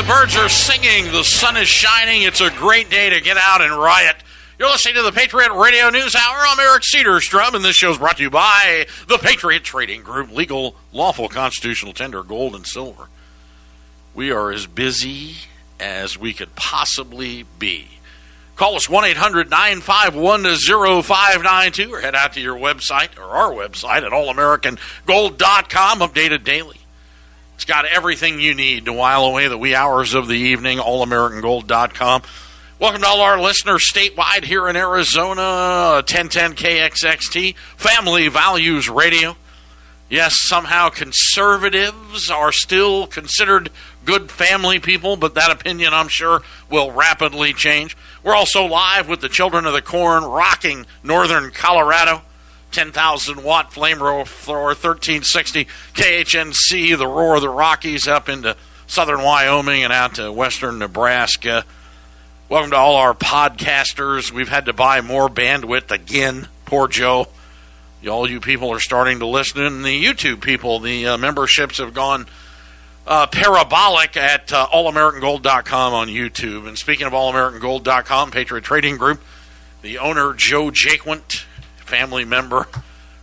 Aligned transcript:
The 0.00 0.06
birds 0.06 0.34
are 0.34 0.48
singing. 0.48 1.12
The 1.12 1.24
sun 1.24 1.58
is 1.58 1.68
shining. 1.68 2.22
It's 2.22 2.40
a 2.40 2.48
great 2.48 2.88
day 2.88 3.10
to 3.10 3.20
get 3.20 3.36
out 3.36 3.60
and 3.60 3.70
riot. 3.70 4.16
You're 4.58 4.70
listening 4.70 4.94
to 4.94 5.02
the 5.02 5.12
Patriot 5.12 5.52
Radio 5.52 5.90
News 5.90 6.16
Hour. 6.16 6.38
I'm 6.38 6.58
Eric 6.58 6.84
Cedarstrom, 6.84 7.52
and 7.52 7.62
this 7.62 7.76
show 7.76 7.90
is 7.90 7.98
brought 7.98 8.16
to 8.16 8.22
you 8.22 8.30
by 8.30 8.86
the 9.08 9.18
Patriot 9.18 9.62
Trading 9.62 10.02
Group, 10.02 10.32
legal, 10.32 10.74
lawful, 10.90 11.28
constitutional 11.28 11.92
tender, 11.92 12.22
gold 12.22 12.54
and 12.54 12.66
silver. 12.66 13.08
We 14.14 14.32
are 14.32 14.50
as 14.50 14.66
busy 14.66 15.34
as 15.78 16.16
we 16.16 16.32
could 16.32 16.56
possibly 16.56 17.44
be. 17.58 17.88
Call 18.56 18.76
us 18.76 18.88
1 18.88 19.04
800 19.04 19.50
951 19.50 20.44
0592 21.02 21.92
or 21.92 22.00
head 22.00 22.14
out 22.14 22.32
to 22.32 22.40
your 22.40 22.56
website 22.56 23.18
or 23.18 23.24
our 23.24 23.50
website 23.50 24.02
at 24.02 24.12
allamericangold.com, 24.12 25.98
updated 25.98 26.42
daily. 26.42 26.79
It's 27.60 27.66
got 27.66 27.84
everything 27.84 28.40
you 28.40 28.54
need 28.54 28.86
to 28.86 28.92
while 28.94 29.22
away 29.26 29.46
the 29.46 29.58
wee 29.58 29.74
hours 29.74 30.14
of 30.14 30.28
the 30.28 30.32
evening, 30.32 30.78
allamericangold.com. 30.78 32.22
Welcome 32.78 33.02
to 33.02 33.06
all 33.06 33.20
our 33.20 33.38
listeners 33.38 33.92
statewide 33.92 34.44
here 34.44 34.66
in 34.66 34.76
Arizona, 34.76 35.96
1010 35.96 36.54
KXXT, 36.54 37.54
Family 37.76 38.28
Values 38.28 38.88
Radio. 38.88 39.36
Yes, 40.08 40.36
somehow 40.38 40.88
conservatives 40.88 42.30
are 42.30 42.50
still 42.50 43.06
considered 43.06 43.68
good 44.06 44.30
family 44.30 44.78
people, 44.78 45.16
but 45.16 45.34
that 45.34 45.50
opinion, 45.50 45.92
I'm 45.92 46.08
sure, 46.08 46.40
will 46.70 46.92
rapidly 46.92 47.52
change. 47.52 47.94
We're 48.22 48.34
also 48.34 48.64
live 48.64 49.06
with 49.06 49.20
the 49.20 49.28
Children 49.28 49.66
of 49.66 49.74
the 49.74 49.82
Corn 49.82 50.24
rocking 50.24 50.86
northern 51.02 51.50
Colorado. 51.50 52.22
10,000 52.70 53.42
watt 53.42 53.72
flame 53.72 54.02
roar 54.02 54.18
1360 54.18 55.64
KHNC, 55.94 56.98
the 56.98 57.06
roar 57.06 57.36
of 57.36 57.42
the 57.42 57.48
Rockies 57.48 58.06
up 58.06 58.28
into 58.28 58.56
southern 58.86 59.22
Wyoming 59.22 59.84
and 59.84 59.92
out 59.92 60.14
to 60.16 60.32
western 60.32 60.78
Nebraska. 60.78 61.64
Welcome 62.48 62.70
to 62.70 62.76
all 62.76 62.96
our 62.96 63.14
podcasters. 63.14 64.32
We've 64.32 64.48
had 64.48 64.66
to 64.66 64.72
buy 64.72 65.00
more 65.00 65.28
bandwidth 65.28 65.90
again. 65.90 66.48
Poor 66.64 66.88
Joe. 66.88 67.28
All 68.08 68.28
you 68.28 68.40
people 68.40 68.70
are 68.70 68.80
starting 68.80 69.18
to 69.20 69.26
listen. 69.26 69.62
And 69.62 69.84
the 69.84 70.04
YouTube 70.04 70.40
people, 70.40 70.80
the 70.80 71.06
uh, 71.06 71.16
memberships 71.18 71.78
have 71.78 71.94
gone 71.94 72.26
uh, 73.06 73.26
parabolic 73.26 74.16
at 74.16 74.52
uh, 74.52 74.66
allamericangold.com 74.72 75.94
on 75.94 76.08
YouTube. 76.08 76.66
And 76.66 76.78
speaking 76.78 77.06
of 77.06 77.12
allamericangold.com, 77.12 78.30
Patriot 78.30 78.64
Trading 78.64 78.96
Group, 78.96 79.20
the 79.82 79.98
owner, 79.98 80.32
Joe 80.32 80.70
Jaquint, 80.70 81.44
family 81.90 82.24
member, 82.24 82.68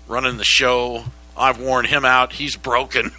running 0.08 0.38
the 0.38 0.44
show. 0.44 1.06
I've 1.38 1.60
worn 1.60 1.86
him 1.86 2.04
out. 2.04 2.34
He's 2.34 2.58
broken. 2.58 3.12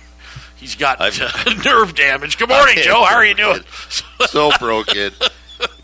He's 0.57 0.75
got 0.75 1.01
uh, 1.01 1.11
nerve 1.65 1.95
damage. 1.95 2.37
Good 2.37 2.51
morning, 2.51 2.77
Joe. 2.83 3.05
How 3.05 3.17
are 3.17 3.25
you 3.25 3.35
doing? 3.35 3.63
so 4.27 4.51
broken. 4.59 5.13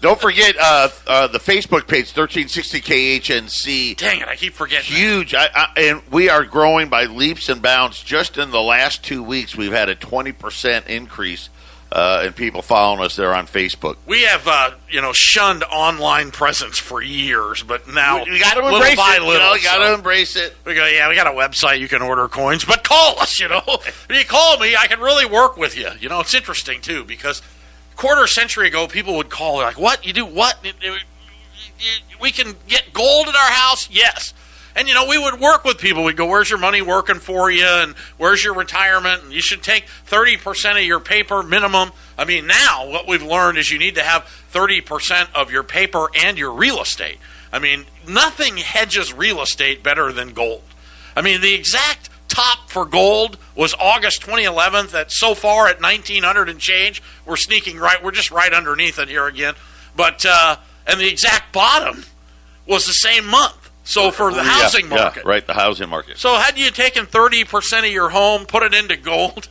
Don't 0.01 0.21
forget 0.21 0.55
uh, 0.61 0.89
uh, 1.07 1.27
the 1.29 1.39
Facebook 1.39 1.89
page, 1.89 2.15
1360 2.15 2.81
KHNC. 2.81 3.97
Dang 3.97 4.21
it, 4.21 4.29
I 4.29 4.37
keep 4.37 4.53
forgetting. 4.53 4.95
Huge. 4.95 5.35
I, 5.35 5.49
I, 5.53 5.73
and 5.79 6.03
we 6.11 6.29
are 6.29 6.45
growing 6.45 6.91
by 6.91 7.07
leaps 7.07 7.49
and 7.49 7.63
bounds. 7.63 8.03
Just 8.03 8.37
in 8.37 8.51
the 8.51 8.61
last 8.61 9.03
two 9.03 9.23
weeks, 9.23 9.57
we've 9.57 9.73
had 9.73 9.89
a 9.89 9.97
20% 9.97 10.87
increase 10.87 11.49
uh, 11.95 12.25
in 12.27 12.33
people 12.33 12.61
following 12.61 13.05
us 13.05 13.15
there 13.15 13.33
on 13.33 13.47
Facebook. 13.47 13.97
We 14.05 14.23
have, 14.23 14.49
uh, 14.49 14.73
you 14.91 15.01
know, 15.01 15.13
shunned 15.15 15.63
online 15.63 16.33
presence 16.33 16.77
for 16.77 17.01
years, 17.01 17.63
but 17.63 17.87
now 17.89 18.25
we, 18.25 18.33
we 18.33 18.41
got 18.41 18.55
to 18.55 18.67
embrace 18.67 18.99
it. 18.99 19.23
Little, 19.23 19.33
you 19.33 19.39
know, 19.39 19.57
got 19.63 19.79
to 19.79 19.87
so 19.87 19.95
embrace 19.95 20.35
it. 20.35 20.57
We 20.67 20.75
go, 20.75 20.85
yeah, 20.87 21.09
we 21.09 21.15
got 21.15 21.29
a 21.29 21.31
website 21.31 21.79
you 21.79 21.87
can 21.87 22.03
order 22.03 22.27
coins, 22.27 22.65
but 22.65 22.83
call 22.83 23.21
us. 23.21 23.39
You 23.39 23.49
know, 23.49 23.63
if 23.69 24.07
you 24.11 24.25
call 24.25 24.59
me, 24.59 24.75
I 24.75 24.89
can 24.89 24.99
really 24.99 25.25
work 25.25 25.57
with 25.57 25.79
you. 25.79 25.89
You 26.01 26.09
know, 26.09 26.19
it's 26.19 26.35
interesting 26.35 26.81
too 26.81 27.05
because 27.05 27.43
quarter 27.95 28.27
century 28.27 28.67
ago, 28.67 28.89
people 28.89 29.17
would 29.17 29.31
call 29.31 29.59
like, 29.59 29.79
"What 29.79 30.05
you 30.05 30.13
do? 30.13 30.27
What 30.27 30.59
we 32.21 32.33
can 32.33 32.57
get 32.67 32.93
gold 32.93 33.29
in 33.29 33.35
our 33.37 33.51
house? 33.51 33.89
Yes." 33.89 34.35
And 34.77 34.89
you 34.89 34.95
know, 34.95 35.07
we 35.07 35.19
would 35.19 35.39
work 35.39 35.65
with 35.65 35.79
people. 35.79 36.03
We'd 36.03 36.17
go, 36.17 36.27
"Where's 36.27 36.51
your 36.51 36.59
money 36.59 36.83
working 36.83 37.21
for 37.21 37.51
you? 37.51 37.65
And 37.65 37.95
where's 38.17 38.43
your 38.43 38.55
retirement? 38.55 39.23
And 39.23 39.33
you 39.33 39.41
should 39.41 39.63
take 39.63 39.87
thirty 39.89 40.37
percent 40.37 40.79
of 40.79 40.85
your 40.85 41.01
paper 41.01 41.43
minimum." 41.43 41.93
I 42.19 42.25
mean, 42.25 42.47
now 42.47 42.89
what 42.89 43.07
we've 43.07 43.23
learned 43.23 43.59
is 43.59 43.71
you 43.71 43.79
need 43.79 43.95
to 43.95 44.03
have 44.03 44.25
thirty 44.25 44.81
percent 44.81 45.31
of 45.35 45.53
your 45.53 45.63
paper 45.63 46.09
and 46.17 46.37
your 46.37 46.53
real 46.53 46.81
estate. 46.83 47.19
I 47.53 47.61
mean, 47.61 47.85
nothing 48.09 48.57
hedges 48.57 49.13
real 49.13 49.41
estate 49.41 49.83
better 49.85 50.13
than 50.13 50.33
gold. 50.33 50.63
I 51.15 51.23
mean, 51.23 51.41
the 51.41 51.55
exact 51.55 52.11
top 52.27 52.69
for 52.69 52.85
gold 52.85 53.39
was 53.55 53.75
August 53.79 54.23
2011. 54.23 54.89
That 54.89 55.13
so 55.13 55.35
far 55.35 55.69
at 55.69 55.81
1900 55.81 56.49
and 56.49 56.59
change, 56.59 57.01
we're 57.25 57.37
sneaking 57.37 57.79
right. 57.79 58.03
We're 58.03 58.11
just 58.11 58.33
right 58.33 58.53
underneath 58.53 58.99
it 58.99 59.09
here 59.09 59.27
again. 59.27 59.55
But 59.95 60.27
uh, 60.27 60.57
and 60.87 60.99
the 60.99 61.09
exact 61.09 61.53
bottom 61.53 62.05
was 62.67 62.87
the 62.87 62.93
same 62.93 63.27
month. 63.27 63.64
So 63.85 64.11
for 64.11 64.33
the 64.33 64.43
housing 64.43 64.89
yeah, 64.89 64.97
market, 64.97 65.23
yeah, 65.25 65.31
right, 65.31 65.47
the 65.47 65.55
housing 65.55 65.91
market. 65.91 66.19
So 66.19 66.35
had 66.37 66.59
you 66.59 66.71
taken 66.71 67.07
30 67.07 67.45
percent 67.45 67.87
of 67.87 67.93
your 67.93 68.09
home, 68.09 68.47
put 68.47 68.63
it 68.63 68.75
into 68.75 68.97
gold, 68.97 69.49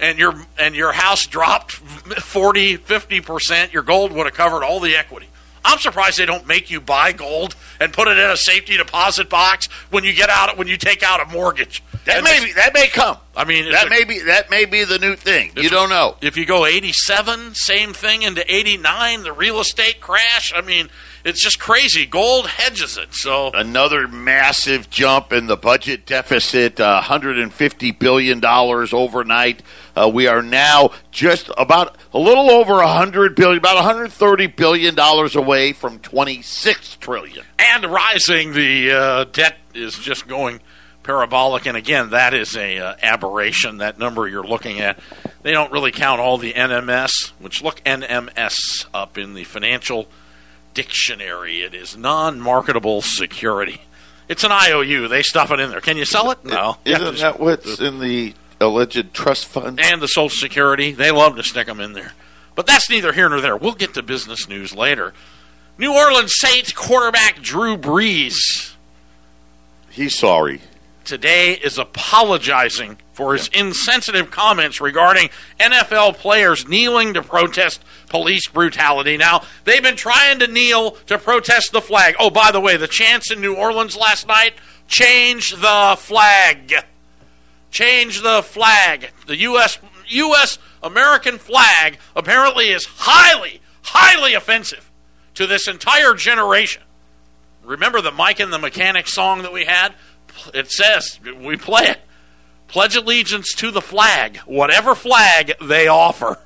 and 0.00 0.18
your 0.18 0.34
and 0.58 0.74
your 0.74 0.92
house 0.92 1.26
dropped 1.26 1.72
40, 1.72 2.76
50 2.76 3.20
percent, 3.20 3.72
your 3.72 3.84
gold 3.84 4.12
would 4.12 4.26
have 4.26 4.34
covered 4.34 4.64
all 4.64 4.80
the 4.80 4.96
equity. 4.96 5.28
I'm 5.64 5.78
surprised 5.78 6.18
they 6.18 6.26
don't 6.26 6.46
make 6.46 6.70
you 6.70 6.80
buy 6.80 7.12
gold 7.12 7.54
and 7.80 7.92
put 7.92 8.08
it 8.08 8.18
in 8.18 8.30
a 8.30 8.36
safety 8.36 8.76
deposit 8.76 9.28
box 9.28 9.66
when 9.90 10.04
you 10.04 10.12
get 10.12 10.30
out 10.30 10.56
when 10.56 10.68
you 10.68 10.76
take 10.76 11.02
out 11.02 11.20
a 11.20 11.24
mortgage. 11.32 11.82
That 12.04 12.16
And 12.18 12.24
may 12.24 12.42
be, 12.44 12.52
that 12.52 12.72
may 12.72 12.86
come. 12.86 13.18
I 13.36 13.44
mean, 13.44 13.70
That 13.70 13.86
a- 13.88 13.90
may 13.90 14.04
be 14.04 14.20
that 14.20 14.50
may 14.50 14.64
be 14.64 14.84
the 14.84 14.98
new 14.98 15.14
thing. 15.16 15.52
You 15.56 15.68
don't 15.68 15.90
know. 15.90 16.16
If 16.22 16.36
you 16.36 16.46
go 16.46 16.64
87, 16.64 17.54
same 17.54 17.92
thing 17.92 18.22
into 18.22 18.42
89, 18.52 19.22
the 19.24 19.32
real 19.32 19.60
estate 19.60 20.00
crash. 20.00 20.52
I 20.56 20.62
mean, 20.62 20.88
it's 21.24 21.42
just 21.42 21.58
crazy. 21.58 22.06
Gold 22.06 22.46
hedges 22.46 22.96
it. 22.96 23.14
So 23.14 23.50
Another 23.52 24.08
massive 24.08 24.88
jump 24.88 25.32
in 25.32 25.46
the 25.48 25.56
budget 25.56 26.06
deficit, 26.06 26.80
uh, 26.80 26.94
150 27.02 27.90
billion 27.92 28.40
dollars 28.40 28.92
overnight. 28.94 29.62
Uh, 29.98 30.08
we 30.08 30.28
are 30.28 30.42
now 30.42 30.90
just 31.10 31.50
about 31.58 31.96
a 32.12 32.18
little 32.18 32.50
over 32.50 32.74
100 32.74 33.34
billion, 33.34 33.58
about 33.58 33.74
130 33.76 34.46
billion 34.48 34.94
dollars 34.94 35.34
away 35.34 35.72
from 35.72 35.98
26 35.98 36.96
trillion. 36.96 37.44
and 37.58 37.84
rising, 37.84 38.52
the 38.52 38.92
uh, 38.92 39.24
debt 39.24 39.56
is 39.74 39.98
just 39.98 40.28
going 40.28 40.60
parabolic. 41.02 41.66
And 41.66 41.76
again, 41.76 42.10
that 42.10 42.32
is 42.32 42.56
a 42.56 42.78
uh, 42.78 42.94
aberration. 43.02 43.78
That 43.78 43.98
number 43.98 44.28
you're 44.28 44.46
looking 44.46 44.80
at, 44.80 45.00
they 45.42 45.52
don't 45.52 45.72
really 45.72 45.90
count 45.90 46.20
all 46.20 46.38
the 46.38 46.52
NMS, 46.52 47.32
which 47.40 47.62
look 47.62 47.82
NMS 47.84 48.86
up 48.94 49.18
in 49.18 49.34
the 49.34 49.44
financial 49.44 50.06
dictionary. 50.74 51.62
It 51.62 51.74
is 51.74 51.96
non-marketable 51.96 53.02
security. 53.02 53.80
It's 54.28 54.44
an 54.44 54.52
IOU. 54.52 55.08
They 55.08 55.22
stuff 55.22 55.50
it 55.50 55.58
in 55.58 55.70
there. 55.70 55.80
Can 55.80 55.96
you 55.96 56.04
sell 56.04 56.30
it? 56.30 56.44
No. 56.44 56.76
Isn't 56.84 57.16
that 57.16 57.40
what's 57.40 57.80
in 57.80 57.98
the 57.98 58.34
alleged 58.60 59.12
trust 59.14 59.46
fund? 59.46 59.80
and 59.80 60.00
the 60.00 60.08
Social 60.08 60.28
Security. 60.28 60.92
They 60.92 61.10
love 61.10 61.36
to 61.36 61.42
stick 61.42 61.66
them 61.66 61.80
in 61.80 61.92
there. 61.92 62.12
But 62.54 62.66
that's 62.66 62.90
neither 62.90 63.12
here 63.12 63.28
nor 63.28 63.40
there. 63.40 63.56
We'll 63.56 63.74
get 63.74 63.94
to 63.94 64.02
business 64.02 64.48
news 64.48 64.74
later. 64.74 65.14
New 65.78 65.94
Orleans 65.94 66.32
Saints 66.36 66.72
quarterback 66.72 67.40
Drew 67.40 67.76
Brees 67.76 68.74
He's 69.90 70.18
sorry. 70.18 70.60
today 71.04 71.52
is 71.52 71.78
apologizing 71.78 72.98
for 73.12 73.32
his 73.34 73.48
insensitive 73.48 74.30
comments 74.30 74.80
regarding 74.80 75.30
NFL 75.58 76.14
players 76.16 76.68
kneeling 76.68 77.14
to 77.14 77.22
protest 77.22 77.80
police 78.08 78.46
brutality. 78.48 79.16
Now, 79.16 79.42
they've 79.64 79.82
been 79.82 79.96
trying 79.96 80.38
to 80.40 80.46
kneel 80.46 80.92
to 81.06 81.18
protest 81.18 81.72
the 81.72 81.80
flag. 81.80 82.14
Oh, 82.18 82.30
by 82.30 82.50
the 82.52 82.60
way, 82.60 82.76
the 82.76 82.88
chants 82.88 83.30
in 83.30 83.40
New 83.40 83.54
Orleans 83.54 83.96
last 83.96 84.26
night 84.28 84.54
change 84.88 85.50
the 85.52 85.96
flag. 85.98 86.74
Change 87.70 88.22
the 88.22 88.42
flag. 88.42 89.10
The 89.26 89.36
U.S. 89.36 89.78
U.S. 90.08 90.58
American 90.82 91.38
flag 91.38 91.98
apparently 92.16 92.68
is 92.68 92.86
highly, 92.86 93.60
highly 93.82 94.34
offensive 94.34 94.90
to 95.34 95.46
this 95.46 95.68
entire 95.68 96.14
generation. 96.14 96.82
Remember 97.62 98.00
the 98.00 98.10
Mike 98.10 98.40
and 98.40 98.52
the 98.52 98.58
Mechanic 98.58 99.06
song 99.06 99.42
that 99.42 99.52
we 99.52 99.64
had? 99.64 99.94
It 100.54 100.70
says, 100.70 101.20
we 101.40 101.56
play 101.56 101.84
it. 101.84 102.00
Pledge 102.68 102.96
allegiance 102.96 103.54
to 103.54 103.70
the 103.70 103.80
flag, 103.80 104.38
whatever 104.38 104.94
flag 104.94 105.52
they 105.60 105.88
offer. 105.88 106.38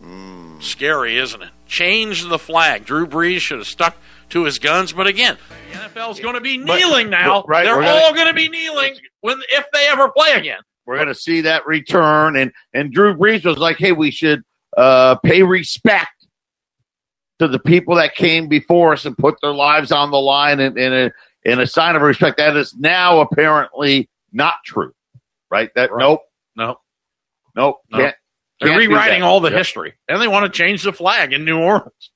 Hmm. 0.00 0.60
Scary, 0.60 1.18
isn't 1.18 1.42
it? 1.42 1.50
Change 1.66 2.28
the 2.28 2.38
flag. 2.38 2.84
Drew 2.84 3.06
Brees 3.06 3.40
should 3.40 3.58
have 3.58 3.66
stuck 3.66 3.96
to 4.30 4.44
his 4.44 4.58
guns, 4.58 4.92
but 4.92 5.06
again, 5.06 5.36
the 5.72 5.78
NFL 5.78 6.12
is 6.12 6.20
going 6.20 6.34
to 6.34 6.40
be 6.40 6.58
kneeling 6.58 7.10
now. 7.10 7.44
right, 7.46 7.64
They're 7.64 7.82
all 7.82 8.14
going 8.14 8.28
to 8.28 8.34
be 8.34 8.48
kneeling 8.48 8.96
when 9.20 9.38
if 9.50 9.66
they 9.72 9.86
ever 9.88 10.08
play 10.10 10.32
again. 10.32 10.60
We're 10.86 10.96
going 10.96 11.08
to 11.08 11.14
see 11.14 11.42
that 11.42 11.66
return. 11.66 12.36
And, 12.36 12.52
and 12.74 12.92
Drew 12.92 13.14
Brees 13.14 13.44
was 13.44 13.58
like, 13.58 13.76
hey, 13.76 13.92
we 13.92 14.10
should 14.10 14.42
uh, 14.76 15.16
pay 15.16 15.42
respect 15.42 16.26
to 17.38 17.46
the 17.48 17.58
people 17.58 17.94
that 17.96 18.14
came 18.14 18.48
before 18.48 18.92
us 18.94 19.04
and 19.04 19.16
put 19.16 19.36
their 19.40 19.52
lives 19.52 19.92
on 19.92 20.10
the 20.10 20.18
line 20.18 20.58
in, 20.58 20.76
in, 20.76 20.92
a, 20.92 21.10
in 21.44 21.60
a 21.60 21.66
sign 21.66 21.96
of 21.96 22.02
respect. 22.02 22.38
That 22.38 22.56
is 22.56 22.74
now 22.76 23.20
apparently 23.20 24.08
not 24.32 24.54
true, 24.64 24.92
right? 25.50 25.70
That 25.74 25.92
Right. 25.92 26.02
Nope, 26.02 26.22
No, 26.56 26.80
nope, 27.54 27.76
No. 27.90 27.98
can't, 27.98 28.16
They're 28.60 28.68
Can't 28.70 28.78
rewriting 28.80 29.22
all 29.22 29.40
the 29.40 29.50
Yep. 29.50 29.58
history, 29.58 29.94
and 30.08 30.20
they 30.20 30.28
want 30.28 30.52
to 30.52 30.56
change 30.56 30.82
the 30.82 30.92
flag 30.92 31.32
in 31.32 31.44
New 31.44 31.58
Orleans. 31.58 32.10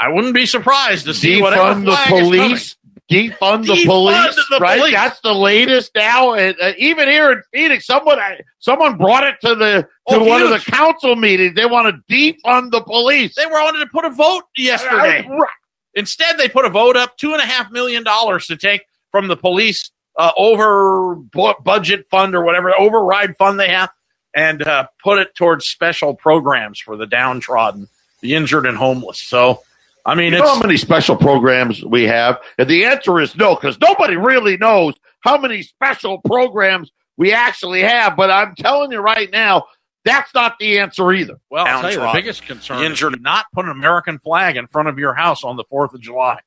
I 0.00 0.08
wouldn't 0.08 0.34
be 0.34 0.46
surprised 0.46 1.04
to 1.06 1.14
see 1.14 1.40
defund 1.40 1.84
the 1.84 1.92
flag 1.92 2.12
is 2.12 2.20
coming. 2.20 2.24
police. 2.40 2.76
Defund 3.10 3.66
the 3.66 3.72
Defund 3.74 3.84
police, 3.86 4.36
the 4.50 4.58
right? 4.60 4.78
police. 4.78 4.92
That's 4.94 5.20
the 5.20 5.34
latest 5.34 5.90
now. 5.96 6.34
And, 6.34 6.54
uh, 6.62 6.72
even 6.78 7.08
here 7.08 7.32
in 7.32 7.42
Phoenix, 7.52 7.84
someone 7.84 8.18
someone 8.60 8.96
brought 8.98 9.24
it 9.24 9.34
to 9.40 9.56
the 9.56 9.88
to 10.08 10.14
Oh, 10.16 10.24
one 10.24 10.42
of 10.42 10.50
the 10.50 10.60
council 10.60 11.16
meetings. 11.16 11.56
They 11.56 11.66
want 11.66 11.92
to 12.08 12.14
defund 12.14 12.70
the 12.70 12.80
police. 12.82 13.34
They 13.34 13.46
were 13.46 13.52
wanted 13.52 13.80
to 13.80 13.86
put 13.86 14.04
a 14.04 14.10
vote 14.10 14.44
yesterday. 14.56 15.26
Right. 15.28 15.48
Instead, 15.94 16.38
they 16.38 16.48
put 16.48 16.64
a 16.64 16.70
vote 16.70 16.96
up 16.96 17.16
two 17.16 17.32
and 17.32 17.42
a 17.42 17.46
half 17.46 17.72
million 17.72 18.04
dollars 18.04 18.46
to 18.46 18.56
take 18.56 18.82
from 19.10 19.26
the 19.26 19.36
police 19.36 19.90
uh, 20.16 20.30
over 20.36 21.16
bu- 21.16 21.60
budget 21.64 22.06
fund 22.10 22.36
or 22.36 22.44
whatever 22.44 22.72
override 22.78 23.36
fund 23.36 23.58
they 23.58 23.70
have, 23.70 23.90
and 24.36 24.62
uh, 24.62 24.86
put 25.02 25.18
it 25.18 25.34
towards 25.34 25.66
special 25.66 26.14
programs 26.14 26.78
for 26.78 26.96
the 26.96 27.06
downtrodden, 27.06 27.88
the 28.20 28.34
injured, 28.36 28.66
and 28.66 28.76
homeless. 28.76 29.18
So, 29.18 29.64
I 30.06 30.14
mean, 30.14 30.32
You 30.32 30.38
it's 30.38 30.46
know 30.46 30.54
how 30.54 30.60
many 30.60 30.76
special 30.76 31.16
programs 31.16 31.84
we 31.84 32.04
have? 32.04 32.40
And 32.58 32.68
the 32.68 32.84
answer 32.84 33.20
is 33.20 33.36
no, 33.36 33.54
because 33.54 33.78
nobody 33.80 34.16
really 34.16 34.56
knows 34.56 34.94
how 35.20 35.38
many 35.38 35.62
special 35.62 36.18
programs 36.18 36.90
we 37.16 37.32
actually 37.32 37.82
have. 37.82 38.16
But 38.16 38.30
I'm 38.30 38.54
telling 38.54 38.92
you 38.92 38.98
right 39.00 39.30
now, 39.30 39.66
that's 40.04 40.34
not 40.34 40.58
the 40.58 40.78
answer 40.78 41.12
either. 41.12 41.38
well. 41.50 41.66
I'll 41.66 41.82
tell 41.82 41.92
you, 41.92 42.00
the 42.00 42.10
biggest 42.14 42.42
concern 42.42 42.82
injured. 42.82 43.14
is 43.14 43.20
not 43.20 43.46
put 43.52 43.66
an 43.66 43.70
American 43.70 44.18
flag 44.18 44.56
in 44.56 44.66
front 44.66 44.88
of 44.88 44.98
your 44.98 45.14
house 45.14 45.44
on 45.44 45.56
the 45.56 45.64
Fourth 45.64 45.92
of 45.92 46.00
July. 46.00 46.40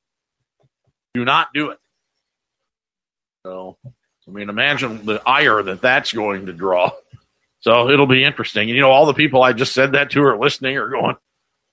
Do 1.13 1.23
not 1.23 1.49
do 1.53 1.69
it. 1.69 1.79
So, 3.45 3.77
I 3.85 4.31
mean, 4.31 4.49
imagine 4.49 5.05
the 5.05 5.21
ire 5.27 5.61
that 5.61 5.81
that's 5.81 6.13
going 6.13 6.47
to 6.47 6.53
draw. 6.53 6.91
So 7.59 7.89
it'll 7.89 8.07
be 8.07 8.23
interesting. 8.23 8.69
And 8.69 8.75
you 8.75 8.81
know, 8.81 8.91
all 8.91 9.05
the 9.05 9.13
people 9.13 9.43
I 9.43 9.53
just 9.53 9.73
said 9.73 9.93
that 9.93 10.09
to 10.11 10.23
are 10.23 10.37
listening 10.37 10.77
are 10.77 10.89
going, 10.89 11.15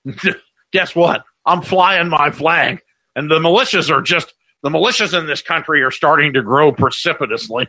guess 0.71 0.95
what? 0.95 1.25
I'm 1.45 1.61
flying 1.61 2.09
my 2.09 2.31
flag. 2.31 2.81
And 3.15 3.29
the 3.29 3.39
militias 3.39 3.89
are 3.89 4.01
just, 4.01 4.33
the 4.63 4.69
militias 4.69 5.17
in 5.17 5.27
this 5.27 5.41
country 5.41 5.81
are 5.81 5.91
starting 5.91 6.33
to 6.33 6.41
grow 6.41 6.71
precipitously. 6.71 7.67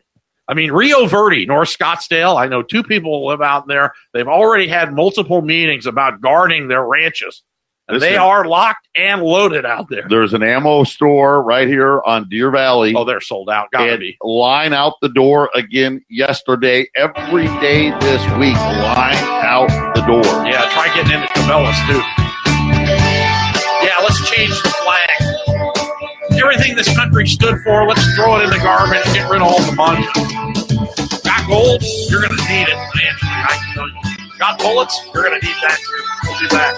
I 0.49 0.55
mean, 0.55 0.73
Rio 0.73 1.07
Verde, 1.07 1.47
North 1.47 1.77
Scottsdale, 1.77 2.37
I 2.37 2.47
know 2.47 2.63
two 2.63 2.83
people 2.83 3.27
live 3.27 3.41
out 3.41 3.69
there. 3.69 3.93
They've 4.13 4.29
already 4.29 4.69
had 4.69 4.93
multiple 4.93 5.41
meetings 5.41 5.87
about 5.87 6.21
guarding 6.21 6.69
their 6.69 6.85
ranches. 6.85 7.43
And 7.89 8.01
they 8.01 8.17
are 8.17 8.47
locked 8.47 8.89
and 8.97 9.23
loaded 9.23 9.67
out 9.67 9.89
there. 9.91 10.07
There's 10.09 10.35
an 10.35 10.43
ammo 10.43 10.85
store 10.85 11.43
right 11.43 11.67
here 11.67 12.01
on 12.03 12.29
Deer 12.29 12.51
Valley. 12.51 12.95
Oh, 12.97 13.05
they're 13.05 13.21
sold 13.21 13.51
out. 13.51 13.69
Gotta 13.73 13.99
be. 13.99 14.17
line 14.23 14.73
out 14.73 14.95
the 15.03 15.09
door 15.09 15.51
again 15.55 16.05
yesterday. 16.09 16.89
Every 16.95 17.47
day 17.61 17.91
this 18.01 18.23
week, 18.39 18.57
line 18.57 19.17
out 19.45 19.69
the 19.95 20.03
door. 20.03 20.23
Yeah, 20.47 20.71
try 20.73 20.95
getting 20.95 21.13
into 21.13 21.27
Cabela's 21.35 21.79
too. 21.89 22.22
Change 24.33 24.63
the 24.63 24.71
flag. 24.71 25.11
Everything 26.43 26.75
this 26.75 26.95
country 26.97 27.27
stood 27.27 27.61
for, 27.63 27.87
let's 27.87 28.03
throw 28.15 28.39
it 28.39 28.45
in 28.45 28.51
the 28.51 28.59
garbage, 28.59 29.05
get 29.13 29.31
rid 29.31 29.43
of 29.43 29.49
all 29.49 29.61
the 29.63 29.73
monuments. 29.73 31.23
Got 31.23 31.47
gold? 31.47 31.83
You're 32.09 32.23
going 32.23 32.37
to 32.37 32.49
need 32.49 32.69
it 32.69 32.77
I 33.23 33.59
can 33.59 33.75
tell 33.75 33.89
you. 33.89 34.39
Got 34.39 34.59
bullets? 34.59 34.99
You're 35.13 35.25
going 35.25 35.39
to 35.39 35.47
need 35.47 35.57
that 35.63 35.79
too. 35.79 36.03
We'll 36.25 36.41
be 36.41 36.49
back. 36.49 36.75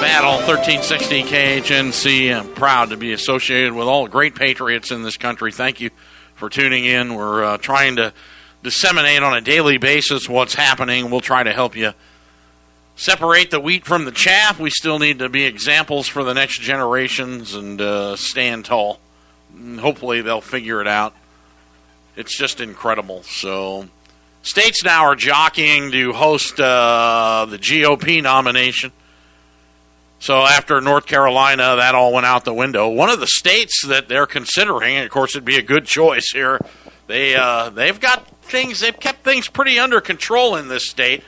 Battle 0.00 0.36
1360 0.46 1.22
KHNC. 1.24 2.34
I'm 2.38 2.54
proud 2.54 2.90
to 2.90 2.96
be 2.96 3.12
associated 3.12 3.72
with 3.72 3.88
all 3.88 4.06
great 4.06 4.34
patriots 4.34 4.90
in 4.90 5.02
this 5.02 5.16
country. 5.16 5.50
Thank 5.50 5.80
you 5.80 5.90
for 6.34 6.48
tuning 6.48 6.84
in. 6.84 7.14
We're 7.14 7.44
uh, 7.44 7.58
trying 7.58 7.96
to 7.96 8.12
disseminate 8.62 9.22
on 9.22 9.36
a 9.36 9.40
daily 9.40 9.78
basis 9.78 10.28
what's 10.28 10.54
happening. 10.54 11.10
We'll 11.10 11.20
try 11.20 11.42
to 11.42 11.52
help 11.52 11.74
you 11.76 11.92
separate 12.96 13.50
the 13.50 13.60
wheat 13.60 13.84
from 13.84 14.04
the 14.04 14.10
chaff. 14.10 14.58
We 14.58 14.70
still 14.70 14.98
need 14.98 15.20
to 15.20 15.28
be 15.28 15.44
examples 15.44 16.08
for 16.08 16.24
the 16.24 16.34
next 16.34 16.60
generations 16.60 17.54
and 17.54 17.80
uh, 17.80 18.16
stand 18.16 18.64
tall. 18.64 18.98
And 19.54 19.78
hopefully, 19.78 20.22
they'll 20.22 20.40
figure 20.40 20.80
it 20.80 20.88
out. 20.88 21.14
It's 22.16 22.36
just 22.36 22.60
incredible. 22.60 23.22
So, 23.22 23.88
states 24.42 24.82
now 24.82 25.04
are 25.04 25.14
jockeying 25.14 25.92
to 25.92 26.12
host 26.12 26.58
uh, 26.58 27.46
the 27.48 27.58
GOP 27.58 28.22
nomination. 28.22 28.90
So 30.18 30.38
after 30.44 30.80
North 30.80 31.06
Carolina, 31.06 31.76
that 31.76 31.94
all 31.94 32.12
went 32.12 32.26
out 32.26 32.44
the 32.44 32.54
window. 32.54 32.88
One 32.88 33.10
of 33.10 33.20
the 33.20 33.26
states 33.26 33.84
that 33.86 34.08
they're 34.08 34.26
considering, 34.26 34.96
of 34.98 35.10
course, 35.10 35.34
it'd 35.34 35.44
be 35.44 35.56
a 35.56 35.62
good 35.62 35.84
choice 35.86 36.30
here. 36.32 36.58
They 37.06 37.36
uh, 37.36 37.70
they've 37.70 38.00
got 38.00 38.26
things. 38.42 38.80
They've 38.80 38.98
kept 38.98 39.22
things 39.22 39.48
pretty 39.48 39.78
under 39.78 40.00
control 40.00 40.56
in 40.56 40.68
this 40.68 40.88
state. 40.88 41.22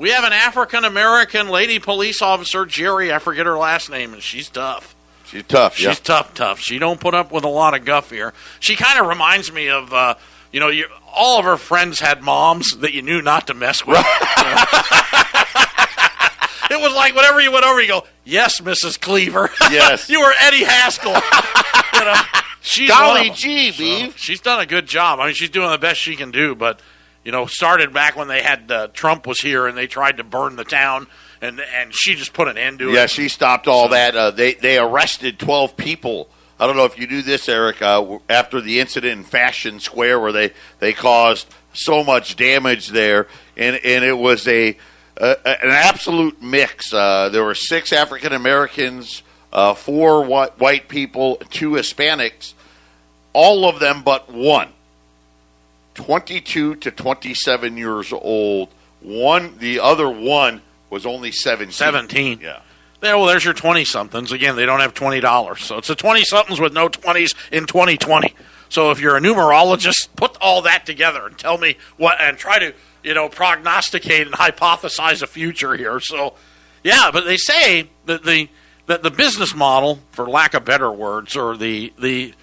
We 0.00 0.10
have 0.12 0.24
an 0.24 0.32
African 0.32 0.86
American 0.86 1.50
lady 1.50 1.78
police 1.78 2.22
officer, 2.22 2.64
Jeri. 2.64 3.12
I 3.12 3.18
forget 3.18 3.44
her 3.44 3.58
last 3.58 3.90
name, 3.90 4.14
and 4.14 4.22
she's 4.22 4.48
tough. 4.48 4.96
She's 5.26 5.42
tough. 5.42 5.76
She's 5.76 5.84
yeah. 5.84 5.94
tough, 6.02 6.32
tough. 6.32 6.58
She 6.58 6.78
don't 6.78 6.98
put 6.98 7.12
up 7.14 7.30
with 7.30 7.44
a 7.44 7.48
lot 7.48 7.74
of 7.74 7.84
guff 7.84 8.08
here. 8.10 8.32
She 8.60 8.76
kind 8.76 8.98
of 8.98 9.06
reminds 9.08 9.52
me 9.52 9.68
of, 9.68 9.92
uh, 9.92 10.14
you 10.52 10.58
know, 10.58 10.68
you, 10.68 10.86
all 11.14 11.38
of 11.38 11.44
her 11.44 11.58
friends 11.58 12.00
had 12.00 12.22
moms 12.22 12.78
that 12.78 12.94
you 12.94 13.02
knew 13.02 13.20
not 13.20 13.48
to 13.48 13.54
mess 13.54 13.86
with. 13.86 13.98
it 16.70 16.80
was 16.80 16.94
like 16.94 17.14
whenever 17.14 17.42
you 17.42 17.52
went 17.52 17.66
over, 17.66 17.82
you 17.82 17.88
go, 17.88 18.06
"Yes, 18.24 18.58
Mrs. 18.62 18.98
Cleaver." 18.98 19.50
Yes. 19.70 20.08
you 20.08 20.18
were 20.18 20.32
Eddie 20.40 20.64
Haskell. 20.64 21.12
you 21.12 22.06
know, 22.06 22.14
she's 22.62 22.88
Golly 22.88 23.28
gee, 23.34 23.70
So, 23.70 23.78
Beeve. 23.78 24.16
she's 24.16 24.40
done 24.40 24.60
a 24.60 24.66
good 24.66 24.86
job. 24.86 25.20
I 25.20 25.26
mean, 25.26 25.34
she's 25.34 25.50
doing 25.50 25.70
the 25.70 25.76
best 25.76 26.00
she 26.00 26.16
can 26.16 26.30
do. 26.30 26.54
But 26.54 26.80
you 27.24 27.32
know, 27.32 27.46
started 27.46 27.92
back 27.92 28.16
when 28.16 28.28
they 28.28 28.42
had 28.42 28.70
uh, 28.70 28.88
Trump 28.88 29.26
was 29.26 29.40
here 29.40 29.66
and 29.66 29.76
they 29.76 29.86
tried 29.86 30.16
to 30.16 30.24
burn 30.24 30.56
the 30.56 30.64
town, 30.64 31.06
and 31.40 31.60
and 31.60 31.94
she 31.94 32.14
just 32.14 32.32
put 32.32 32.48
an 32.48 32.56
end 32.56 32.78
to 32.78 32.90
it. 32.90 32.94
Yeah, 32.94 33.06
she 33.06 33.28
stopped 33.28 33.68
all 33.68 33.88
that. 33.90 34.16
Uh, 34.16 34.30
they 34.30 34.54
they 34.54 34.78
arrested 34.78 35.38
twelve 35.38 35.76
people. 35.76 36.28
I 36.58 36.66
don't 36.66 36.76
know 36.76 36.84
if 36.84 36.98
you 36.98 37.06
knew 37.06 37.22
this, 37.22 37.48
Eric. 37.48 37.80
Uh, 37.80 38.18
after 38.28 38.60
the 38.60 38.80
incident 38.80 39.18
in 39.18 39.24
Fashion 39.24 39.80
Square, 39.80 40.20
where 40.20 40.32
they 40.32 40.52
they 40.78 40.92
caused 40.92 41.52
so 41.72 42.04
much 42.04 42.36
damage 42.36 42.88
there, 42.88 43.28
and 43.56 43.76
and 43.76 44.04
it 44.04 44.16
was 44.16 44.46
a, 44.48 44.76
a 45.16 45.36
an 45.46 45.70
absolute 45.70 46.42
mix. 46.42 46.92
Uh, 46.92 47.28
there 47.30 47.44
were 47.44 47.54
six 47.54 47.92
African 47.92 48.32
Americans, 48.32 49.22
uh, 49.52 49.74
four 49.74 50.24
white, 50.24 50.58
white 50.58 50.88
people, 50.88 51.36
two 51.50 51.72
Hispanics, 51.72 52.54
all 53.32 53.68
of 53.68 53.78
them 53.78 54.02
but 54.02 54.30
one. 54.32 54.68
22 56.04 56.76
to 56.76 56.90
27 56.90 57.76
years 57.76 58.12
old. 58.12 58.70
One, 59.00 59.56
the 59.58 59.80
other 59.80 60.08
one 60.08 60.62
was 60.88 61.06
only 61.06 61.32
17. 61.32 61.72
17. 61.72 62.40
Yeah. 62.40 62.60
There, 63.00 63.16
well, 63.16 63.26
there's 63.26 63.44
your 63.44 63.54
20 63.54 63.84
somethings. 63.84 64.32
Again, 64.32 64.56
they 64.56 64.66
don't 64.66 64.80
have 64.80 64.94
$20. 64.94 65.58
So 65.58 65.78
it's 65.78 65.90
a 65.90 65.94
20 65.94 66.24
somethings 66.24 66.60
with 66.60 66.72
no 66.72 66.88
20s 66.88 67.34
in 67.50 67.66
2020. 67.66 68.34
So 68.68 68.90
if 68.90 69.00
you're 69.00 69.16
a 69.16 69.20
numerologist, 69.20 70.08
put 70.16 70.36
all 70.40 70.62
that 70.62 70.86
together 70.86 71.26
and 71.26 71.36
tell 71.36 71.58
me 71.58 71.76
what, 71.96 72.20
and 72.20 72.36
try 72.36 72.58
to, 72.58 72.74
you 73.02 73.14
know, 73.14 73.28
prognosticate 73.28 74.26
and 74.26 74.34
hypothesize 74.34 75.22
a 75.22 75.26
future 75.26 75.74
here. 75.74 75.98
So, 76.00 76.34
yeah, 76.84 77.10
but 77.12 77.24
they 77.24 77.36
say 77.36 77.90
that 78.06 78.24
the, 78.24 78.48
that 78.86 79.02
the 79.02 79.10
business 79.10 79.54
model, 79.54 80.00
for 80.12 80.28
lack 80.28 80.54
of 80.54 80.64
better 80.64 80.90
words, 80.90 81.36
or 81.36 81.56
the, 81.56 81.92
the, 81.98 82.34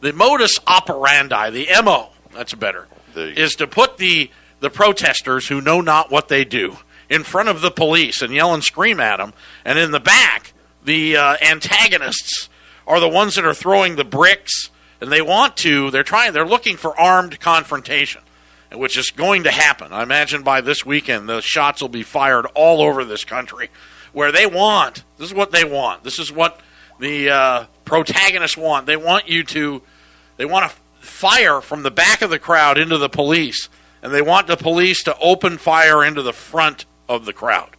the 0.00 0.12
modus 0.12 0.58
operandi, 0.66 1.50
the 1.50 1.68
MO, 1.82 2.10
that's 2.34 2.54
better, 2.54 2.80
There 2.80 2.84
you 2.84 2.88
go. 2.88 2.93
Is 3.16 3.54
to 3.56 3.66
put 3.66 3.98
the, 3.98 4.30
the 4.60 4.70
protesters 4.70 5.48
who 5.48 5.60
know 5.60 5.80
not 5.80 6.10
what 6.10 6.28
they 6.28 6.44
do 6.44 6.76
in 7.08 7.22
front 7.22 7.48
of 7.48 7.60
the 7.60 7.70
police 7.70 8.22
and 8.22 8.32
yell 8.32 8.54
and 8.54 8.64
scream 8.64 9.00
at 9.00 9.18
them. 9.18 9.32
And 9.64 9.78
in 9.78 9.90
the 9.90 10.00
back, 10.00 10.52
the 10.84 11.16
uh, 11.16 11.36
antagonists 11.42 12.48
are 12.86 13.00
the 13.00 13.08
ones 13.08 13.34
that 13.36 13.44
are 13.44 13.54
throwing 13.54 13.96
the 13.96 14.04
bricks. 14.04 14.70
And 15.00 15.10
they 15.10 15.22
want 15.22 15.56
to, 15.58 15.90
they're 15.90 16.02
trying, 16.02 16.32
they're 16.32 16.46
looking 16.46 16.76
for 16.76 16.98
armed 16.98 17.38
confrontation, 17.40 18.22
which 18.72 18.96
is 18.96 19.10
going 19.10 19.44
to 19.44 19.50
happen. 19.50 19.92
I 19.92 20.02
imagine 20.02 20.42
by 20.42 20.60
this 20.60 20.86
weekend, 20.86 21.28
the 21.28 21.40
shots 21.42 21.82
will 21.82 21.88
be 21.88 22.02
fired 22.02 22.46
all 22.54 22.80
over 22.80 23.04
this 23.04 23.24
country 23.24 23.70
where 24.12 24.32
they 24.32 24.46
want, 24.46 25.04
this 25.18 25.28
is 25.28 25.34
what 25.34 25.50
they 25.50 25.64
want. 25.64 26.04
This 26.04 26.18
is 26.18 26.32
what 26.32 26.60
the 27.00 27.28
uh, 27.28 27.64
protagonists 27.84 28.56
want. 28.56 28.86
They 28.86 28.96
want 28.96 29.28
you 29.28 29.42
to, 29.44 29.82
they 30.36 30.44
want 30.44 30.70
to 30.70 30.76
fire 31.04 31.60
from 31.60 31.82
the 31.82 31.90
back 31.90 32.22
of 32.22 32.30
the 32.30 32.38
crowd 32.38 32.78
into 32.78 32.98
the 32.98 33.08
police, 33.08 33.68
and 34.02 34.12
they 34.12 34.22
want 34.22 34.46
the 34.46 34.56
police 34.56 35.02
to 35.04 35.16
open 35.18 35.58
fire 35.58 36.04
into 36.04 36.22
the 36.22 36.32
front 36.32 36.84
of 37.08 37.24
the 37.24 37.32
crowd. 37.32 37.70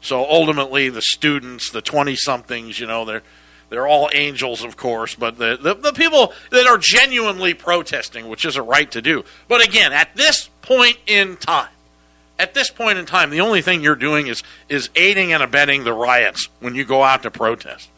So 0.00 0.24
ultimately, 0.24 0.88
the 0.88 1.02
students, 1.02 1.70
the 1.70 1.82
twenty-somethings, 1.82 2.80
you 2.80 2.86
know, 2.86 3.04
they're 3.04 3.22
they're 3.68 3.86
all 3.86 4.10
angels, 4.12 4.64
of 4.64 4.76
course, 4.76 5.14
but 5.14 5.38
the, 5.38 5.58
the 5.60 5.74
the 5.74 5.92
people 5.92 6.32
that 6.50 6.66
are 6.66 6.78
genuinely 6.78 7.54
protesting, 7.54 8.28
which 8.28 8.44
is 8.44 8.56
a 8.56 8.62
right 8.62 8.90
to 8.90 9.02
do. 9.02 9.24
But 9.46 9.62
again, 9.64 9.92
at 9.92 10.16
this 10.16 10.48
point 10.62 10.98
in 11.06 11.36
time, 11.36 11.68
at 12.38 12.54
this 12.54 12.70
point 12.70 12.98
in 12.98 13.06
time, 13.06 13.30
the 13.30 13.42
only 13.42 13.62
thing 13.62 13.82
you're 13.82 13.94
doing 13.94 14.26
is 14.26 14.42
is 14.68 14.88
aiding 14.96 15.32
and 15.32 15.42
abetting 15.42 15.84
the 15.84 15.92
riots 15.92 16.48
when 16.60 16.74
you 16.74 16.84
go 16.84 17.02
out 17.02 17.22
to 17.22 17.30
protest. 17.30 17.90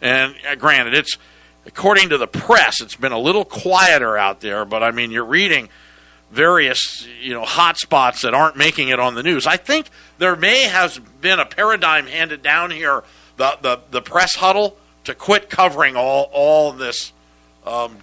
And 0.00 0.36
uh, 0.48 0.54
granted, 0.54 0.94
it's 0.94 1.18
according 1.68 2.08
to 2.08 2.18
the 2.18 2.26
press, 2.26 2.80
it's 2.80 2.96
been 2.96 3.12
a 3.12 3.18
little 3.18 3.44
quieter 3.44 4.18
out 4.18 4.40
there. 4.40 4.64
But 4.64 4.82
I 4.82 4.90
mean, 4.90 5.12
you're 5.12 5.24
reading 5.24 5.68
various 6.32 7.06
you 7.22 7.32
know 7.32 7.44
hot 7.44 7.78
spots 7.78 8.22
that 8.22 8.34
aren't 8.34 8.56
making 8.56 8.88
it 8.88 8.98
on 8.98 9.14
the 9.14 9.22
news. 9.22 9.46
I 9.46 9.56
think 9.56 9.88
there 10.18 10.34
may 10.34 10.64
have 10.64 11.20
been 11.20 11.38
a 11.38 11.46
paradigm 11.46 12.06
handed 12.06 12.42
down 12.42 12.70
here, 12.72 13.04
the 13.36 13.58
the, 13.60 13.80
the 13.90 14.02
press 14.02 14.34
huddle 14.34 14.76
to 15.04 15.14
quit 15.14 15.48
covering 15.48 15.94
all 15.94 16.28
all 16.32 16.72
this. 16.72 17.12
Um, 17.64 17.98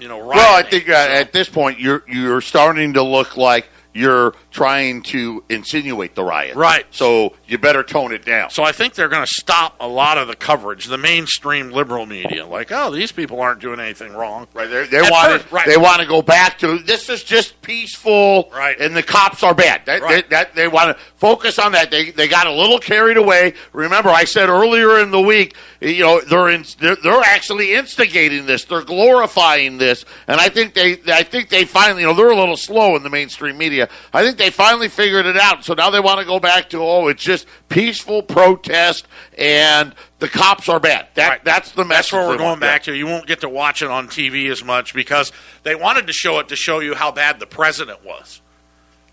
you 0.00 0.08
know, 0.08 0.24
well, 0.24 0.54
I 0.54 0.62
think 0.62 0.88
uh, 0.88 0.92
at 0.92 1.32
this 1.32 1.48
point 1.48 1.80
you're 1.80 2.04
you're 2.08 2.40
starting 2.40 2.94
to 2.94 3.02
look 3.02 3.36
like 3.36 3.68
you're 3.92 4.34
trying 4.52 5.02
to 5.02 5.42
insinuate 5.48 6.14
the 6.14 6.22
riot. 6.22 6.54
Right. 6.54 6.86
So 6.90 7.34
you 7.48 7.56
better 7.56 7.82
tone 7.82 8.12
it 8.12 8.24
down. 8.24 8.50
So 8.50 8.62
I 8.62 8.72
think 8.72 8.94
they're 8.94 9.08
going 9.08 9.24
to 9.24 9.32
stop 9.32 9.74
a 9.80 9.88
lot 9.88 10.18
of 10.18 10.28
the 10.28 10.36
coverage, 10.36 10.84
the 10.84 10.98
mainstream 10.98 11.70
liberal 11.70 12.04
media. 12.04 12.46
Like, 12.46 12.70
oh, 12.70 12.90
these 12.90 13.10
people 13.10 13.40
aren't 13.40 13.60
doing 13.60 13.80
anything 13.80 14.12
wrong. 14.12 14.46
Right, 14.52 14.68
they 14.68 14.86
they 14.86 15.00
want 15.00 15.40
first, 15.40 15.52
right. 15.52 15.66
they 15.66 15.78
want 15.78 16.00
to 16.02 16.06
go 16.06 16.20
back 16.20 16.58
to 16.58 16.78
this 16.78 17.08
is 17.08 17.24
just 17.24 17.60
peaceful, 17.62 18.50
Right. 18.52 18.78
And 18.78 18.94
the 18.94 19.02
cops 19.02 19.42
are 19.42 19.54
bad. 19.54 19.82
That, 19.86 20.02
Right. 20.02 20.28
they, 20.28 20.36
that 20.36 20.54
they 20.54 20.68
want 20.68 20.96
to 20.96 21.04
focus 21.16 21.58
on 21.58 21.72
that. 21.72 21.90
They 21.90 22.10
they 22.10 22.28
got 22.28 22.46
a 22.46 22.52
little 22.52 22.78
carried 22.78 23.16
away. 23.16 23.54
Remember, 23.72 24.10
I 24.10 24.24
said 24.24 24.50
earlier 24.50 24.98
in 24.98 25.10
the 25.10 25.20
week, 25.20 25.56
you 25.80 26.00
know, 26.02 26.20
they're 26.20 26.50
in, 26.50 26.64
they're, 26.80 26.96
they're 26.96 27.22
actually 27.22 27.74
instigating 27.74 28.44
this. 28.46 28.64
They're 28.64 28.82
glorifying 28.82 29.78
this, 29.78 30.04
and 30.26 30.40
I 30.40 30.48
think 30.50 30.74
they 30.74 30.98
I 31.06 31.22
think 31.22 31.48
they 31.48 31.64
finally, 31.64 32.02
you 32.02 32.08
know, 32.08 32.14
they're 32.14 32.30
a 32.30 32.36
little 32.36 32.56
slow 32.56 32.94
in 32.96 33.02
the 33.02 33.10
mainstream 33.10 33.56
media. 33.56 33.88
I 34.12 34.22
think 34.22 34.36
they 34.36 34.50
finally 34.50 34.88
figured 34.88 35.24
it 35.24 35.36
out. 35.36 35.64
So 35.64 35.74
now 35.74 35.88
they 35.90 36.00
want 36.00 36.20
to 36.20 36.26
go 36.26 36.38
back 36.40 36.68
to 36.70 36.82
oh, 36.82 37.08
it's 37.08 37.22
just 37.22 37.37
peaceful 37.68 38.22
protest, 38.22 39.06
and 39.36 39.94
the 40.18 40.28
cops 40.28 40.68
are 40.68 40.80
bad. 40.80 41.08
That 41.14 41.28
Right. 41.28 41.44
that's 41.44 41.72
the 41.72 41.84
message. 41.84 42.10
That's 42.10 42.12
where 42.12 42.28
we're 42.28 42.36
going 42.38 42.60
back 42.60 42.84
to. 42.84 42.94
You 42.94 43.06
won't 43.06 43.26
get 43.26 43.40
to 43.42 43.48
watch 43.48 43.82
it 43.82 43.90
on 43.90 44.08
TV 44.08 44.50
as 44.50 44.64
much 44.64 44.94
because 44.94 45.32
they 45.62 45.74
wanted 45.74 46.06
to 46.06 46.12
show 46.12 46.38
it 46.38 46.48
to 46.48 46.56
show 46.56 46.80
you 46.80 46.94
how 46.94 47.10
bad 47.12 47.38
the 47.40 47.46
president 47.46 48.04
was. 48.04 48.40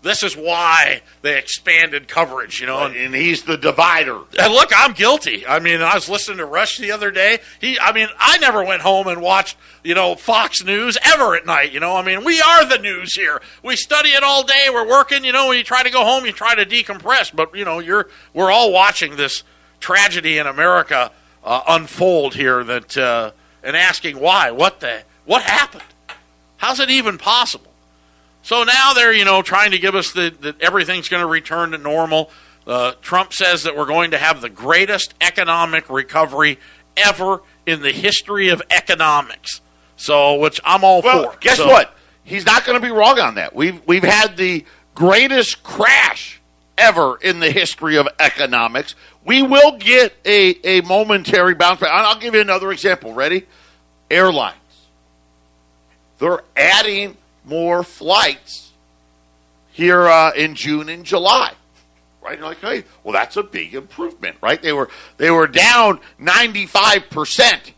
This 0.06 0.22
is 0.22 0.36
why 0.36 1.02
they 1.22 1.36
expanded 1.36 2.08
coverage, 2.08 2.60
you 2.60 2.66
know. 2.66 2.84
And, 2.84 2.96
and 2.96 3.14
he's 3.14 3.42
the 3.42 3.56
divider. 3.56 4.20
and 4.38 4.52
look, 4.52 4.70
I'm 4.74 4.92
guilty. 4.92 5.46
I 5.46 5.58
mean, 5.58 5.82
I 5.82 5.94
was 5.94 6.08
listening 6.08 6.38
to 6.38 6.46
Rush 6.46 6.78
the 6.78 6.92
other 6.92 7.10
day. 7.10 7.40
He, 7.60 7.78
I 7.78 7.92
mean, 7.92 8.08
I 8.18 8.38
never 8.38 8.64
went 8.64 8.82
home 8.82 9.08
and 9.08 9.20
watched, 9.20 9.56
you 9.82 9.94
know, 9.94 10.14
Fox 10.14 10.62
News 10.64 10.96
ever 11.02 11.34
at 11.34 11.44
night. 11.44 11.72
You 11.72 11.80
know, 11.80 11.96
I 11.96 12.02
mean, 12.02 12.24
we 12.24 12.40
are 12.40 12.64
the 12.64 12.78
news 12.78 13.14
here. 13.14 13.42
We 13.62 13.76
study 13.76 14.10
it 14.10 14.22
all 14.22 14.44
day. 14.44 14.68
We're 14.72 14.88
working. 14.88 15.24
You 15.24 15.32
know, 15.32 15.48
when 15.48 15.58
you 15.58 15.64
try 15.64 15.82
to 15.82 15.90
go 15.90 16.04
home, 16.04 16.24
you 16.24 16.32
try 16.32 16.54
to 16.54 16.64
decompress. 16.64 17.34
But 17.34 17.54
you 17.56 17.64
know, 17.64 17.80
you're 17.80 18.08
we're 18.32 18.52
all 18.52 18.72
watching 18.72 19.16
this 19.16 19.42
tragedy 19.80 20.38
in 20.38 20.46
America 20.46 21.10
uh, 21.44 21.62
unfold 21.66 22.34
here. 22.34 22.62
That 22.62 22.96
uh, 22.96 23.32
and 23.66 23.76
asking 23.76 24.20
why, 24.20 24.52
what 24.52 24.78
the, 24.78 25.02
what 25.24 25.42
happened? 25.42 25.82
How's 26.58 26.78
it 26.78 26.88
even 26.88 27.18
possible? 27.18 27.65
So 28.46 28.62
now 28.62 28.92
they're, 28.92 29.12
you 29.12 29.24
know, 29.24 29.42
trying 29.42 29.72
to 29.72 29.78
give 29.80 29.96
us 29.96 30.12
the, 30.12 30.32
that 30.42 30.60
everything's 30.60 31.08
going 31.08 31.20
to 31.20 31.26
return 31.26 31.72
to 31.72 31.78
normal. 31.78 32.30
Uh, 32.64 32.92
Trump 33.02 33.32
says 33.32 33.64
that 33.64 33.76
we're 33.76 33.86
going 33.86 34.12
to 34.12 34.18
have 34.18 34.40
the 34.40 34.48
greatest 34.48 35.14
economic 35.20 35.90
recovery 35.90 36.60
ever 36.96 37.42
in 37.66 37.82
the 37.82 37.90
history 37.90 38.50
of 38.50 38.62
economics. 38.70 39.60
So, 39.96 40.36
which 40.36 40.60
I'm 40.64 40.84
all 40.84 41.02
Well, 41.02 41.32
for. 41.32 41.38
guess 41.40 41.56
So- 41.56 41.66
what? 41.66 41.92
He's 42.22 42.46
not 42.46 42.64
going 42.64 42.80
to 42.80 42.84
be 42.86 42.92
wrong 42.92 43.18
on 43.18 43.34
that. 43.34 43.52
We've 43.52 43.80
we've 43.84 44.04
had 44.04 44.36
the 44.36 44.64
greatest 44.94 45.64
crash 45.64 46.40
ever 46.78 47.16
in 47.20 47.40
the 47.40 47.50
history 47.50 47.96
of 47.98 48.06
economics. 48.20 48.94
We 49.24 49.42
will 49.42 49.76
get 49.78 50.12
a, 50.24 50.54
a 50.78 50.80
momentary 50.82 51.54
bounce 51.54 51.80
back. 51.80 51.90
I'll 51.92 52.18
give 52.20 52.34
you 52.34 52.40
another 52.42 52.70
example. 52.70 53.12
Ready? 53.12 53.44
Airlines. 54.08 54.54
They're 56.20 56.42
adding 56.56 57.16
more 57.46 57.82
flights 57.82 58.72
here 59.72 60.06
uh, 60.06 60.32
in 60.32 60.54
June 60.54 60.88
and 60.88 61.04
July. 61.04 61.52
Right? 62.22 62.38
You're 62.38 62.48
like, 62.48 62.58
hey, 62.58 62.84
well, 63.04 63.12
that's 63.12 63.36
a 63.36 63.42
big 63.42 63.74
improvement, 63.74 64.36
right? 64.42 64.60
They 64.60 64.72
were 64.72 64.90
they 65.16 65.30
were 65.30 65.46
down 65.46 66.00
ninety 66.18 66.66
five 66.66 67.08
percent. 67.08 67.72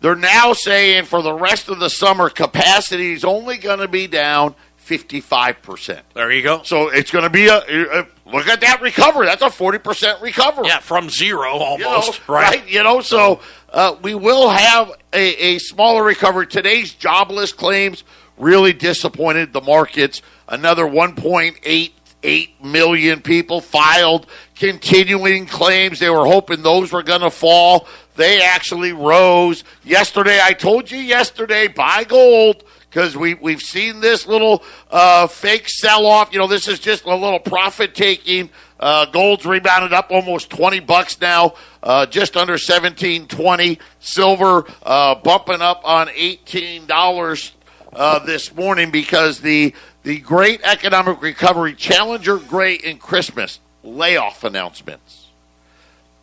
They're 0.00 0.14
now 0.16 0.52
saying 0.52 1.04
for 1.04 1.22
the 1.22 1.32
rest 1.32 1.68
of 1.68 1.78
the 1.78 1.88
summer, 1.90 2.28
capacity 2.28 3.12
is 3.12 3.24
only 3.24 3.56
going 3.56 3.78
to 3.78 3.86
be 3.86 4.08
down 4.08 4.56
55%. 4.84 6.00
There 6.14 6.32
you 6.32 6.42
go. 6.42 6.62
So 6.64 6.88
it's 6.88 7.12
going 7.12 7.22
to 7.22 7.30
be 7.30 7.46
a, 7.46 7.58
a- 7.58 8.06
look 8.26 8.48
at 8.48 8.60
that 8.62 8.80
recovery. 8.82 9.26
That's 9.26 9.42
a 9.42 9.46
40% 9.46 10.20
recovery. 10.20 10.66
Yeah, 10.66 10.80
from 10.80 11.08
zero 11.08 11.52
You 11.76 11.78
know, 11.84 11.88
almost. 11.88 12.28
right? 12.28 12.68
You 12.68 12.82
know, 12.82 13.00
so 13.00 13.40
uh, 13.70 13.94
we 14.02 14.16
will 14.16 14.48
have 14.48 14.90
a, 15.12 15.54
a 15.54 15.58
smaller 15.58 16.02
recovery. 16.02 16.48
Today's 16.48 16.92
jobless 16.92 17.52
claims 17.52 18.02
really 18.36 18.72
disappointed 18.72 19.52
the 19.52 19.60
markets. 19.60 20.22
Another 20.48 20.84
1.88 20.84 22.62
million 22.62 23.20
people 23.20 23.60
filed 23.60 24.26
continuing 24.56 25.46
claims. 25.46 25.98
They 25.98 26.10
were 26.10 26.26
hoping 26.26 26.62
those 26.62 26.92
were 26.92 27.02
going 27.02 27.20
to 27.22 27.30
fall. 27.30 27.86
They 28.16 28.42
actually 28.42 28.92
rose. 28.92 29.64
Yesterday, 29.84 30.40
I 30.42 30.52
told 30.52 30.90
you 30.90 30.98
yesterday, 30.98 31.68
buy 31.68 32.04
gold 32.04 32.64
because 32.92 33.16
we, 33.16 33.34
we've 33.34 33.62
seen 33.62 34.00
this 34.00 34.26
little 34.26 34.62
uh, 34.90 35.26
fake 35.26 35.66
sell 35.66 36.04
off. 36.04 36.32
You 36.32 36.38
know, 36.38 36.46
this 36.46 36.68
is 36.68 36.78
just 36.78 37.04
a 37.04 37.14
little 37.14 37.40
profit 37.40 37.94
taking. 37.94 38.50
Uh, 38.78 39.06
gold's 39.06 39.46
rebounded 39.46 39.92
up 39.92 40.10
almost 40.10 40.50
20 40.50 40.80
bucks 40.80 41.18
now, 41.20 41.54
uh, 41.82 42.04
just 42.04 42.36
under 42.36 42.54
17.20. 42.54 43.78
Silver 44.00 44.66
uh, 44.82 45.14
bumping 45.14 45.62
up 45.62 45.80
on 45.84 46.08
$18 46.08 47.52
uh, 47.92 48.18
this 48.20 48.54
morning 48.54 48.90
because 48.90 49.40
the, 49.40 49.74
the 50.02 50.18
great 50.18 50.60
economic 50.62 51.20
recovery, 51.22 51.74
Challenger, 51.74 52.38
Gray, 52.38 52.78
and 52.84 53.00
Christmas 53.00 53.60
layoff 53.82 54.44
announcements 54.44 55.22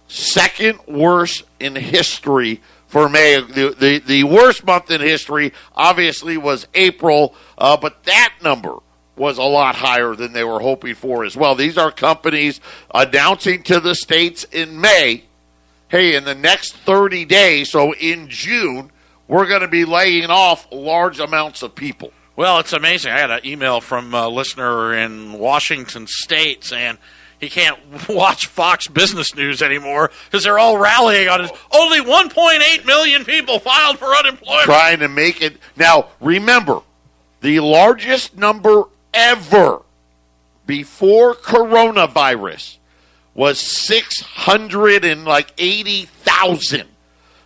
second 0.09 0.79
worst 0.87 1.43
in 1.59 1.75
history 1.75 2.61
for 2.87 3.07
May. 3.07 3.39
The, 3.39 3.75
the, 3.79 3.99
the 3.99 4.23
worst 4.25 4.65
month 4.65 4.91
in 4.91 4.99
history, 4.99 5.53
obviously, 5.75 6.35
was 6.37 6.67
April, 6.73 7.33
uh, 7.57 7.77
but 7.77 8.03
that 8.03 8.33
number 8.43 8.75
was 9.15 9.37
a 9.37 9.43
lot 9.43 9.75
higher 9.75 10.15
than 10.15 10.33
they 10.33 10.43
were 10.43 10.59
hoping 10.59 10.95
for 10.95 11.23
as 11.23 11.37
well. 11.37 11.55
These 11.55 11.77
are 11.77 11.91
companies 11.91 12.59
announcing 12.93 13.63
to 13.63 13.79
the 13.79 13.95
states 13.95 14.43
in 14.45 14.79
May, 14.81 15.23
hey, 15.89 16.15
in 16.15 16.23
the 16.25 16.35
next 16.35 16.73
30 16.73 17.25
days, 17.25 17.69
so 17.71 17.93
in 17.93 18.29
June, 18.29 18.91
we're 19.29 19.47
going 19.47 19.61
to 19.61 19.67
be 19.69 19.85
laying 19.85 20.29
off 20.29 20.67
large 20.71 21.19
amounts 21.19 21.61
of 21.61 21.75
people. 21.75 22.11
Well, 22.35 22.59
it's 22.59 22.73
amazing. 22.73 23.11
I 23.11 23.19
had 23.19 23.31
an 23.31 23.45
email 23.45 23.79
from 23.79 24.13
a 24.13 24.27
listener 24.27 24.93
in 24.93 25.33
Washington 25.33 26.07
State 26.07 26.63
saying 26.63 26.97
he 27.39 27.47
can't 27.49 27.77
watch 28.09 28.47
Fox 28.47 28.87
Business 28.87 29.35
News 29.35 29.61
anymore 29.61 30.09
because 30.25 30.43
they're 30.43 30.57
all 30.59 30.77
rallying 30.77 31.29
on 31.29 31.45
it. 31.45 31.51
Only 31.71 31.99
1.8 31.99 32.85
million 32.85 33.23
people 33.23 33.59
filed 33.59 33.99
for 33.99 34.07
unemployment. 34.07 34.65
trying 34.65 34.99
to 34.99 35.07
make 35.07 35.41
it. 35.41 35.57
Now, 35.77 36.07
remember, 36.19 36.81
the 37.41 37.59
largest 37.59 38.35
number 38.35 38.85
ever 39.13 39.81
before 40.65 41.35
coronavirus 41.35 42.77
was 43.33 43.59
six 43.59 44.21
hundred 44.21 45.05
and 45.05 45.23
like 45.25 45.53
eighty 45.57 46.05
thousand. 46.05 46.87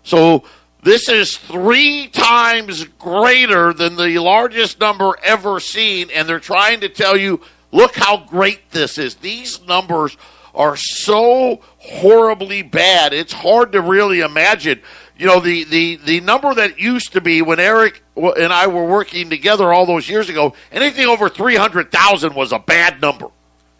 So 0.03 0.43
this 0.83 1.09
is 1.09 1.37
three 1.37 2.07
times 2.07 2.83
greater 2.83 3.73
than 3.73 3.95
the 3.95 4.19
largest 4.19 4.79
number 4.79 5.15
ever 5.23 5.59
seen, 5.59 6.09
and 6.13 6.27
they're 6.27 6.39
trying 6.39 6.81
to 6.81 6.89
tell 6.89 7.17
you, 7.17 7.41
look 7.71 7.95
how 7.95 8.17
great 8.17 8.71
this 8.71 8.97
is. 8.97 9.15
These 9.15 9.65
numbers 9.65 10.17
are 10.53 10.75
so 10.75 11.61
horribly 11.79 12.61
bad. 12.61 13.13
It's 13.13 13.33
hard 13.33 13.71
to 13.71 13.81
really 13.81 14.19
imagine. 14.19 14.81
You 15.17 15.27
know, 15.27 15.39
the, 15.39 15.63
the, 15.63 15.95
the 15.97 16.19
number 16.21 16.53
that 16.53 16.79
used 16.79 17.13
to 17.13 17.21
be 17.21 17.41
when 17.41 17.59
Eric 17.59 18.03
and 18.15 18.51
I 18.51 18.67
were 18.67 18.85
working 18.85 19.29
together 19.29 19.71
all 19.71 19.85
those 19.85 20.09
years 20.09 20.29
ago, 20.29 20.53
anything 20.71 21.07
over 21.07 21.29
300,000 21.29 22.35
was 22.35 22.51
a 22.51 22.59
bad 22.59 23.01
number. 23.01 23.27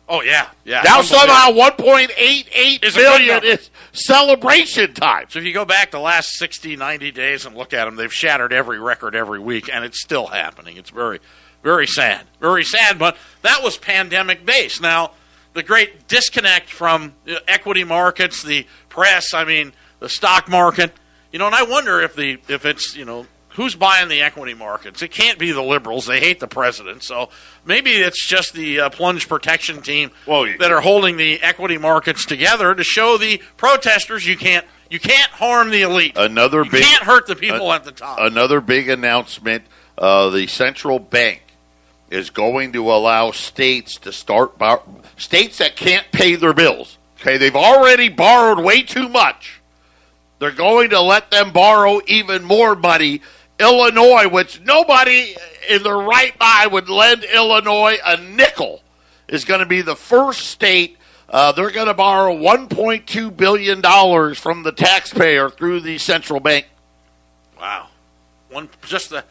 Oh 0.08 0.22
yeah, 0.22 0.50
yeah. 0.66 0.82
Now 0.84 1.02
somehow 1.02 1.52
1.88 1.52 2.84
Is 2.84 2.96
million 2.96 3.44
is 3.44 3.70
celebration 3.94 4.94
time. 4.94 5.28
So 5.30 5.40
if 5.40 5.46
you 5.46 5.54
go 5.54 5.66
back 5.66 5.92
the 5.92 6.00
last 6.00 6.34
60, 6.34 6.76
90 6.76 7.12
days 7.12 7.46
and 7.46 7.56
look 7.56 7.74
at 7.74 7.86
them, 7.86 7.96
they've 7.96 8.14
shattered 8.14 8.52
every 8.52 8.80
record 8.80 9.16
every 9.16 9.40
week, 9.40 9.70
and 9.72 9.86
it's 9.86 10.02
still 10.02 10.28
happening. 10.28 10.78
It's 10.78 10.90
very, 10.90 11.20
very 11.64 11.88
sad. 11.88 12.26
Very 12.42 12.64
sad, 12.64 13.00
but 13.00 13.16
that 13.44 13.64
was 13.64 13.78
pandemic 13.78 14.46
based. 14.46 14.82
Now, 14.82 15.12
the 15.54 15.64
great 15.64 16.08
disconnect 16.08 16.70
from 16.70 17.14
equity 17.48 17.84
markets, 17.84 18.44
the 18.44 18.66
press, 18.90 19.34
I 19.34 19.46
mean, 19.46 19.74
the 20.00 20.10
stock 20.10 20.50
market, 20.50 20.92
you 21.32 21.40
know, 21.40 21.46
and 21.46 21.56
I 21.56 21.64
wonder 21.64 22.02
if 22.02 22.16
the 22.16 22.40
if 22.48 22.66
it's, 22.66 22.96
you 22.96 23.06
know, 23.06 23.28
who's 23.54 23.76
buying 23.76 24.10
the 24.10 24.22
equity 24.22 24.54
markets? 24.54 25.02
It 25.02 25.12
can't 25.12 25.40
be 25.40 25.52
the 25.52 25.62
liberals. 25.62 26.06
They 26.06 26.20
hate 26.20 26.40
the 26.40 26.48
president. 26.48 27.04
So 27.04 27.30
maybe 27.66 27.92
it's 27.92 28.26
just 28.26 28.54
the 28.54 28.82
uh, 28.82 28.90
plunge 28.90 29.28
protection 29.28 29.82
team 29.82 30.12
Well, 30.26 30.46
that 30.60 30.72
are 30.72 30.82
holding 30.82 31.18
the 31.18 31.42
equity 31.42 31.78
markets 31.78 32.26
together 32.26 32.74
to 32.76 32.84
show 32.84 33.18
the 33.18 33.42
protesters 33.58 34.26
you 34.26 34.38
can't 34.38 34.66
you 34.90 35.00
can't 35.00 35.32
harm 35.32 35.72
the 35.72 35.82
elite. 35.82 36.14
Another 36.16 36.64
you 36.64 36.70
big 36.70 36.84
can't 36.84 37.04
hurt 37.04 37.26
the 37.26 37.36
people 37.36 37.72
uh, 37.72 37.76
at 37.76 37.84
the 37.84 37.92
top. 37.92 38.20
Another 38.20 38.62
big 38.62 38.90
announcement: 38.90 39.64
uh, 39.98 40.30
the 40.30 40.46
central 40.48 41.00
bank 41.00 41.42
is 42.12 42.30
going 42.30 42.74
to 42.74 42.92
allow 42.92 43.32
states 43.32 43.98
to 43.98 44.12
start 44.12 44.58
bar- 44.60 44.84
states 45.18 45.58
that 45.58 45.76
can't 45.76 46.12
pay 46.12 46.36
their 46.36 46.54
bills. 46.54 47.00
Okay, 47.20 47.38
they've 47.38 47.56
already 47.56 48.10
borrowed 48.10 48.64
way 48.64 48.84
too 48.84 49.10
much. 49.10 49.62
They're 50.40 50.52
going 50.52 50.90
to 50.90 51.00
let 51.00 51.32
them 51.32 51.52
borrow 51.52 52.02
even 52.06 52.44
more 52.44 52.76
money. 52.76 53.22
Illinois, 53.63 54.27
which 54.27 54.62
nobody 54.62 55.36
in 55.70 55.84
their 55.84 55.98
right 55.98 56.38
mind 56.39 56.72
would 56.74 56.89
lend 56.89 57.24
Illinois 57.24 57.98
a 58.05 58.17
nickel, 58.17 58.82
is 59.27 59.46
going 59.46 59.62
to 59.62 59.65
be 59.65 59.82
the 59.82 59.96
first 59.96 60.48
state. 60.48 60.98
Uh, 61.29 61.51
they're 61.53 61.72
going 61.72 61.88
to 61.88 61.93
borrow 61.93 62.36
$1.2 62.36 63.36
billion 63.38 64.36
from 64.36 64.63
the 64.63 64.72
taxpayer 64.72 65.50
through 65.50 65.79
the 65.79 65.98
central 65.98 66.39
bank. 66.39 66.67
Wow. 67.60 67.88
One 68.50 68.70
just 68.86 69.10
the 69.10 69.24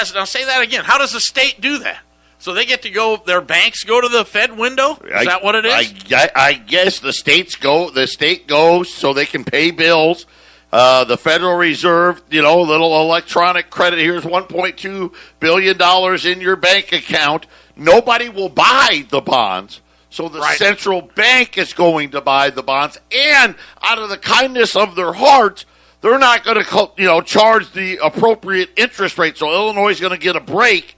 as 0.00 0.14
I'll 0.14 0.26
say 0.26 0.44
that 0.44 0.62
again. 0.62 0.84
How 0.84 0.98
does 0.98 1.12
the 1.12 1.20
state 1.20 1.60
do 1.60 1.78
that? 1.78 2.00
So 2.38 2.54
they 2.54 2.64
get 2.64 2.82
to 2.82 2.90
go. 2.90 3.18
Their 3.24 3.40
banks 3.40 3.84
go 3.84 4.00
to 4.00 4.08
the 4.08 4.24
Fed 4.24 4.56
window. 4.56 4.94
Is 5.04 5.12
I- 5.14 5.24
that 5.26 5.44
what 5.44 5.54
it 5.54 5.64
is? 5.64 5.72
I, 5.72 5.94
I, 6.16 6.30
I 6.34 6.52
guess 6.54 6.98
the 6.98 7.12
states 7.12 7.56
go. 7.56 7.90
The 7.90 8.06
state 8.06 8.46
goes 8.46 8.92
so 8.92 9.12
they 9.12 9.26
can 9.26 9.44
pay 9.44 9.70
bills. 9.70 10.26
Uh, 10.72 11.04
the 11.04 11.18
Federal 11.18 11.54
Reserve, 11.56 12.22
you 12.30 12.40
know, 12.40 12.62
little 12.62 12.98
electronic 13.02 13.68
credit. 13.68 13.98
Here's 13.98 14.24
1.2 14.24 15.12
billion 15.38 15.76
dollars 15.76 16.24
in 16.24 16.40
your 16.40 16.56
bank 16.56 16.92
account. 16.92 17.46
Nobody 17.76 18.30
will 18.30 18.48
buy 18.48 19.04
the 19.10 19.20
bonds, 19.20 19.82
so 20.08 20.28
the 20.30 20.40
Right. 20.40 20.56
central 20.56 21.02
bank 21.02 21.58
is 21.58 21.74
going 21.74 22.10
to 22.12 22.22
buy 22.22 22.48
the 22.48 22.62
bonds, 22.62 22.98
and 23.10 23.54
out 23.82 23.98
of 23.98 24.08
the 24.08 24.16
kindness 24.16 24.74
of 24.74 24.94
their 24.94 25.12
hearts, 25.12 25.66
they're 26.00 26.18
not 26.18 26.42
going 26.42 26.64
to, 26.64 26.90
you 26.96 27.06
know, 27.06 27.20
charge 27.20 27.72
the 27.72 27.98
appropriate 27.98 28.70
interest 28.76 29.18
rate. 29.18 29.36
So 29.36 29.52
Illinois 29.52 29.90
is 29.90 30.00
going 30.00 30.12
to 30.12 30.18
get 30.18 30.36
a 30.36 30.40
break 30.40 30.96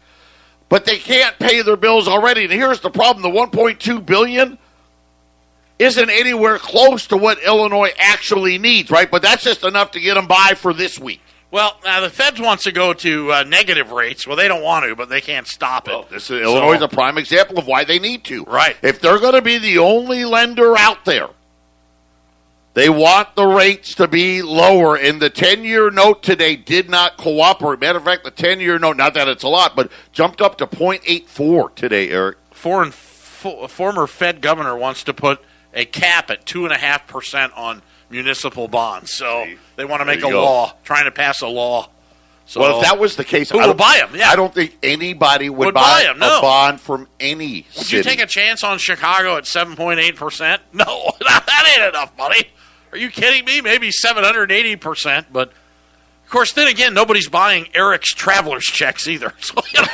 but 0.68 0.86
they 0.86 0.96
can't 0.96 1.38
pay 1.38 1.62
their 1.62 1.76
bills 1.76 2.08
already. 2.08 2.44
And 2.44 2.52
here's 2.52 2.80
the 2.80 2.90
problem: 2.90 3.22
the 3.22 3.28
1.2 3.38 4.04
billion 4.04 4.58
isn't 5.78 6.10
anywhere 6.10 6.58
close 6.58 7.06
to 7.08 7.16
what 7.16 7.42
Illinois 7.42 7.90
actually 7.98 8.58
needs, 8.58 8.90
right? 8.90 9.10
But 9.10 9.22
that's 9.22 9.42
just 9.42 9.64
enough 9.64 9.90
to 9.92 10.00
get 10.00 10.14
them 10.14 10.26
by 10.26 10.54
for 10.56 10.72
this 10.72 10.98
week. 10.98 11.20
well, 11.50 11.78
now 11.84 12.00
the 12.00 12.10
Fed 12.10 12.38
wants 12.40 12.64
to 12.64 12.72
go 12.72 12.92
to 12.92 13.32
uh, 13.32 13.42
negative 13.44 13.90
rates. 13.90 14.26
Well, 14.26 14.36
they 14.36 14.48
don't 14.48 14.62
want 14.62 14.84
to, 14.86 14.94
but 14.96 15.08
they 15.08 15.20
can't 15.20 15.46
stop 15.46 15.88
it. 15.88 15.90
Well, 15.92 16.06
this 16.10 16.30
is, 16.30 16.42
Illinois 16.42 16.74
is 16.76 16.82
a 16.82 16.88
prime 16.88 17.18
example 17.18 17.58
of 17.58 17.66
why 17.66 17.84
they 17.84 17.98
need 17.98 18.24
to. 18.24 18.44
Right. 18.44 18.76
If 18.82 19.00
they're 19.00 19.18
going 19.18 19.34
to 19.34 19.42
be 19.42 19.58
the 19.58 19.78
only 19.78 20.24
lender 20.24 20.76
out 20.78 21.04
there, 21.04 21.28
they 22.74 22.88
want 22.88 23.36
the 23.36 23.46
rates 23.46 23.94
to 23.96 24.08
be 24.08 24.42
lower. 24.42 24.96
And 24.96 25.20
the 25.22 25.30
10 25.30 25.64
year 25.64 25.90
note 25.90 26.22
today 26.24 26.56
did 26.56 26.88
not 26.90 27.16
cooperate. 27.16 27.80
Matter 27.80 27.98
of 27.98 28.04
fact, 28.04 28.24
the 28.24 28.30
10 28.32 28.58
year 28.60 28.78
note, 28.80 28.96
not 28.96 29.14
that 29.14 29.28
it's 29.28 29.44
a 29.44 29.48
lot, 29.48 29.76
but 29.76 29.90
jumped 30.12 30.40
up 30.40 30.58
to 30.58 30.66
0.84 30.66 31.74
today, 31.76 32.10
Eric. 32.10 32.38
foreign 32.50 32.90
fo- 32.90 33.68
former 33.68 34.06
Fed 34.08 34.40
governor 34.40 34.76
wants 34.76 35.04
to 35.04 35.14
put 35.14 35.40
a 35.74 35.84
cap 35.84 36.30
at 36.30 36.46
two 36.46 36.64
and 36.64 36.72
a 36.72 36.78
half 36.78 37.06
percent 37.06 37.52
on 37.56 37.82
municipal 38.10 38.68
bonds. 38.68 39.12
So 39.12 39.46
they 39.76 39.84
want 39.84 40.00
to 40.00 40.04
make 40.06 40.18
a 40.20 40.22
go. 40.30 40.42
law, 40.42 40.74
trying 40.84 41.04
to 41.06 41.10
pass 41.10 41.40
a 41.42 41.48
law. 41.48 41.88
So 42.46 42.60
Well, 42.60 42.78
if 42.80 42.84
that 42.84 42.98
was 42.98 43.16
the 43.16 43.24
case, 43.24 43.50
Who 43.50 43.58
I 43.58 43.66
will 43.66 43.74
don't- 43.74 44.14
Yeah. 44.14 44.28
I 44.30 44.36
don't 44.36 44.52
think 44.54 44.76
anybody 44.82 45.48
would, 45.48 45.66
Would 45.66 45.74
buy, 45.74 46.04
buy 46.06 46.12
no. 46.18 46.38
a 46.38 46.40
bond 46.42 46.78
from 46.80 47.08
any 47.18 47.64
would 47.74 47.86
city. 47.86 47.96
you 47.96 48.02
take 48.02 48.20
a 48.20 48.26
chance 48.26 48.62
on 48.62 48.76
Chicago 48.78 49.36
at 49.38 49.46
seven 49.46 49.74
point 49.76 49.98
eight 49.98 50.16
percent? 50.16 50.60
No, 50.74 51.12
that 51.20 51.74
ain't 51.78 51.88
enough 51.88 52.12
money. 52.18 52.48
Are 52.92 52.98
you 52.98 53.08
kidding 53.10 53.44
me? 53.46 53.60
Maybe 53.62 53.90
seven 53.90 54.22
hundred 54.24 54.52
eighty 54.52 54.76
percent, 54.76 55.28
but 55.32 55.48
of 55.48 56.30
course, 56.30 56.52
then 56.52 56.68
again, 56.68 56.92
nobody's 56.94 57.28
buying 57.28 57.66
Eric's 57.74 58.12
traveler's 58.12 58.64
checks 58.64 59.08
either. 59.08 59.32
So 59.40 59.54
you 59.72 59.80
know. 59.80 59.88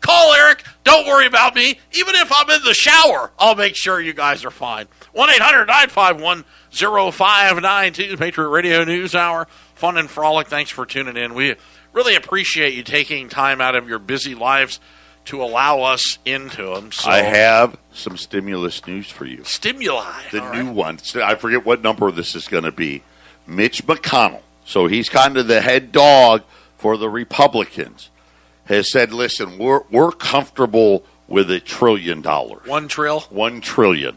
Call 0.00 0.32
Eric. 0.34 0.64
Don't 0.88 1.06
worry 1.06 1.26
about 1.26 1.54
me. 1.54 1.78
Even 1.92 2.14
if 2.14 2.32
I'm 2.32 2.48
in 2.48 2.64
the 2.64 2.72
shower, 2.72 3.30
I'll 3.38 3.54
make 3.54 3.76
sure 3.76 4.00
you 4.00 4.14
guys 4.14 4.42
are 4.46 4.50
fine. 4.50 4.86
1 5.12 5.28
800 5.28 5.66
951 5.66 6.44
0592, 6.70 8.16
Patriot 8.16 8.48
Radio 8.48 8.84
News 8.84 9.14
Hour. 9.14 9.46
Fun 9.74 9.98
and 9.98 10.08
frolic. 10.08 10.48
Thanks 10.48 10.70
for 10.70 10.86
tuning 10.86 11.18
in. 11.18 11.34
We 11.34 11.56
really 11.92 12.14
appreciate 12.14 12.72
you 12.72 12.82
taking 12.82 13.28
time 13.28 13.60
out 13.60 13.76
of 13.76 13.86
your 13.86 13.98
busy 13.98 14.34
lives 14.34 14.80
to 15.26 15.42
allow 15.42 15.82
us 15.82 16.18
into 16.24 16.74
them. 16.74 16.90
So, 16.90 17.10
I 17.10 17.20
have 17.20 17.76
some 17.92 18.16
stimulus 18.16 18.86
news 18.86 19.10
for 19.10 19.26
you. 19.26 19.44
stimuli. 19.44 20.22
The 20.30 20.42
all 20.42 20.54
new 20.54 20.66
right. 20.68 20.74
one. 20.74 20.98
I 21.22 21.34
forget 21.34 21.66
what 21.66 21.82
number 21.82 22.10
this 22.10 22.34
is 22.34 22.48
going 22.48 22.64
to 22.64 22.72
be. 22.72 23.02
Mitch 23.46 23.86
McConnell. 23.86 24.40
So 24.64 24.86
he's 24.86 25.10
kind 25.10 25.36
of 25.36 25.48
the 25.48 25.60
head 25.60 25.92
dog 25.92 26.44
for 26.78 26.96
the 26.96 27.10
Republicans. 27.10 28.08
Has 28.68 28.90
said, 28.90 29.12
"Listen, 29.12 29.58
we're 29.58 29.82
we're 29.90 30.12
comfortable 30.12 31.04
with 31.26 31.50
a 31.50 31.60
trillion 31.60 32.22
dollars." 32.22 32.66
One 32.66 32.88
trill. 32.88 33.20
one 33.30 33.60
trillion. 33.60 34.16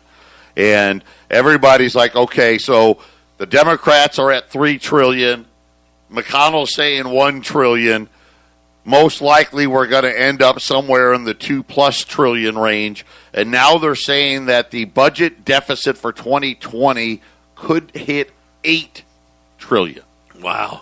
And 0.55 1.03
everybody's 1.29 1.95
like, 1.95 2.15
okay, 2.15 2.57
so 2.57 2.99
the 3.37 3.45
Democrats 3.45 4.19
are 4.19 4.31
at 4.31 4.49
three 4.49 4.77
trillion. 4.77 5.45
McConnell's 6.11 6.75
saying 6.75 7.07
one 7.09 7.41
trillion. 7.41 8.09
Most 8.83 9.21
likely, 9.21 9.67
we're 9.67 9.87
going 9.87 10.03
to 10.03 10.19
end 10.19 10.41
up 10.41 10.59
somewhere 10.59 11.13
in 11.13 11.23
the 11.23 11.33
two 11.33 11.63
plus 11.63 12.03
trillion 12.03 12.57
range. 12.57 13.05
And 13.33 13.51
now 13.51 13.77
they're 13.77 13.95
saying 13.95 14.47
that 14.47 14.71
the 14.71 14.85
budget 14.85 15.45
deficit 15.45 15.97
for 15.97 16.11
2020 16.11 17.21
could 17.55 17.91
hit 17.95 18.31
eight 18.63 19.03
trillion. 19.57 20.03
Wow. 20.41 20.81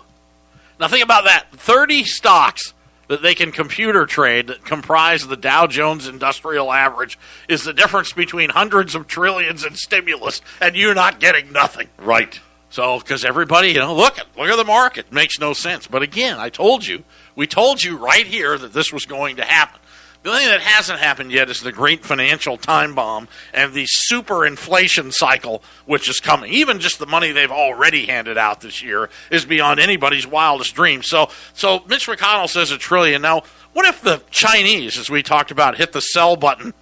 Now 0.80 0.88
think 0.88 1.04
about 1.04 1.24
that. 1.24 1.46
30 1.52 2.04
stocks 2.04 2.72
that 3.10 3.22
they 3.22 3.34
can 3.34 3.50
computer 3.50 4.06
trade 4.06 4.46
that 4.46 4.64
comprise 4.64 5.26
the 5.26 5.36
Dow 5.36 5.66
Jones 5.66 6.06
Industrial 6.06 6.72
Average 6.72 7.18
is 7.48 7.64
the 7.64 7.72
difference 7.72 8.12
between 8.12 8.50
hundreds 8.50 8.94
of 8.94 9.08
trillions 9.08 9.64
in 9.64 9.74
stimulus 9.74 10.40
and 10.60 10.76
you 10.76 10.94
not 10.94 11.18
getting 11.18 11.50
nothing. 11.50 11.88
Right. 11.98 12.38
So, 12.68 13.00
because 13.00 13.24
everybody, 13.24 13.70
you 13.70 13.80
know, 13.80 13.96
look 13.96 14.16
at 14.20 14.28
look 14.38 14.48
at 14.48 14.56
the 14.56 14.64
market, 14.64 15.12
makes 15.12 15.40
no 15.40 15.54
sense. 15.54 15.88
But 15.88 16.02
again, 16.02 16.38
I 16.38 16.50
told 16.50 16.86
you, 16.86 17.02
we 17.34 17.48
told 17.48 17.82
you 17.82 17.96
right 17.96 18.24
here 18.24 18.56
that 18.56 18.72
this 18.72 18.92
was 18.92 19.06
going 19.06 19.36
to 19.36 19.44
happen. 19.44 19.80
The 20.22 20.28
only 20.28 20.42
thing 20.42 20.50
that 20.50 20.60
hasn't 20.60 20.98
happened 20.98 21.32
yet 21.32 21.48
is 21.48 21.60
the 21.60 21.72
great 21.72 22.04
financial 22.04 22.58
time 22.58 22.94
bomb 22.94 23.26
and 23.54 23.72
the 23.72 23.86
super 23.86 24.44
inflation 24.44 25.12
cycle, 25.12 25.62
which 25.86 26.10
is 26.10 26.20
coming. 26.20 26.52
Even 26.52 26.78
just 26.78 26.98
the 26.98 27.06
money 27.06 27.32
they've 27.32 27.50
already 27.50 28.04
handed 28.04 28.36
out 28.36 28.60
this 28.60 28.82
year 28.82 29.08
is 29.30 29.46
beyond 29.46 29.80
anybody's 29.80 30.26
wildest 30.26 30.74
dreams. 30.74 31.08
So, 31.08 31.30
so 31.54 31.82
Mitch 31.86 32.06
McConnell 32.06 32.50
says 32.50 32.70
a 32.70 32.76
trillion. 32.76 33.22
Now, 33.22 33.44
what 33.72 33.86
if 33.86 34.02
the 34.02 34.22
Chinese, 34.30 34.98
as 34.98 35.08
we 35.08 35.22
talked 35.22 35.50
about, 35.50 35.76
hit 35.76 35.92
the 35.92 36.00
sell 36.00 36.36
button 36.36 36.74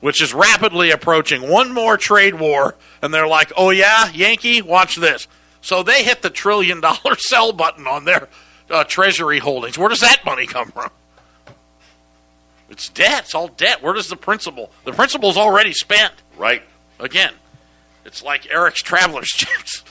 which 0.00 0.22
is 0.22 0.34
rapidly 0.34 0.90
approaching. 0.90 1.48
One 1.48 1.72
more 1.72 1.96
trade 1.96 2.34
war, 2.34 2.74
and 3.02 3.12
they're 3.12 3.26
like, 3.26 3.52
oh, 3.56 3.70
yeah, 3.70 4.10
Yankee, 4.12 4.62
watch 4.62 4.96
this. 4.96 5.28
So 5.60 5.82
they 5.82 6.02
hit 6.02 6.22
the 6.22 6.30
trillion 6.30 6.80
dollar 6.80 7.14
sell 7.18 7.52
button 7.52 7.86
on 7.86 8.04
their 8.04 8.28
uh, 8.70 8.84
treasury 8.84 9.38
holdings. 9.38 9.78
Where 9.78 9.88
does 9.88 10.00
that 10.00 10.24
money 10.24 10.46
come 10.46 10.70
from? 10.70 10.90
It's 12.70 12.88
debt. 12.88 13.24
It's 13.24 13.34
all 13.34 13.48
debt. 13.48 13.82
Where 13.82 13.92
does 13.92 14.08
the 14.08 14.16
principal? 14.16 14.70
The 14.84 14.92
principal's 14.92 15.36
already 15.36 15.72
spent. 15.72 16.14
Right. 16.36 16.62
Again, 16.98 17.32
it's 18.04 18.22
like 18.22 18.50
Eric's 18.50 18.80
traveler's 18.82 19.28
checks. 19.34 19.84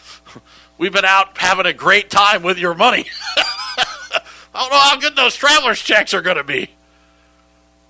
We've 0.77 0.93
been 0.93 1.05
out 1.05 1.37
having 1.37 1.65
a 1.65 1.73
great 1.73 2.09
time 2.09 2.41
with 2.41 2.57
your 2.57 2.73
money. 2.73 3.05
I 3.37 4.21
don't 4.53 4.71
know 4.71 4.79
how 4.79 4.97
good 4.97 5.15
those 5.15 5.35
traveler's 5.35 5.81
checks 5.81 6.13
are 6.13 6.21
going 6.21 6.37
to 6.37 6.43
be. 6.43 6.69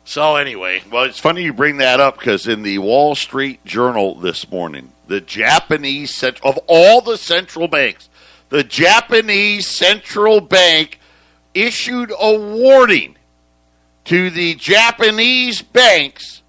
So, 0.06 0.38
anyway, 0.38 0.82
Well, 0.92 1.04
it's 1.04 1.20
funny 1.20 1.44
you 1.44 1.54
bring 1.54 1.78
that 1.78 2.00
up 2.00 2.18
because 2.18 2.48
in 2.48 2.64
the 2.64 2.80
Wall 2.80 3.14
Street 3.14 3.64
Journal 3.64 4.16
this 4.16 4.50
morning, 4.50 4.92
the 5.08 5.22
Japanese 5.22 6.24
of 6.24 6.58
all 6.66 7.02
the 7.02 7.16
central 7.16 7.68
banks, 7.68 8.10
the 8.50 8.64
Japanese 8.64 9.68
central 9.68 10.42
bank 10.42 11.00
issued 11.54 12.12
a 12.20 12.40
warning 12.40 13.18
to 14.06 14.30
the 14.30 14.56
Japanese 14.56 15.62
banks 15.62 16.42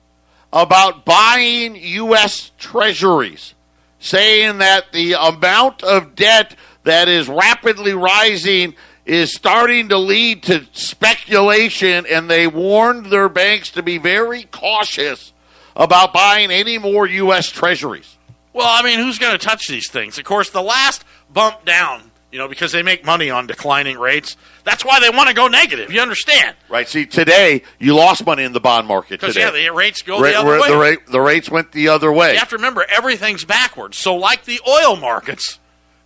about 0.52 1.04
buying 1.04 1.76
U.S. 1.76 2.50
treasuries, 2.58 3.54
saying 3.98 4.58
that 4.58 4.92
the 4.92 5.12
amount 5.12 5.82
of 5.82 6.14
debt 6.14 6.56
that 6.84 7.08
is 7.08 7.28
rapidly 7.28 7.92
rising 7.92 8.74
is 9.04 9.34
starting 9.34 9.88
to 9.88 9.98
lead 9.98 10.42
to 10.44 10.66
speculation, 10.72 12.06
and 12.06 12.30
they 12.30 12.46
warned 12.46 13.06
their 13.06 13.28
banks 13.28 13.70
to 13.72 13.82
be 13.82 13.98
very 13.98 14.44
cautious 14.44 15.32
about 15.76 16.12
buying 16.12 16.50
any 16.50 16.78
more 16.78 17.06
U.S. 17.06 17.48
treasuries. 17.48 18.16
Well, 18.52 18.68
I 18.68 18.82
mean, 18.82 18.98
who's 18.98 19.18
going 19.18 19.38
to 19.38 19.44
touch 19.44 19.68
these 19.68 19.90
things? 19.90 20.18
Of 20.18 20.24
course, 20.24 20.50
the 20.50 20.62
last 20.62 21.04
bump 21.32 21.64
down, 21.64 22.10
you 22.32 22.38
know, 22.38 22.48
because 22.48 22.72
they 22.72 22.82
make 22.82 23.04
money 23.04 23.30
on 23.30 23.46
declining 23.46 23.98
rates. 23.98 24.36
That's 24.64 24.84
why 24.84 25.00
they 25.00 25.10
want 25.10 25.28
to 25.28 25.34
go 25.34 25.48
negative. 25.48 25.92
You 25.92 26.00
understand? 26.00 26.56
Right. 26.68 26.88
See, 26.88 27.06
today 27.06 27.62
you 27.78 27.94
lost 27.94 28.24
money 28.24 28.44
in 28.44 28.52
the 28.52 28.60
bond 28.60 28.86
market 28.86 29.20
Because 29.20 29.36
yeah, 29.36 29.50
the 29.50 29.68
rates 29.70 30.02
go 30.02 30.20
Ra- 30.20 30.30
the 30.30 30.34
other 30.38 30.52
ra- 30.52 30.60
way. 30.60 30.68
the, 30.68 30.78
rate, 30.78 31.06
the 31.06 31.20
rates 31.20 31.50
went 31.50 31.72
the 31.72 31.88
other 31.88 32.12
way. 32.12 32.32
You 32.34 32.38
have 32.38 32.50
to 32.50 32.56
remember 32.56 32.84
everything's 32.88 33.44
backwards. 33.44 33.96
So, 33.96 34.14
like 34.16 34.44
the 34.44 34.60
oil 34.68 34.96
markets, 34.96 35.58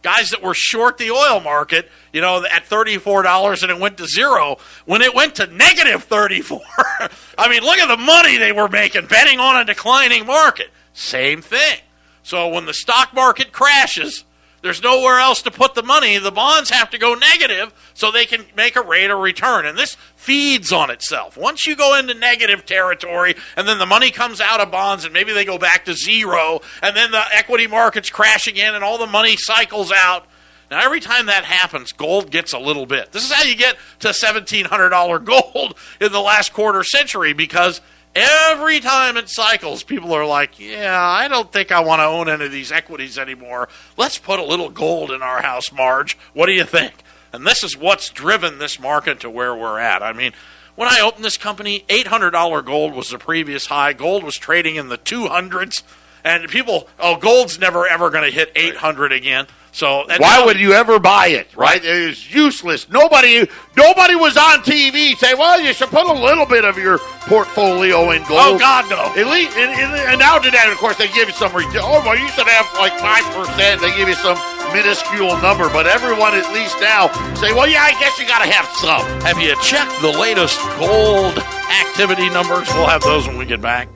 guys 0.02 0.30
that 0.30 0.42
were 0.42 0.54
short 0.54 0.98
the 0.98 1.10
oil 1.10 1.40
market, 1.40 1.90
you 2.12 2.20
know, 2.20 2.44
at 2.44 2.64
$34 2.64 3.62
and 3.62 3.70
it 3.70 3.78
went 3.78 3.98
to 3.98 4.06
zero. 4.06 4.56
When 4.86 5.02
it 5.02 5.14
went 5.14 5.34
to 5.36 5.46
negative 5.46 6.04
34, 6.04 6.60
I 7.38 7.48
mean, 7.48 7.62
look 7.62 7.78
at 7.78 7.88
the 7.88 8.02
money 8.02 8.36
they 8.38 8.52
were 8.52 8.68
making 8.68 9.06
betting 9.06 9.40
on 9.40 9.60
a 9.60 9.64
declining 9.64 10.26
market. 10.26 10.68
Same 10.94 11.42
thing. 11.42 11.78
So 12.22 12.48
when 12.48 12.64
the 12.66 12.72
stock 12.74 13.12
market 13.12 13.52
crashes, 13.52 14.24
there's 14.64 14.82
nowhere 14.82 15.18
else 15.18 15.42
to 15.42 15.50
put 15.50 15.74
the 15.74 15.82
money. 15.82 16.16
The 16.16 16.32
bonds 16.32 16.70
have 16.70 16.88
to 16.90 16.98
go 16.98 17.12
negative 17.12 17.74
so 17.92 18.10
they 18.10 18.24
can 18.24 18.46
make 18.56 18.76
a 18.76 18.82
rate 18.82 19.10
of 19.10 19.18
return. 19.18 19.66
And 19.66 19.76
this 19.76 19.98
feeds 20.16 20.72
on 20.72 20.90
itself. 20.90 21.36
Once 21.36 21.66
you 21.66 21.76
go 21.76 21.98
into 21.98 22.14
negative 22.14 22.64
territory 22.64 23.34
and 23.58 23.68
then 23.68 23.78
the 23.78 23.84
money 23.84 24.10
comes 24.10 24.40
out 24.40 24.60
of 24.60 24.70
bonds 24.70 25.04
and 25.04 25.12
maybe 25.12 25.34
they 25.34 25.44
go 25.44 25.58
back 25.58 25.84
to 25.84 25.92
zero 25.92 26.62
and 26.80 26.96
then 26.96 27.10
the 27.10 27.22
equity 27.34 27.66
markets 27.66 28.08
crash 28.08 28.46
again 28.46 28.74
and 28.74 28.82
all 28.82 28.96
the 28.96 29.06
money 29.06 29.36
cycles 29.36 29.92
out. 29.92 30.26
Now, 30.70 30.82
every 30.82 31.00
time 31.00 31.26
that 31.26 31.44
happens, 31.44 31.92
gold 31.92 32.30
gets 32.30 32.54
a 32.54 32.58
little 32.58 32.86
bit. 32.86 33.12
This 33.12 33.22
is 33.22 33.30
how 33.30 33.44
you 33.44 33.56
get 33.56 33.76
to 33.98 34.08
$1,700 34.08 35.24
gold 35.26 35.74
in 36.00 36.10
the 36.10 36.20
last 36.20 36.54
quarter 36.54 36.82
century 36.82 37.34
because– 37.34 37.82
Every 38.16 38.78
time 38.78 39.16
it 39.16 39.28
cycles, 39.28 39.82
people 39.82 40.12
are 40.12 40.24
like, 40.24 40.60
yeah, 40.60 41.00
I 41.00 41.26
don't 41.26 41.50
think 41.50 41.72
I 41.72 41.80
want 41.80 42.00
to 42.00 42.04
own 42.04 42.28
any 42.28 42.44
of 42.44 42.52
these 42.52 42.70
equities 42.70 43.18
anymore. 43.18 43.68
Let's 43.96 44.18
put 44.18 44.38
a 44.38 44.44
little 44.44 44.70
gold 44.70 45.10
in 45.10 45.20
our 45.20 45.42
house, 45.42 45.72
Marge. 45.72 46.16
What 46.32 46.46
do 46.46 46.52
you 46.52 46.64
think? 46.64 46.94
And 47.32 47.44
this 47.44 47.64
is 47.64 47.76
what's 47.76 48.10
driven 48.10 48.58
this 48.58 48.78
market 48.78 49.18
to 49.20 49.30
where 49.30 49.54
we're 49.56 49.80
at. 49.80 50.02
I 50.02 50.12
mean, 50.12 50.32
when 50.76 50.88
I 50.88 51.00
opened 51.00 51.24
this 51.24 51.36
company, 51.36 51.84
$800 51.88 52.64
gold 52.64 52.94
was 52.94 53.10
the 53.10 53.18
previous 53.18 53.66
high. 53.66 53.92
Gold 53.92 54.22
was 54.22 54.36
trading 54.36 54.76
in 54.76 54.88
the 54.88 54.98
200s. 54.98 55.82
And 56.24 56.48
people, 56.48 56.88
oh, 56.98 57.16
gold's 57.16 57.58
never 57.58 57.86
ever 57.86 58.08
going 58.10 58.24
to 58.24 58.30
hit 58.30 58.50
800 58.56 59.12
again. 59.12 59.46
So 59.74 60.06
why 60.06 60.38
now, 60.38 60.46
would 60.46 60.60
you 60.60 60.72
ever 60.72 61.00
buy 61.00 61.28
it? 61.28 61.54
Right? 61.56 61.84
It 61.84 61.84
is 61.84 62.32
useless. 62.32 62.88
Nobody, 62.88 63.48
nobody 63.76 64.14
was 64.14 64.36
on 64.36 64.60
TV 64.60 65.16
saying, 65.16 65.36
"Well, 65.36 65.60
you 65.60 65.72
should 65.72 65.88
put 65.88 66.06
a 66.06 66.12
little 66.12 66.46
bit 66.46 66.64
of 66.64 66.78
your 66.78 66.98
portfolio 67.26 68.12
in 68.12 68.22
gold." 68.22 68.40
Oh 68.40 68.56
God, 68.56 68.88
no! 68.88 69.20
At 69.20 69.26
least, 69.26 69.56
and, 69.56 69.72
and 69.74 70.20
now 70.20 70.38
today, 70.38 70.70
of 70.70 70.78
course, 70.78 70.96
they 70.96 71.08
give 71.08 71.26
you 71.26 71.34
some. 71.34 71.50
Oh, 71.52 72.02
well, 72.06 72.16
you 72.16 72.28
should 72.28 72.46
have 72.46 72.72
like 72.78 72.96
five 73.00 73.24
percent. 73.34 73.80
They 73.80 73.90
give 73.96 74.06
you 74.06 74.14
some 74.14 74.38
minuscule 74.72 75.36
number, 75.42 75.68
but 75.68 75.88
everyone 75.88 76.34
at 76.34 76.46
least 76.54 76.78
now 76.80 77.10
say, 77.34 77.52
"Well, 77.52 77.66
yeah, 77.66 77.82
I 77.82 77.98
guess 77.98 78.16
you 78.16 78.28
got 78.28 78.44
to 78.44 78.50
have 78.50 78.66
some." 78.78 79.02
Have 79.22 79.42
you 79.42 79.56
checked 79.60 80.00
the 80.00 80.14
latest 80.14 80.60
gold 80.78 81.36
activity 81.82 82.30
numbers? 82.30 82.72
We'll 82.74 82.86
have 82.86 83.02
those 83.02 83.26
when 83.26 83.38
we 83.38 83.44
get 83.44 83.60
back. 83.60 83.88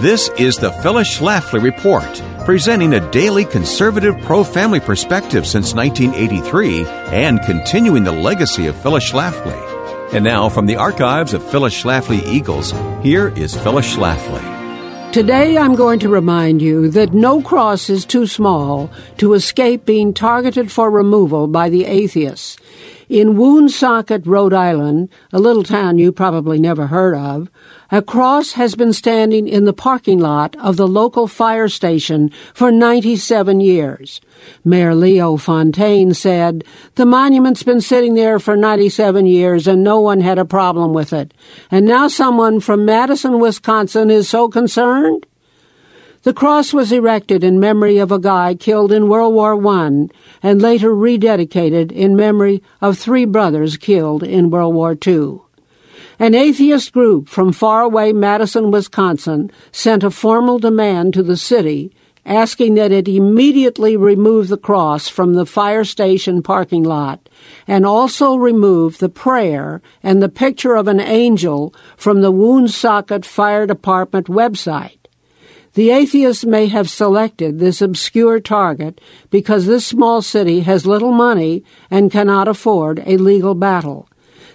This 0.00 0.28
is 0.38 0.54
the 0.54 0.70
Phyllis 0.70 1.18
Schlafly 1.18 1.60
Report, 1.60 2.22
presenting 2.44 2.94
a 2.94 3.10
daily 3.10 3.44
conservative 3.44 4.16
pro 4.20 4.44
family 4.44 4.78
perspective 4.78 5.44
since 5.44 5.74
1983 5.74 6.86
and 6.86 7.42
continuing 7.42 8.04
the 8.04 8.12
legacy 8.12 8.68
of 8.68 8.80
Phyllis 8.80 9.10
Schlafly. 9.10 10.14
And 10.14 10.22
now, 10.22 10.50
from 10.50 10.66
the 10.66 10.76
archives 10.76 11.34
of 11.34 11.42
Phyllis 11.50 11.74
Schlafly 11.74 12.24
Eagles, 12.28 12.70
here 13.02 13.36
is 13.36 13.56
Phyllis 13.56 13.92
Schlafly. 13.92 15.12
Today, 15.12 15.58
I'm 15.58 15.74
going 15.74 15.98
to 15.98 16.08
remind 16.08 16.62
you 16.62 16.88
that 16.90 17.12
no 17.12 17.42
cross 17.42 17.90
is 17.90 18.04
too 18.04 18.28
small 18.28 18.90
to 19.16 19.34
escape 19.34 19.84
being 19.84 20.14
targeted 20.14 20.70
for 20.70 20.92
removal 20.92 21.48
by 21.48 21.70
the 21.70 21.86
atheists. 21.86 22.56
In 23.08 23.38
Woonsocket, 23.38 24.26
Rhode 24.26 24.52
Island, 24.52 25.08
a 25.32 25.38
little 25.38 25.62
town 25.62 25.96
you 25.96 26.12
probably 26.12 26.58
never 26.58 26.88
heard 26.88 27.14
of, 27.14 27.48
a 27.90 28.02
cross 28.02 28.52
has 28.52 28.74
been 28.74 28.92
standing 28.92 29.48
in 29.48 29.64
the 29.64 29.72
parking 29.72 30.18
lot 30.18 30.54
of 30.56 30.76
the 30.76 30.86
local 30.86 31.26
fire 31.26 31.68
station 31.68 32.30
for 32.52 32.70
97 32.70 33.60
years. 33.60 34.20
Mayor 34.62 34.94
Leo 34.94 35.38
Fontaine 35.38 36.12
said, 36.12 36.64
The 36.96 37.06
monument's 37.06 37.62
been 37.62 37.80
sitting 37.80 38.12
there 38.12 38.38
for 38.38 38.58
97 38.58 39.24
years 39.24 39.66
and 39.66 39.82
no 39.82 40.00
one 40.00 40.20
had 40.20 40.38
a 40.38 40.44
problem 40.44 40.92
with 40.92 41.14
it. 41.14 41.32
And 41.70 41.86
now 41.86 42.08
someone 42.08 42.60
from 42.60 42.84
Madison, 42.84 43.40
Wisconsin 43.40 44.10
is 44.10 44.28
so 44.28 44.48
concerned? 44.48 45.24
The 46.24 46.34
cross 46.34 46.72
was 46.72 46.90
erected 46.90 47.44
in 47.44 47.60
memory 47.60 47.98
of 47.98 48.10
a 48.10 48.18
guy 48.18 48.54
killed 48.54 48.90
in 48.90 49.08
World 49.08 49.34
War 49.34 49.54
I 49.66 50.08
and 50.42 50.60
later 50.60 50.90
rededicated 50.90 51.92
in 51.92 52.16
memory 52.16 52.62
of 52.80 52.98
three 52.98 53.24
brothers 53.24 53.76
killed 53.76 54.24
in 54.24 54.50
World 54.50 54.74
War 54.74 54.96
II. 55.06 55.40
An 56.18 56.34
atheist 56.34 56.92
group 56.92 57.28
from 57.28 57.52
faraway 57.52 58.12
Madison, 58.12 58.72
Wisconsin 58.72 59.52
sent 59.70 60.02
a 60.02 60.10
formal 60.10 60.58
demand 60.58 61.14
to 61.14 61.22
the 61.22 61.36
city 61.36 61.92
asking 62.26 62.74
that 62.74 62.92
it 62.92 63.08
immediately 63.08 63.96
remove 63.96 64.48
the 64.48 64.58
cross 64.58 65.08
from 65.08 65.34
the 65.34 65.46
fire 65.46 65.84
station 65.84 66.42
parking 66.42 66.82
lot 66.82 67.28
and 67.66 67.86
also 67.86 68.34
remove 68.34 68.98
the 68.98 69.08
prayer 69.08 69.80
and 70.02 70.20
the 70.20 70.28
picture 70.28 70.74
of 70.74 70.88
an 70.88 71.00
angel 71.00 71.72
from 71.96 72.20
the 72.20 72.32
Woonsocket 72.32 73.24
Fire 73.24 73.66
Department 73.66 74.26
website. 74.26 74.97
The 75.74 75.90
atheists 75.90 76.44
may 76.44 76.66
have 76.66 76.90
selected 76.90 77.58
this 77.58 77.80
obscure 77.82 78.40
target 78.40 79.00
because 79.30 79.66
this 79.66 79.86
small 79.86 80.22
city 80.22 80.60
has 80.60 80.86
little 80.86 81.12
money 81.12 81.62
and 81.90 82.10
cannot 82.10 82.48
afford 82.48 83.02
a 83.06 83.16
legal 83.16 83.54
battle. 83.54 84.08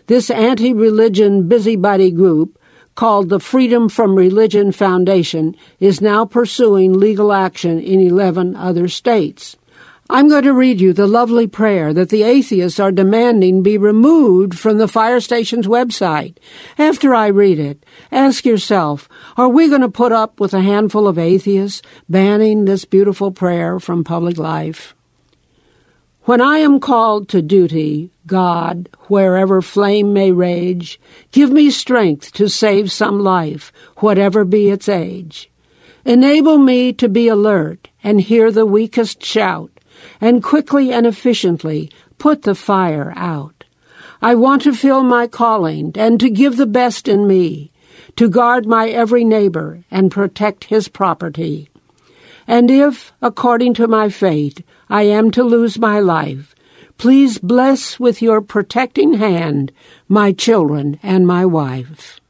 This 0.08 0.30
anti 0.30 0.74
religion 0.74 1.48
busybody 1.48 2.12
group, 2.12 2.60
called 2.96 3.30
the 3.30 3.40
Freedom 3.40 3.90
from 3.90 4.16
Religion 4.16 4.72
Foundation, 4.72 5.56
is 5.80 6.02
now 6.02 6.26
pursuing 6.26 6.94
legal 6.94 7.32
action 7.32 7.80
in 7.80 8.00
11 8.00 8.56
other 8.56 8.88
states. 8.88 9.56
I'm 10.16 10.30
going 10.30 10.44
to 10.44 10.54
read 10.54 10.80
you 10.80 10.94
the 10.94 11.08
lovely 11.08 11.48
prayer 11.48 11.92
that 11.92 12.10
the 12.10 12.22
atheists 12.22 12.80
are 12.80 12.92
demanding 12.92 13.64
be 13.64 13.80
removed 13.80 14.60
from 14.60 14.78
the 14.78 14.88
fire 14.88 15.20
station's 15.20 15.66
website. 15.66 16.38
After 16.78 17.16
I 17.16 17.30
read 17.30 17.58
it, 17.58 17.84
ask 18.12 18.46
yourself, 18.46 19.10
are 19.38 19.50
we 19.50 19.70
going 19.70 19.82
to 19.82 19.90
put 19.90 20.12
up 20.12 20.40
with 20.40 20.54
a 20.54 20.62
handful 20.62 21.08
of 21.08 21.18
atheists 21.18 21.82
banning 22.08 22.66
this 22.66 22.86
beautiful 22.86 23.32
prayer 23.32 23.80
from 23.80 24.04
public 24.04 24.38
life? 24.38 24.94
When 26.26 26.42
I 26.42 26.60
am 26.60 26.80
called 26.80 27.28
to 27.30 27.42
duty, 27.42 28.12
God, 28.28 28.90
wherever 29.08 29.64
flame 29.64 30.14
may 30.14 30.32
rage, 30.32 31.02
give 31.32 31.50
me 31.50 31.72
strength 31.72 32.34
to 32.34 32.50
save 32.50 32.92
some 32.92 33.20
life, 33.20 33.74
whatever 33.98 34.46
be 34.46 34.70
its 34.70 34.88
age. 34.88 35.50
Enable 36.06 36.60
me 36.60 36.94
to 36.94 37.10
be 37.10 37.30
alert 37.30 37.90
and 38.04 38.22
hear 38.22 38.52
the 38.52 38.66
weakest 38.68 39.24
shout 39.24 39.73
and 40.20 40.44
quickly 40.44 40.92
and 40.92 41.06
efficiently 41.06 41.90
put 42.18 42.44
the 42.44 42.56
fire 42.56 43.14
out. 43.16 43.64
I 44.22 44.36
want 44.36 44.62
to 44.62 44.74
fill 44.74 45.04
my 45.04 45.28
calling 45.28 45.92
and 45.96 46.20
to 46.20 46.30
give 46.30 46.56
the 46.56 46.66
best 46.66 47.08
in 47.08 47.28
me, 47.28 47.72
to 48.16 48.30
guard 48.30 48.66
my 48.66 48.90
every 48.90 49.24
neighbor 49.26 49.84
and 49.92 50.10
protect 50.10 50.66
his 50.66 50.88
property. 50.88 51.70
And 52.48 52.72
if, 52.72 53.12
according 53.22 53.74
to 53.76 53.88
my 53.88 54.10
fate, 54.10 54.66
I 54.90 55.04
am 55.04 55.32
to 55.32 55.44
lose 55.44 55.78
my 55.78 56.00
life, 56.00 56.56
please 56.98 57.38
bless 57.38 58.00
with 58.00 58.22
your 58.22 58.42
protecting 58.42 59.16
hand 59.16 59.72
my 60.08 60.32
children 60.32 61.00
and 61.04 61.28
my 61.28 61.46
wife. 61.46 62.22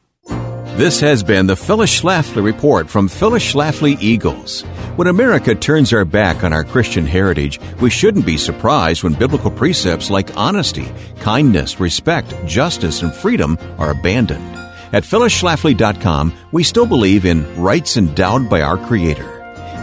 This 0.76 1.00
has 1.02 1.22
been 1.22 1.46
the 1.46 1.56
Phyllis 1.56 2.02
Schlafly 2.02 2.44
Report 2.44 2.90
from 2.90 3.08
Phyllis 3.08 3.44
Schlafly 3.44 3.96
Eagles. 4.02 4.64
When 4.96 5.08
America 5.08 5.54
turns 5.54 5.94
our 5.94 6.04
back 6.04 6.44
on 6.44 6.52
our 6.52 6.64
Christian 6.64 7.06
heritage, 7.06 7.60
we 7.80 7.92
shouldn't 7.92 8.26
be 8.26 8.38
surprised 8.38 9.04
when 9.04 9.14
biblical 9.14 9.52
precepts 9.52 10.10
like 10.10 10.36
honesty, 10.36 10.92
kindness, 11.20 11.80
respect, 11.80 12.34
justice, 12.48 13.04
and 13.04 13.14
freedom 13.14 13.60
are 13.78 13.92
abandoned. 13.92 14.56
At 14.94 15.04
phyllisschlafly.com, 15.04 16.34
we 16.52 16.64
still 16.64 16.88
believe 16.88 17.28
in 17.28 17.56
rights 17.56 17.96
endowed 17.96 18.50
by 18.50 18.62
our 18.62 18.84
Creator. 18.88 19.30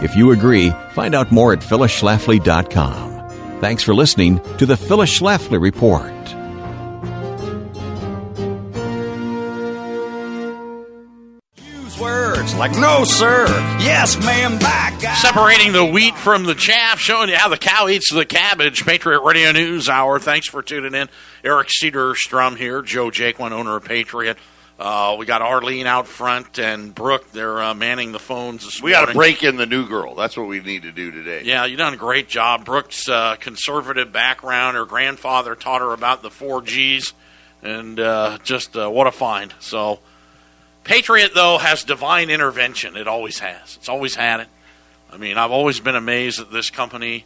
If 0.03 0.17
you 0.17 0.31
agree, 0.31 0.73
find 0.91 1.15
out 1.15 1.31
more 1.31 1.53
at 1.53 1.59
phyllisschlafly.com. 1.59 3.59
Thanks 3.61 3.81
for 3.81 3.95
listening 3.95 4.41
to 4.57 4.65
the 4.65 4.75
Phyllis 4.75 5.17
Schlafly 5.17 5.61
Report. 5.61 6.20
Like, 12.61 12.77
no, 12.77 13.05
sir. 13.05 13.47
Yes, 13.79 14.23
ma'am. 14.23 14.59
Back. 14.59 14.93
Separating 15.17 15.71
the 15.71 15.83
wheat 15.83 16.15
from 16.15 16.43
the 16.43 16.53
chaff, 16.53 16.99
showing 16.99 17.29
you 17.29 17.35
how 17.35 17.49
the 17.49 17.57
cow 17.57 17.87
eats 17.87 18.13
the 18.13 18.23
cabbage. 18.23 18.85
Patriot 18.85 19.21
Radio 19.21 19.51
News 19.51 19.89
Hour. 19.89 20.19
Thanks 20.19 20.47
for 20.47 20.61
tuning 20.61 20.93
in. 20.93 21.09
Eric 21.43 21.69
Cedarstrom 21.69 22.55
here. 22.55 22.83
Joe 22.83 23.09
Jaquin, 23.09 23.51
owner 23.51 23.77
of 23.77 23.85
Patriot. 23.85 24.37
Uh, 24.77 25.15
we 25.17 25.25
got 25.25 25.41
Arlene 25.41 25.87
out 25.87 26.07
front 26.07 26.59
and 26.59 26.93
Brooke. 26.93 27.31
They're 27.31 27.59
uh, 27.59 27.73
manning 27.73 28.11
the 28.11 28.19
phones 28.19 28.63
this 28.63 28.79
we 28.79 28.91
morning. 28.91 29.07
got 29.07 29.11
to 29.13 29.17
break 29.17 29.41
in 29.41 29.55
the 29.55 29.65
new 29.65 29.87
girl. 29.87 30.13
That's 30.13 30.37
what 30.37 30.47
we 30.47 30.59
need 30.59 30.83
to 30.83 30.91
do 30.91 31.09
today. 31.09 31.41
Yeah, 31.43 31.65
you've 31.65 31.79
done 31.79 31.95
a 31.95 31.97
great 31.97 32.29
job. 32.29 32.63
Brooke's 32.63 33.09
uh, 33.09 33.37
conservative 33.37 34.11
background. 34.11 34.77
Her 34.77 34.85
grandfather 34.85 35.55
taught 35.55 35.81
her 35.81 35.93
about 35.93 36.21
the 36.21 36.29
four 36.29 36.61
G's, 36.61 37.13
and 37.63 37.99
uh, 37.99 38.37
just 38.43 38.77
uh, 38.77 38.87
what 38.87 39.07
a 39.07 39.11
find. 39.11 39.51
So 39.59 39.99
Patriot, 40.83 41.31
though, 41.35 41.57
has 41.57 41.83
divine 41.83 42.29
intervention. 42.29 42.95
It 42.97 43.07
always 43.07 43.39
has. 43.39 43.77
It's 43.77 43.89
always 43.89 44.15
had 44.15 44.39
it. 44.41 44.47
I 45.11 45.17
mean, 45.17 45.37
I've 45.37 45.51
always 45.51 45.79
been 45.79 45.95
amazed 45.95 46.39
that 46.39 46.51
this 46.51 46.69
company 46.69 47.25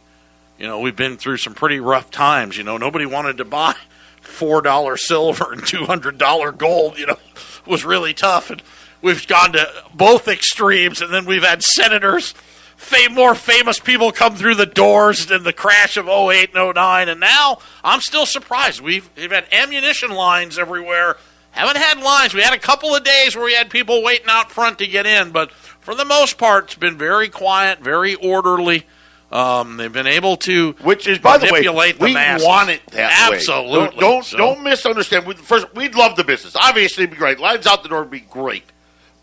You 0.58 0.66
know, 0.66 0.80
we've 0.80 0.96
been 0.96 1.16
through 1.18 1.36
some 1.38 1.54
pretty 1.54 1.80
rough 1.80 2.10
times. 2.10 2.56
You 2.56 2.64
know, 2.64 2.76
nobody 2.78 3.04
wanted 3.06 3.36
to 3.38 3.44
buy 3.44 3.74
four 4.22 4.62
dollar 4.62 4.96
silver 4.96 5.52
and 5.52 5.66
two 5.66 5.84
hundred 5.84 6.18
dollar 6.18 6.50
gold. 6.52 6.98
You 6.98 7.06
know, 7.06 7.18
it 7.34 7.66
was 7.66 7.84
really 7.84 8.14
tough, 8.14 8.50
and 8.50 8.62
we've 9.02 9.26
gone 9.26 9.52
to 9.52 9.68
both 9.94 10.28
extremes. 10.28 11.00
And 11.02 11.12
then 11.12 11.26
we've 11.26 11.42
had 11.44 11.62
senators, 11.62 12.32
fam- 12.76 13.14
more 13.14 13.34
famous 13.34 13.78
people 13.78 14.12
come 14.12 14.34
through 14.34 14.54
the 14.56 14.66
doors 14.66 15.30
in 15.30 15.42
the 15.44 15.52
crash 15.52 15.96
of 15.98 16.08
08 16.08 16.54
and 16.54 16.74
09. 16.74 17.08
And 17.08 17.20
now 17.20 17.58
I'm 17.84 18.00
still 18.00 18.26
surprised. 18.26 18.80
We've, 18.80 19.08
we've 19.16 19.30
had 19.32 19.46
ammunition 19.52 20.10
lines 20.10 20.58
everywhere. 20.58 21.16
Haven't 21.56 21.78
had 21.78 21.98
lines. 22.00 22.34
We 22.34 22.42
had 22.42 22.52
a 22.52 22.58
couple 22.58 22.94
of 22.94 23.02
days 23.02 23.34
where 23.34 23.44
we 23.44 23.54
had 23.54 23.70
people 23.70 24.02
waiting 24.02 24.26
out 24.28 24.50
front 24.52 24.78
to 24.78 24.86
get 24.86 25.06
in, 25.06 25.30
but 25.30 25.50
for 25.52 25.94
the 25.94 26.04
most 26.04 26.36
part, 26.38 26.64
it's 26.64 26.74
been 26.74 26.98
very 26.98 27.28
quiet, 27.28 27.80
very 27.80 28.14
orderly. 28.14 28.84
Um, 29.32 29.76
they've 29.76 29.92
been 29.92 30.06
able 30.06 30.36
to, 30.38 30.72
Which 30.82 31.08
is, 31.08 31.18
by 31.18 31.38
the 31.38 31.46
way, 31.46 31.50
manipulate 31.62 31.98
the 31.98 32.04
we 32.04 32.14
masses. 32.14 32.46
want 32.46 32.70
it 32.70 32.80
that 32.92 33.30
way. 33.30 33.36
Absolutely. 33.36 33.78
Don't 33.78 33.98
don't, 34.00 34.24
So- 34.24 34.36
don't 34.36 34.62
misunderstand. 34.62 35.26
We, 35.26 35.34
first, 35.34 35.74
we'd 35.74 35.94
love 35.96 36.14
the 36.16 36.22
business. 36.24 36.54
Obviously, 36.54 37.04
it'd 37.04 37.10
be 37.12 37.16
great. 37.16 37.40
Lines 37.40 37.66
out 37.66 37.82
the 37.82 37.88
door 37.88 38.00
would 38.02 38.10
be 38.10 38.20
great, 38.20 38.64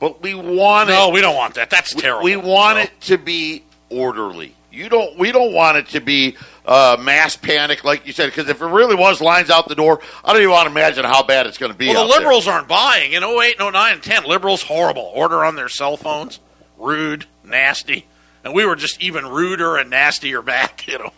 but 0.01 0.21
we 0.21 0.33
want 0.33 0.89
No, 0.89 0.93
it. 0.95 0.97
No, 0.97 1.09
we 1.09 1.21
don't 1.21 1.35
want 1.35 1.53
that. 1.53 1.69
That's 1.69 1.95
we- 1.95 2.01
terrible. 2.01 2.23
We 2.25 2.35
want 2.35 2.77
So- 2.77 2.83
it 2.83 3.01
to 3.01 3.17
be 3.17 3.63
orderly. 3.89 4.53
You 4.71 4.89
don't. 4.89 5.17
We 5.17 5.31
don't 5.31 5.53
want 5.53 5.77
it 5.77 5.87
to 5.89 6.01
be 6.01 6.35
uh, 6.65 6.97
mass 6.99 7.35
panic, 7.35 7.83
like 7.83 8.05
you 8.07 8.13
said. 8.13 8.27
Because 8.27 8.49
if 8.49 8.61
it 8.61 8.65
really 8.65 8.95
was 8.95 9.21
lines 9.21 9.49
out 9.49 9.67
the 9.67 9.75
door, 9.75 9.99
I 10.23 10.33
don't 10.33 10.41
even 10.41 10.51
want 10.51 10.65
to 10.67 10.71
imagine 10.71 11.05
how 11.05 11.23
bad 11.23 11.47
it's 11.47 11.57
going 11.57 11.71
to 11.71 11.77
be. 11.77 11.87
Well, 11.87 12.05
the 12.05 12.11
there. 12.11 12.19
liberals 12.19 12.47
aren't 12.47 12.67
buying. 12.67 13.13
In 13.13 13.23
08, 13.23 13.55
09, 13.59 13.93
and 13.93 14.03
10, 14.03 14.25
liberals, 14.25 14.63
horrible. 14.63 15.11
Order 15.13 15.43
on 15.43 15.55
their 15.55 15.69
cell 15.69 15.97
phones, 15.97 16.39
rude, 16.77 17.25
nasty. 17.43 18.07
And 18.43 18.53
we 18.53 18.65
were 18.65 18.75
just 18.75 19.01
even 19.01 19.25
ruder 19.25 19.77
and 19.77 19.89
nastier 19.89 20.41
back, 20.43 20.87
you 20.87 20.99
know. 20.99 21.13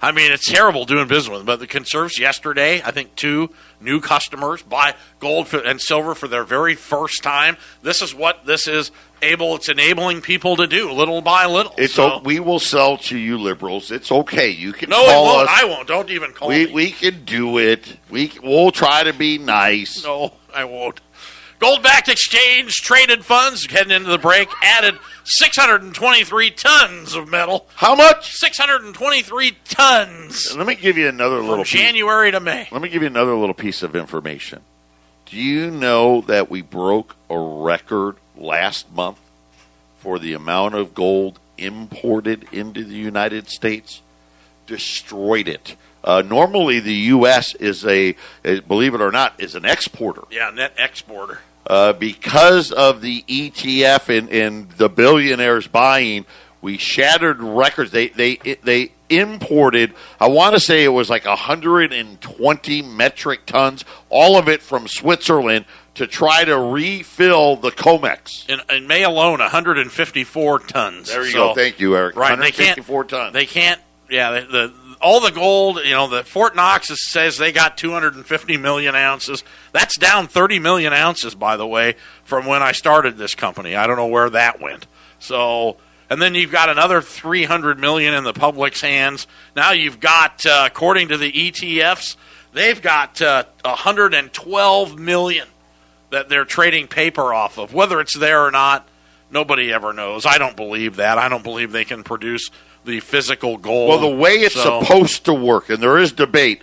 I 0.00 0.12
mean, 0.12 0.30
it's 0.30 0.48
terrible 0.48 0.84
doing 0.84 1.08
business 1.08 1.28
with 1.28 1.40
them. 1.40 1.46
But 1.46 1.58
the 1.58 1.66
conservatives 1.66 2.20
yesterday, 2.20 2.80
I 2.84 2.92
think 2.92 3.16
two 3.16 3.50
new 3.80 4.00
customers 4.00 4.62
buy 4.62 4.94
gold 5.18 5.52
and 5.52 5.80
silver 5.80 6.14
for 6.14 6.28
their 6.28 6.44
very 6.44 6.76
first 6.76 7.22
time. 7.22 7.56
This 7.82 8.00
is 8.00 8.14
what 8.14 8.46
this 8.46 8.68
is 8.68 8.92
able, 9.22 9.56
it's 9.56 9.68
enabling 9.68 10.20
people 10.22 10.56
to 10.56 10.66
do, 10.66 10.90
little 10.92 11.20
by 11.20 11.46
little. 11.46 11.74
It's 11.78 11.94
so, 11.94 12.14
o- 12.14 12.18
we 12.24 12.40
will 12.40 12.58
sell 12.60 12.96
to 12.98 13.16
you 13.18 13.38
liberals. 13.38 13.90
It's 13.90 14.10
okay. 14.10 14.50
You 14.50 14.72
can 14.72 14.90
no, 14.90 15.02
it 15.02 15.06
call 15.06 15.24
won't. 15.24 15.48
us. 15.48 15.56
I 15.60 15.64
won't. 15.64 15.88
Don't 15.88 16.10
even 16.10 16.32
call 16.32 16.48
we 16.48 16.66
me. 16.66 16.72
we 16.72 16.90
can 16.90 17.24
do 17.24 17.58
it. 17.58 17.96
We 18.10 18.32
we'll 18.42 18.70
try 18.70 19.04
to 19.04 19.12
be 19.12 19.38
nice. 19.38 20.02
No, 20.04 20.32
I 20.54 20.64
won't. 20.64 21.00
Gold 21.60 21.82
backed 21.82 22.08
exchange 22.08 22.74
traded 22.76 23.24
funds 23.24 23.66
heading 23.68 23.90
into 23.90 24.08
the 24.10 24.18
break 24.18 24.48
added 24.62 24.96
623 25.24 26.50
tons 26.52 27.14
of 27.16 27.28
metal. 27.28 27.66
How 27.74 27.96
much? 27.96 28.32
623 28.34 29.56
tons 29.64 30.54
Let 30.56 30.66
me 30.68 30.76
give 30.76 30.96
you 30.96 31.08
another 31.08 31.40
little. 31.40 31.64
Piece, 31.64 31.72
January 31.80 32.30
to 32.30 32.38
May. 32.40 32.68
let 32.70 32.80
me 32.80 32.88
give 32.88 33.02
you 33.02 33.08
another 33.08 33.34
little 33.34 33.54
piece 33.54 33.82
of 33.82 33.96
information. 33.96 34.60
Do 35.26 35.36
you 35.36 35.70
know 35.70 36.20
that 36.22 36.48
we 36.48 36.62
broke 36.62 37.16
a 37.28 37.38
record 37.38 38.16
last 38.38 38.90
month 38.92 39.18
for 39.98 40.18
the 40.18 40.32
amount 40.32 40.74
of 40.74 40.94
gold 40.94 41.38
imported 41.56 42.46
into 42.52 42.84
the 42.84 42.94
United 42.94 43.48
States? 43.48 44.00
Destroyed 44.66 45.48
it. 45.48 45.76
Uh, 46.04 46.22
normally, 46.24 46.78
the 46.80 46.94
U.S. 46.94 47.54
is 47.56 47.84
a, 47.84 48.14
believe 48.42 48.94
it 48.94 49.00
or 49.00 49.10
not, 49.10 49.40
is 49.40 49.54
an 49.54 49.64
exporter. 49.64 50.22
Yeah, 50.30 50.50
net 50.50 50.74
exporter. 50.78 51.40
uh, 51.66 51.92
because 51.94 52.70
of 52.70 53.00
the 53.00 53.22
ETF 53.28 54.16
and, 54.16 54.28
and 54.30 54.70
the 54.72 54.88
billionaires 54.88 55.66
buying, 55.66 56.24
we 56.60 56.78
shattered 56.78 57.40
records. 57.40 57.90
They 57.90 58.08
they 58.08 58.36
they 58.36 58.92
imported. 59.08 59.94
I 60.20 60.28
want 60.28 60.54
to 60.54 60.60
say 60.60 60.84
it 60.84 60.88
was 60.88 61.08
like 61.10 61.24
120 61.24 62.82
metric 62.82 63.46
tons, 63.46 63.84
all 64.08 64.36
of 64.38 64.48
it 64.48 64.60
from 64.62 64.86
Switzerland, 64.88 65.64
to 65.98 66.06
try 66.06 66.44
to 66.44 66.58
refill 66.58 67.56
the 67.56 67.70
Comex. 67.70 68.48
In, 68.48 68.60
in 68.74 68.86
May 68.86 69.04
alone, 69.04 69.38
154 69.40 70.58
tons. 70.60 71.08
There 71.08 71.24
you 71.24 71.30
So- 71.30 71.48
go. 71.48 71.54
Thank 71.54 71.78
you, 71.80 71.96
Eric. 71.96 72.16
Right, 72.16 72.30
they 72.38 72.50
can't. 72.50 72.78
154 72.78 73.04
tons. 73.04 73.32
They 73.34 73.46
can't. 73.46 73.80
Yeah, 74.10 74.40
the, 74.40 74.46
the 74.46 74.72
all 75.00 75.20
the 75.20 75.30
gold. 75.30 75.78
You 75.84 75.90
know, 75.92 76.08
the 76.08 76.24
Fort 76.24 76.56
Knox 76.56 76.90
is- 76.90 77.08
says 77.10 77.36
they 77.36 77.52
got 77.52 77.76
250 77.76 78.56
million 78.56 78.94
ounces. 78.94 79.44
That's 79.72 79.96
down 79.98 80.26
30 80.28 80.58
million 80.60 80.92
ounces, 80.92 81.34
by 81.34 81.56
the 81.56 81.66
way, 81.66 81.94
from 82.24 82.46
when 82.46 82.62
I 82.62 82.72
started 82.72 83.16
this 83.18 83.34
company. 83.34 83.76
I 83.76 83.86
don't 83.86 83.96
know 83.96 84.06
where 84.06 84.30
that 84.30 84.60
went. 84.60 84.86
So, 85.18 85.76
and 86.08 86.22
then 86.22 86.34
you've 86.34 86.52
got 86.52 86.68
another 86.68 87.02
300 87.02 87.78
million 87.78 88.14
in 88.14 88.24
the 88.24 88.32
public's 88.32 88.80
hands. 88.80 89.26
Now 89.54 89.72
you've 89.72 90.00
got, 90.00 90.46
uh, 90.46 90.62
according 90.66 91.08
to 91.08 91.16
the 91.18 91.30
ETFs, 91.30 92.16
they've 92.52 92.80
got 92.80 93.20
uh, 93.20 93.44
112 93.64 94.98
million 94.98 95.46
that 96.10 96.28
they're 96.28 96.44
trading 96.44 96.86
paper 96.88 97.32
off 97.34 97.58
of. 97.58 97.72
Whether 97.74 98.00
it's 98.00 98.16
there 98.16 98.44
or 98.44 98.50
not, 98.50 98.88
nobody 99.30 99.72
ever 99.72 99.92
knows. 99.92 100.24
I 100.26 100.38
don't 100.38 100.56
believe 100.56 100.96
that. 100.96 101.18
I 101.18 101.28
don't 101.28 101.44
believe 101.44 101.72
they 101.72 101.84
can 101.84 102.02
produce 102.02 102.50
the 102.84 103.00
physical 103.00 103.58
gold. 103.58 103.88
well, 103.90 103.98
the 103.98 104.08
way 104.16 104.34
it's 104.36 104.54
So- 104.54 104.80
supposed 104.80 105.24
to 105.26 105.34
work, 105.34 105.68
and 105.68 105.82
there 105.82 105.98
is 105.98 106.12
debate, 106.12 106.62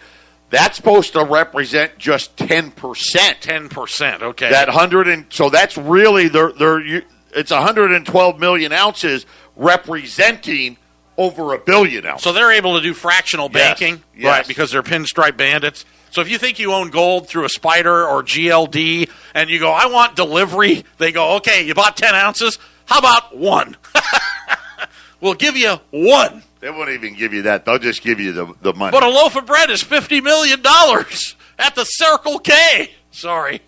that's 0.49 0.77
supposed 0.77 1.13
to 1.13 1.23
represent 1.23 1.97
just 1.97 2.37
10 2.37 2.71
percent. 2.71 3.41
ten 3.41 3.67
percent. 3.69 4.21
Okay, 4.23 4.49
that 4.49 4.69
hundred 4.69 5.07
and 5.07 5.25
so 5.29 5.49
that's 5.49 5.75
really 5.77 6.27
they're 6.27 6.51
they're 6.53 7.01
it's 7.33 7.51
112 7.51 8.39
million 8.39 8.71
ounces 8.71 9.25
representing 9.55 10.77
over 11.17 11.53
a 11.53 11.57
billion 11.59 12.05
ounces. 12.05 12.23
so 12.23 12.33
they're 12.33 12.51
able 12.51 12.75
to 12.75 12.81
do 12.81 12.93
fractional 12.93 13.49
Yes, 13.53 13.79
banking, 13.79 14.03
yes. 14.15 14.25
right? 14.25 14.47
Because 14.47 14.71
they're 14.71 14.83
pinstripe 14.83 15.37
bandits. 15.37 15.85
So 16.15 16.21
if 16.21 16.29
you 16.31 16.37
think 16.37 16.59
you 16.59 16.71
own 16.71 16.91
gold 16.91 17.27
through 17.27 17.43
a 17.43 17.49
Spider 17.49 18.07
or 18.07 18.23
GLD, 18.23 19.09
and 19.33 19.49
you 19.49 19.59
go, 19.59 19.73
"I 19.73 19.87
want 19.87 20.15
delivery," 20.15 20.85
they 20.97 21.11
go, 21.11 21.35
"Okay, 21.35 21.63
you 21.67 21.73
bought 21.73 21.97
ten 21.97 22.15
ounces. 22.15 22.57
How 22.85 22.99
about 22.99 23.35
one? 23.35 23.75
we'll 25.19 25.33
give 25.33 25.57
you 25.57 25.81
one." 25.91 26.41
they 26.61 26.69
won't 26.69 26.91
even 26.91 27.15
give 27.15 27.33
you 27.33 27.41
that; 27.41 27.65
they'll 27.65 27.79
just 27.79 28.01
give 28.01 28.21
you 28.21 28.31
the 28.31 28.53
the 28.61 28.73
money. 28.73 28.91
But 28.91 29.03
a 29.03 29.09
loaf 29.09 29.35
of 29.35 29.45
bread 29.45 29.69
is 29.69 29.83
fifty 29.83 30.21
million 30.21 30.61
dollars 30.61 31.35
at 31.59 31.75
the 31.75 31.83
Circle 31.83 32.39
K. 32.39 32.91
Sorry. 33.11 33.59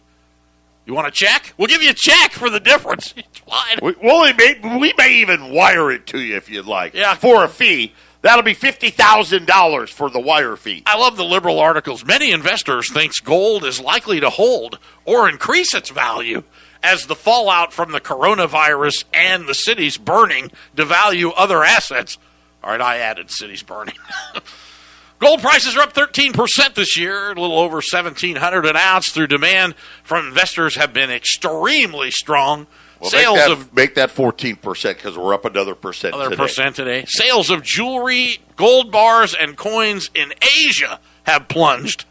You 0.86 0.94
want 0.94 1.08
a 1.08 1.12
check? 1.12 1.54
We'll 1.58 1.68
give 1.68 1.82
you 1.82 1.90
a 1.90 1.94
check 1.94 2.32
for 2.32 2.50
the 2.50 2.62
difference. 2.62 3.14
It's 3.28 3.40
fine. 3.40 3.80
we, 3.82 3.94
well, 4.02 4.24
we 4.24 4.32
may, 4.34 4.78
we 4.80 4.94
may 4.98 5.16
even 5.16 5.52
wire 5.52 5.92
it 5.92 6.08
to 6.08 6.20
you 6.20 6.38
if 6.38 6.50
you'd 6.50 6.66
like. 6.66 6.94
Yeah. 6.94 7.16
for 7.16 7.44
a 7.44 7.50
fee. 7.50 7.94
That'll 8.28 8.44
be 8.44 8.54
fifty 8.54 8.90
thousand 8.90 9.48
dollars 9.48 9.90
for 9.90 10.10
the 10.10 10.20
wire 10.20 10.58
fee. 10.58 10.84
I 10.86 10.98
love 10.98 11.16
the 11.16 11.24
liberal 11.24 11.62
articles. 11.62 12.04
Many 12.04 12.34
investors 12.34 12.92
thinks 12.92 13.22
gold 13.22 13.64
is 13.64 13.80
likely 13.80 14.20
to 14.20 14.30
hold 14.30 14.80
or 15.06 15.30
increase 15.30 15.74
its 15.74 15.92
value 15.92 16.44
as 16.84 17.06
the 17.06 17.16
fallout 17.16 17.72
from 17.72 17.94
the 17.94 18.02
coronavirus 18.02 19.06
and 19.14 19.48
the 19.48 19.54
cities 19.54 19.98
burning 19.98 20.52
devalue 20.76 21.32
other 21.38 21.64
assets. 21.64 22.18
All 22.62 22.72
right, 22.72 22.82
I 22.82 22.98
added 22.98 23.32
cities 23.32 23.64
burning. 23.64 23.96
Gold 25.20 25.42
prices 25.42 25.76
are 25.76 25.82
up 25.82 25.94
13% 25.94 26.76
this 26.76 26.96
year, 26.96 27.32
a 27.32 27.42
little 27.42 27.58
over 27.58 27.78
1700 27.78 28.66
an 28.68 28.76
ounce 28.76 29.10
through 29.10 29.28
demand 29.28 29.74
from 30.04 30.28
investors 30.28 30.76
have 30.76 30.94
been 30.94 31.10
extremely 31.10 32.12
strong. 32.12 32.68
Well, 33.00 33.10
Sales 33.10 33.36
make 33.36 33.46
that, 33.46 33.52
of 33.52 33.76
make 33.76 33.96
that 33.96 34.12
fourteen 34.12 34.56
percent 34.56 34.98
because 34.98 35.18
we're 35.18 35.34
up 35.34 35.46
another 35.46 35.76
percent. 35.76 36.16
Another 36.16 36.32
today. 36.32 36.44
percent 36.44 36.76
today. 36.76 37.06
Sales 37.08 37.50
of 37.50 37.64
jewelry, 37.64 38.40
gold 38.56 38.92
bars, 38.92 39.36
and 39.40 39.56
coins 39.56 40.10
in 40.14 40.34
Asia 40.42 41.00
have 41.24 41.48
plunged 41.48 42.06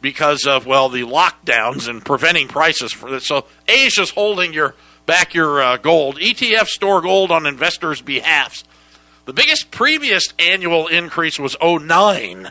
because 0.00 0.46
of 0.46 0.66
well 0.66 0.88
the 0.88 1.02
lockdowns 1.02 1.88
and 1.88 2.04
preventing 2.04 2.48
prices 2.48 2.92
for 2.92 3.10
this. 3.10 3.26
So 3.26 3.46
Asia's 3.68 4.10
holding 4.10 4.52
your 4.52 4.74
back 5.06 5.34
your 5.34 5.62
uh, 5.62 5.76
gold. 5.76 6.16
ETF 6.16 6.66
store 6.66 7.00
gold 7.00 7.30
on 7.30 7.46
investors' 7.46 8.02
behalfs. 8.02 8.64
The 9.24 9.32
biggest 9.32 9.70
previous 9.70 10.32
annual 10.38 10.86
increase 10.86 11.38
was 11.38 11.56
09 11.62 12.50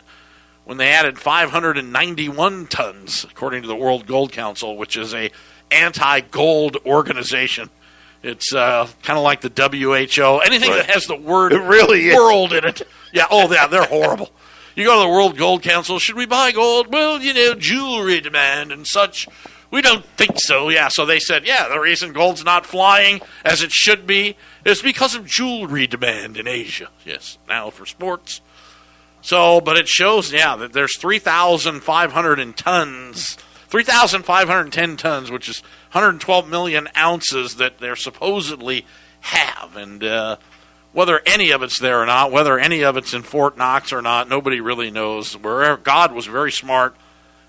when 0.64 0.78
they 0.78 0.90
added 0.90 1.18
591 1.18 2.66
tons, 2.66 3.24
according 3.24 3.62
to 3.62 3.68
the 3.68 3.76
World 3.76 4.06
Gold 4.06 4.32
Council, 4.32 4.76
which 4.76 4.96
is 4.96 5.14
a 5.14 5.30
anti-gold 5.70 6.78
organization. 6.86 7.70
It's 8.22 8.52
uh, 8.52 8.88
kind 9.02 9.18
of 9.18 9.22
like 9.24 9.40
the 9.40 9.48
WHO. 9.50 10.38
Anything 10.44 10.70
Right. 10.70 10.86
that 10.86 10.90
has 10.90 11.06
the 11.06 11.16
word 11.16 11.52
It 11.52 11.60
really 11.60 12.08
is. 12.08 12.16
world 12.16 12.52
in 12.52 12.64
it. 12.64 12.82
Yeah. 13.12 13.26
Oh, 13.30 13.50
yeah. 13.52 13.66
They're 13.66 13.84
horrible. 13.84 14.30
You 14.74 14.84
go 14.84 14.96
to 14.96 15.02
the 15.02 15.08
World 15.08 15.38
Gold 15.38 15.62
Council. 15.62 15.98
Should 15.98 16.16
we 16.16 16.26
buy 16.26 16.52
gold? 16.52 16.92
Well, 16.92 17.20
you 17.22 17.32
know, 17.32 17.54
jewelry 17.54 18.20
demand 18.20 18.72
and 18.72 18.86
such. 18.86 19.28
We 19.70 19.80
don't 19.82 20.04
think 20.04 20.32
so. 20.38 20.68
Yeah. 20.68 20.88
So 20.88 21.06
they 21.06 21.18
said, 21.18 21.46
yeah, 21.46 21.68
the 21.68 21.78
reason 21.80 22.12
gold's 22.12 22.44
not 22.44 22.66
flying 22.66 23.20
as 23.44 23.62
it 23.62 23.72
should 23.72 24.06
be 24.06 24.36
is 24.64 24.82
because 24.82 25.14
of 25.14 25.24
jewelry 25.26 25.86
demand 25.86 26.36
in 26.36 26.46
Asia. 26.48 26.88
Yes. 27.04 27.38
Now 27.48 27.70
for 27.70 27.86
sports. 27.86 28.40
So, 29.22 29.60
but 29.60 29.76
it 29.76 29.88
shows, 29.88 30.32
yeah, 30.32 30.54
that 30.56 30.72
there's 30.72 30.96
3,500 30.98 32.56
tons, 32.56 33.36
3,510 33.68 34.96
tons, 34.96 35.30
which 35.30 35.48
is 35.48 35.60
112 35.92 36.48
million 36.48 36.88
ounces 36.96 37.56
that 37.56 37.78
they're 37.78 37.96
supposedly 37.96 38.86
have. 39.20 39.76
And 39.76 40.02
uh, 40.04 40.36
whether 40.92 41.20
any 41.26 41.50
of 41.50 41.62
it's 41.62 41.78
there 41.78 42.00
or 42.00 42.06
not, 42.06 42.32
whether 42.32 42.58
any 42.58 42.84
of 42.84 42.96
it's 42.96 43.12
in 43.12 43.22
Fort 43.22 43.58
Knox 43.58 43.92
or 43.92 44.00
not, 44.02 44.28
nobody 44.28 44.60
really 44.60 44.90
knows. 44.90 45.36
Wherever 45.36 45.76
God 45.76 46.12
was 46.12 46.26
very 46.26 46.52
smart. 46.52 46.96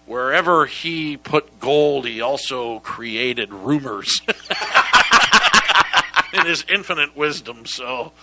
Wherever 0.06 0.66
he 0.66 1.18
put 1.18 1.60
gold, 1.60 2.08
he 2.08 2.22
also 2.22 2.80
created 2.80 3.54
rumors 3.54 4.22
in 6.34 6.46
his 6.46 6.64
infinite 6.70 7.16
wisdom. 7.16 7.66
So, 7.66 8.14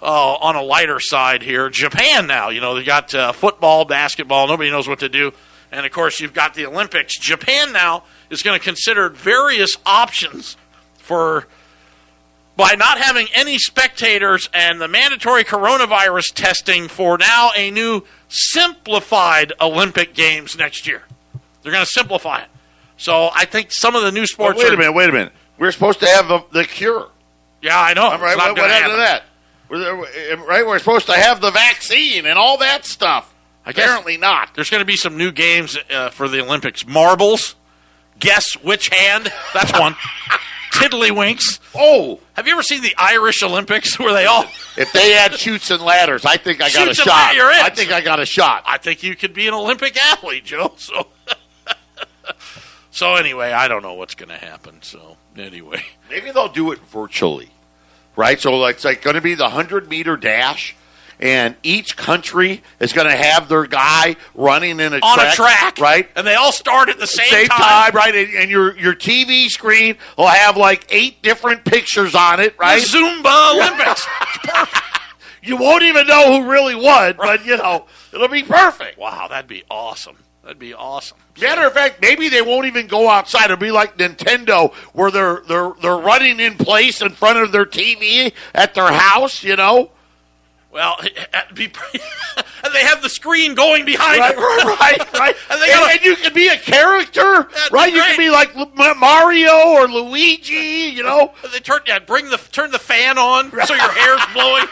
uh, 0.00 0.34
on 0.34 0.54
a 0.54 0.62
lighter 0.62 1.00
side 1.00 1.42
here, 1.42 1.70
Japan 1.70 2.28
now, 2.28 2.50
you 2.50 2.60
know, 2.60 2.76
they 2.76 2.84
got 2.84 3.12
uh, 3.16 3.32
football, 3.32 3.84
basketball, 3.84 4.46
nobody 4.46 4.70
knows 4.70 4.86
what 4.86 5.00
to 5.00 5.08
do. 5.08 5.32
And 5.70 5.84
of 5.84 5.92
course, 5.92 6.20
you've 6.20 6.32
got 6.32 6.54
the 6.54 6.66
Olympics. 6.66 7.18
Japan 7.18 7.72
now 7.72 8.04
is 8.30 8.42
going 8.42 8.58
to 8.58 8.64
consider 8.64 9.08
various 9.08 9.76
options 9.84 10.56
for 10.96 11.46
by 12.56 12.74
not 12.74 12.98
having 12.98 13.28
any 13.34 13.56
spectators 13.56 14.48
and 14.52 14.80
the 14.80 14.88
mandatory 14.88 15.44
coronavirus 15.44 16.34
testing 16.34 16.88
for 16.88 17.16
now 17.16 17.50
a 17.54 17.70
new 17.70 18.02
simplified 18.28 19.52
Olympic 19.60 20.12
Games 20.12 20.58
next 20.58 20.86
year. 20.86 21.02
They're 21.62 21.72
going 21.72 21.84
to 21.84 21.90
simplify 21.90 22.40
it. 22.40 22.48
So 22.96 23.30
I 23.32 23.44
think 23.44 23.72
some 23.72 23.94
of 23.94 24.02
the 24.02 24.10
new 24.10 24.22
But 24.22 24.28
sports. 24.28 24.58
wait 24.58 24.72
a 24.72 24.76
minute, 24.76 24.92
wait 24.92 25.08
a 25.08 25.12
minute. 25.12 25.32
We're 25.56 25.70
supposed 25.70 26.00
to 26.00 26.06
have 26.06 26.26
the, 26.26 26.44
the 26.50 26.64
cure. 26.64 27.08
Yeah, 27.62 27.78
I 27.78 27.94
know. 27.94 28.10
Right, 28.18 28.36
what, 28.36 28.56
what 28.56 28.70
happened 28.70 28.92
to 28.92 28.96
that? 28.96 29.22
We're, 29.68 30.46
right, 30.46 30.66
we're 30.66 30.78
supposed 30.78 31.06
to 31.06 31.14
have 31.14 31.40
the 31.40 31.50
vaccine 31.50 32.26
and 32.26 32.38
all 32.38 32.58
that 32.58 32.84
stuff. 32.84 33.32
I 33.68 33.72
Apparently 33.72 34.16
not. 34.16 34.54
There's 34.54 34.70
going 34.70 34.80
to 34.80 34.86
be 34.86 34.96
some 34.96 35.18
new 35.18 35.30
games 35.30 35.76
uh, 35.90 36.08
for 36.08 36.26
the 36.26 36.40
Olympics. 36.42 36.86
Marbles. 36.86 37.54
Guess 38.18 38.54
which 38.62 38.88
hand? 38.88 39.30
That's 39.52 39.78
one. 39.78 39.94
Tiddlywinks. 40.72 41.58
Oh, 41.74 42.18
Have 42.32 42.46
you 42.46 42.54
ever 42.54 42.62
seen 42.62 42.80
the 42.80 42.94
Irish 42.96 43.42
Olympics 43.42 43.98
where 43.98 44.14
they 44.14 44.24
all? 44.24 44.44
if 44.78 44.90
they 44.92 45.12
had 45.12 45.34
Chutes 45.34 45.70
and 45.70 45.82
Ladders, 45.82 46.24
I 46.24 46.38
think 46.38 46.62
I 46.62 46.70
got 46.70 46.70
Chutes 46.70 46.86
a 46.86 46.88
and 46.88 46.96
shot. 46.96 47.06
ladders, 47.08 47.36
you're 47.36 47.50
in. 47.50 47.60
I 47.60 47.68
think 47.68 47.92
I 47.92 48.00
got 48.00 48.20
a 48.20 48.26
shot. 48.26 48.62
I 48.66 48.78
think 48.78 49.02
you 49.02 49.14
could 49.14 49.34
be 49.34 49.46
an 49.48 49.54
Olympic 49.54 49.96
athlete, 49.98 50.44
Joe. 50.46 50.72
So, 50.78 51.08
so 52.90 53.16
anyway, 53.16 53.52
I 53.52 53.68
don't 53.68 53.82
know 53.82 53.94
what's 53.94 54.14
going 54.14 54.28
to 54.30 54.36
happen. 54.36 54.80
So 54.82 55.16
anyway, 55.36 55.82
Maybe 56.10 56.30
they'll 56.30 56.48
do 56.48 56.72
it 56.72 56.78
virtually, 56.90 57.50
right? 58.16 58.40
So 58.40 58.64
it's 58.66 58.84
like 58.84 59.02
going 59.02 59.16
to 59.16 59.22
be 59.22 59.34
the 59.34 59.50
hundred 59.50 59.88
meter 59.88 60.16
dash, 60.16 60.74
and 61.20 61.56
each 61.62 61.96
country 61.96 62.62
is 62.80 62.92
going 62.92 63.08
to 63.08 63.16
have 63.16 63.48
their 63.48 63.66
guy 63.66 64.16
running 64.34 64.80
in 64.80 64.92
a 64.92 64.98
on 64.98 65.18
track, 65.18 65.32
a 65.32 65.36
track, 65.36 65.78
right? 65.78 66.08
And 66.16 66.26
they 66.26 66.34
all 66.34 66.52
start 66.52 66.88
at 66.88 66.98
the 66.98 67.06
same, 67.06 67.26
Same 67.26 67.48
time, 67.48 67.92
right? 67.92 68.14
And, 68.14 68.34
and 68.34 68.50
your 68.50 68.76
your 68.76 68.94
TV 68.94 69.48
screen 69.48 69.96
will 70.16 70.28
have 70.28 70.56
like 70.56 70.86
eight 70.90 71.22
different 71.22 71.64
pictures 71.64 72.14
on 72.14 72.40
it, 72.40 72.58
right? 72.58 72.80
The? 72.80 72.98
Zumba 72.98 73.54
Olympics. 73.54 74.06
You 75.40 75.56
won't 75.56 75.82
even 75.82 76.06
know 76.06 76.42
who 76.42 76.50
really 76.50 76.74
won, 76.74 77.14
but 77.16 77.46
you 77.46 77.56
know 77.56 77.86
it'll 78.12 78.28
be 78.28 78.42
perfect. 78.42 78.98
wow, 78.98 79.28
that'd 79.28 79.48
be 79.48 79.64
awesome. 79.70 80.16
That'd 80.42 80.58
be 80.58 80.74
awesome. 80.74 81.18
Matter 81.40 81.66
of 81.66 81.72
fact, 81.72 82.00
maybe 82.00 82.28
they 82.28 82.42
won't 82.42 82.66
even 82.66 82.86
go 82.86 83.08
outside. 83.08 83.44
It'll 83.44 83.56
be 83.56 83.70
like 83.70 83.96
Nintendo, 83.96 84.74
where 84.92 85.10
they're 85.10 85.42
they're 85.46 85.72
they're 85.80 85.96
running 85.96 86.40
in 86.40 86.56
place 86.56 87.00
in 87.00 87.10
front 87.10 87.38
of 87.38 87.52
their 87.52 87.64
TV 87.64 88.32
at 88.54 88.74
their 88.74 88.92
house. 88.92 89.42
You 89.44 89.56
know, 89.56 89.90
Well, 90.70 90.96
be, 91.54 91.64
and 92.64 92.74
they 92.74 92.82
have 92.84 93.00
the 93.02 93.08
screen 93.08 93.54
going 93.54 93.84
behind 93.84 94.20
right, 94.20 94.34
them. 94.34 94.44
right, 94.44 95.12
right. 95.14 95.36
And 95.50 95.60
and, 95.62 95.70
gotta- 95.72 95.92
and 95.92 96.04
you 96.04 96.16
can 96.16 96.34
be 96.34 96.48
a 96.48 96.58
character, 96.58 97.48
right? 97.72 97.92
You 97.92 98.02
can 98.02 98.18
be 98.18 98.30
like 98.30 98.54
Mario 98.96 99.56
or 99.70 99.88
Luigi. 99.88 100.92
You 100.94 101.02
know, 101.02 101.32
They 101.52 101.60
turn 101.60 101.80
yeah, 101.86 101.98
bring 102.00 102.28
the 102.30 102.36
turn 102.36 102.70
the 102.70 102.78
fan 102.78 103.16
on 103.18 103.50
so 103.66 103.74
your 103.74 103.90
hair's 103.92 104.20
blowing. 104.34 104.64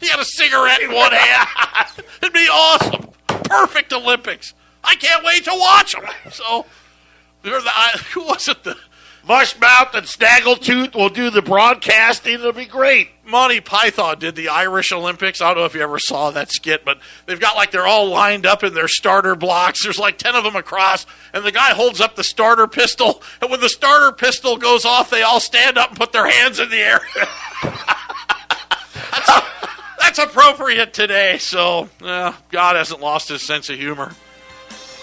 you 0.00 0.08
got 0.08 0.20
a 0.20 0.24
cigarette 0.24 0.80
in 0.82 0.92
one 0.92 1.12
hand. 1.12 1.48
It'd 2.22 2.32
be 2.32 2.48
awesome. 2.50 3.08
Perfect 3.44 3.92
Olympics. 3.92 4.54
I 4.84 4.94
can't 4.96 5.24
wait 5.24 5.44
to 5.44 5.50
watch 5.52 5.92
them. 5.92 6.04
So, 6.30 6.66
the, 7.42 7.50
I, 7.66 7.98
who 8.14 8.24
was 8.24 8.48
it? 8.48 8.62
The 8.64 8.76
Mushmouth 9.26 9.94
and 9.94 10.06
Snaggletooth 10.06 10.94
will 10.94 11.08
do 11.08 11.30
the 11.30 11.42
broadcasting. 11.42 12.34
It'll 12.34 12.52
be 12.52 12.64
great. 12.64 13.10
Monty 13.24 13.60
Python 13.60 14.18
did 14.18 14.34
the 14.34 14.48
Irish 14.48 14.90
Olympics. 14.92 15.40
I 15.40 15.48
don't 15.48 15.58
know 15.58 15.64
if 15.64 15.74
you 15.74 15.82
ever 15.82 15.98
saw 15.98 16.30
that 16.32 16.50
skit, 16.50 16.84
but 16.84 16.98
they've 17.26 17.38
got 17.38 17.54
like 17.54 17.70
they're 17.70 17.86
all 17.86 18.08
lined 18.08 18.44
up 18.46 18.64
in 18.64 18.74
their 18.74 18.88
starter 18.88 19.36
blocks. 19.36 19.84
There's 19.84 19.98
like 19.98 20.18
10 20.18 20.34
of 20.34 20.44
them 20.44 20.56
across, 20.56 21.06
and 21.32 21.44
the 21.44 21.52
guy 21.52 21.70
holds 21.70 22.00
up 22.00 22.16
the 22.16 22.24
starter 22.24 22.66
pistol. 22.66 23.22
And 23.40 23.50
when 23.50 23.60
the 23.60 23.68
starter 23.68 24.12
pistol 24.12 24.56
goes 24.56 24.84
off, 24.84 25.10
they 25.10 25.22
all 25.22 25.40
stand 25.40 25.78
up 25.78 25.90
and 25.90 25.98
put 25.98 26.12
their 26.12 26.28
hands 26.28 26.58
in 26.58 26.70
the 26.70 26.78
air. 26.78 27.00
that's, 29.10 29.46
that's 30.00 30.18
appropriate 30.18 30.92
today, 30.92 31.38
so 31.38 31.88
uh, 32.02 32.32
God 32.50 32.76
hasn't 32.76 33.00
lost 33.00 33.28
his 33.28 33.42
sense 33.42 33.70
of 33.70 33.78
humor. 33.78 34.12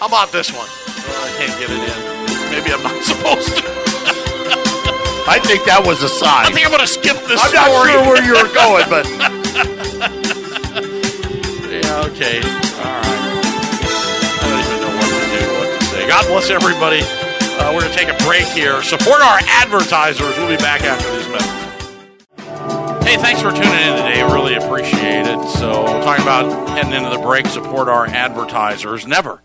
How 0.00 0.06
about 0.06 0.32
this 0.32 0.50
one? 0.52 0.68
Well, 1.08 1.24
I 1.24 1.30
can't 1.38 1.58
get 1.58 1.70
it 1.70 1.78
in. 1.78 2.50
Maybe 2.50 2.72
I'm 2.72 2.82
not 2.82 3.02
supposed 3.04 3.56
to. 3.56 3.77
I 5.28 5.38
think 5.38 5.64
that 5.64 5.84
was 5.86 6.02
a 6.02 6.08
sign. 6.08 6.46
I 6.46 6.50
think 6.50 6.64
I'm 6.64 6.72
going 6.72 6.80
to 6.80 6.88
skip 6.88 7.16
this 7.28 7.40
I'm 7.40 7.52
story. 7.52 7.92
not 7.92 7.92
sure 7.92 8.02
where 8.08 8.24
you 8.24 8.32
were 8.32 8.48
going, 8.56 8.88
but 8.88 9.04
Yeah, 11.68 12.08
okay. 12.08 12.40
All 12.40 12.96
right. 12.96 13.28
I 14.40 14.44
don't 14.48 14.60
even 14.64 14.78
know 14.80 14.92
what 14.96 15.04
to 15.04 15.26
do, 15.36 15.44
what 15.60 15.68
to 15.78 15.84
say. 15.86 16.08
God 16.08 16.24
bless 16.26 16.48
everybody. 16.50 17.00
Uh, 17.60 17.72
we're 17.74 17.80
going 17.82 17.92
to 17.92 17.98
take 17.98 18.08
a 18.08 18.16
break 18.24 18.46
here. 18.56 18.82
Support 18.82 19.20
our 19.20 19.38
advertisers. 19.46 20.36
We'll 20.38 20.48
be 20.48 20.56
back 20.56 20.82
after 20.82 21.08
these 21.14 21.28
messages. 21.28 23.04
Hey, 23.06 23.16
thanks 23.16 23.40
for 23.40 23.50
tuning 23.50 23.72
in 23.72 23.96
today. 23.96 24.22
Really 24.22 24.54
appreciate 24.54 25.26
it. 25.26 25.48
So, 25.58 25.84
talking 26.04 26.22
about 26.22 26.68
heading 26.70 26.92
into 26.92 27.10
the 27.10 27.18
break, 27.22 27.46
support 27.46 27.88
our 27.88 28.06
advertisers. 28.06 29.06
Never, 29.06 29.42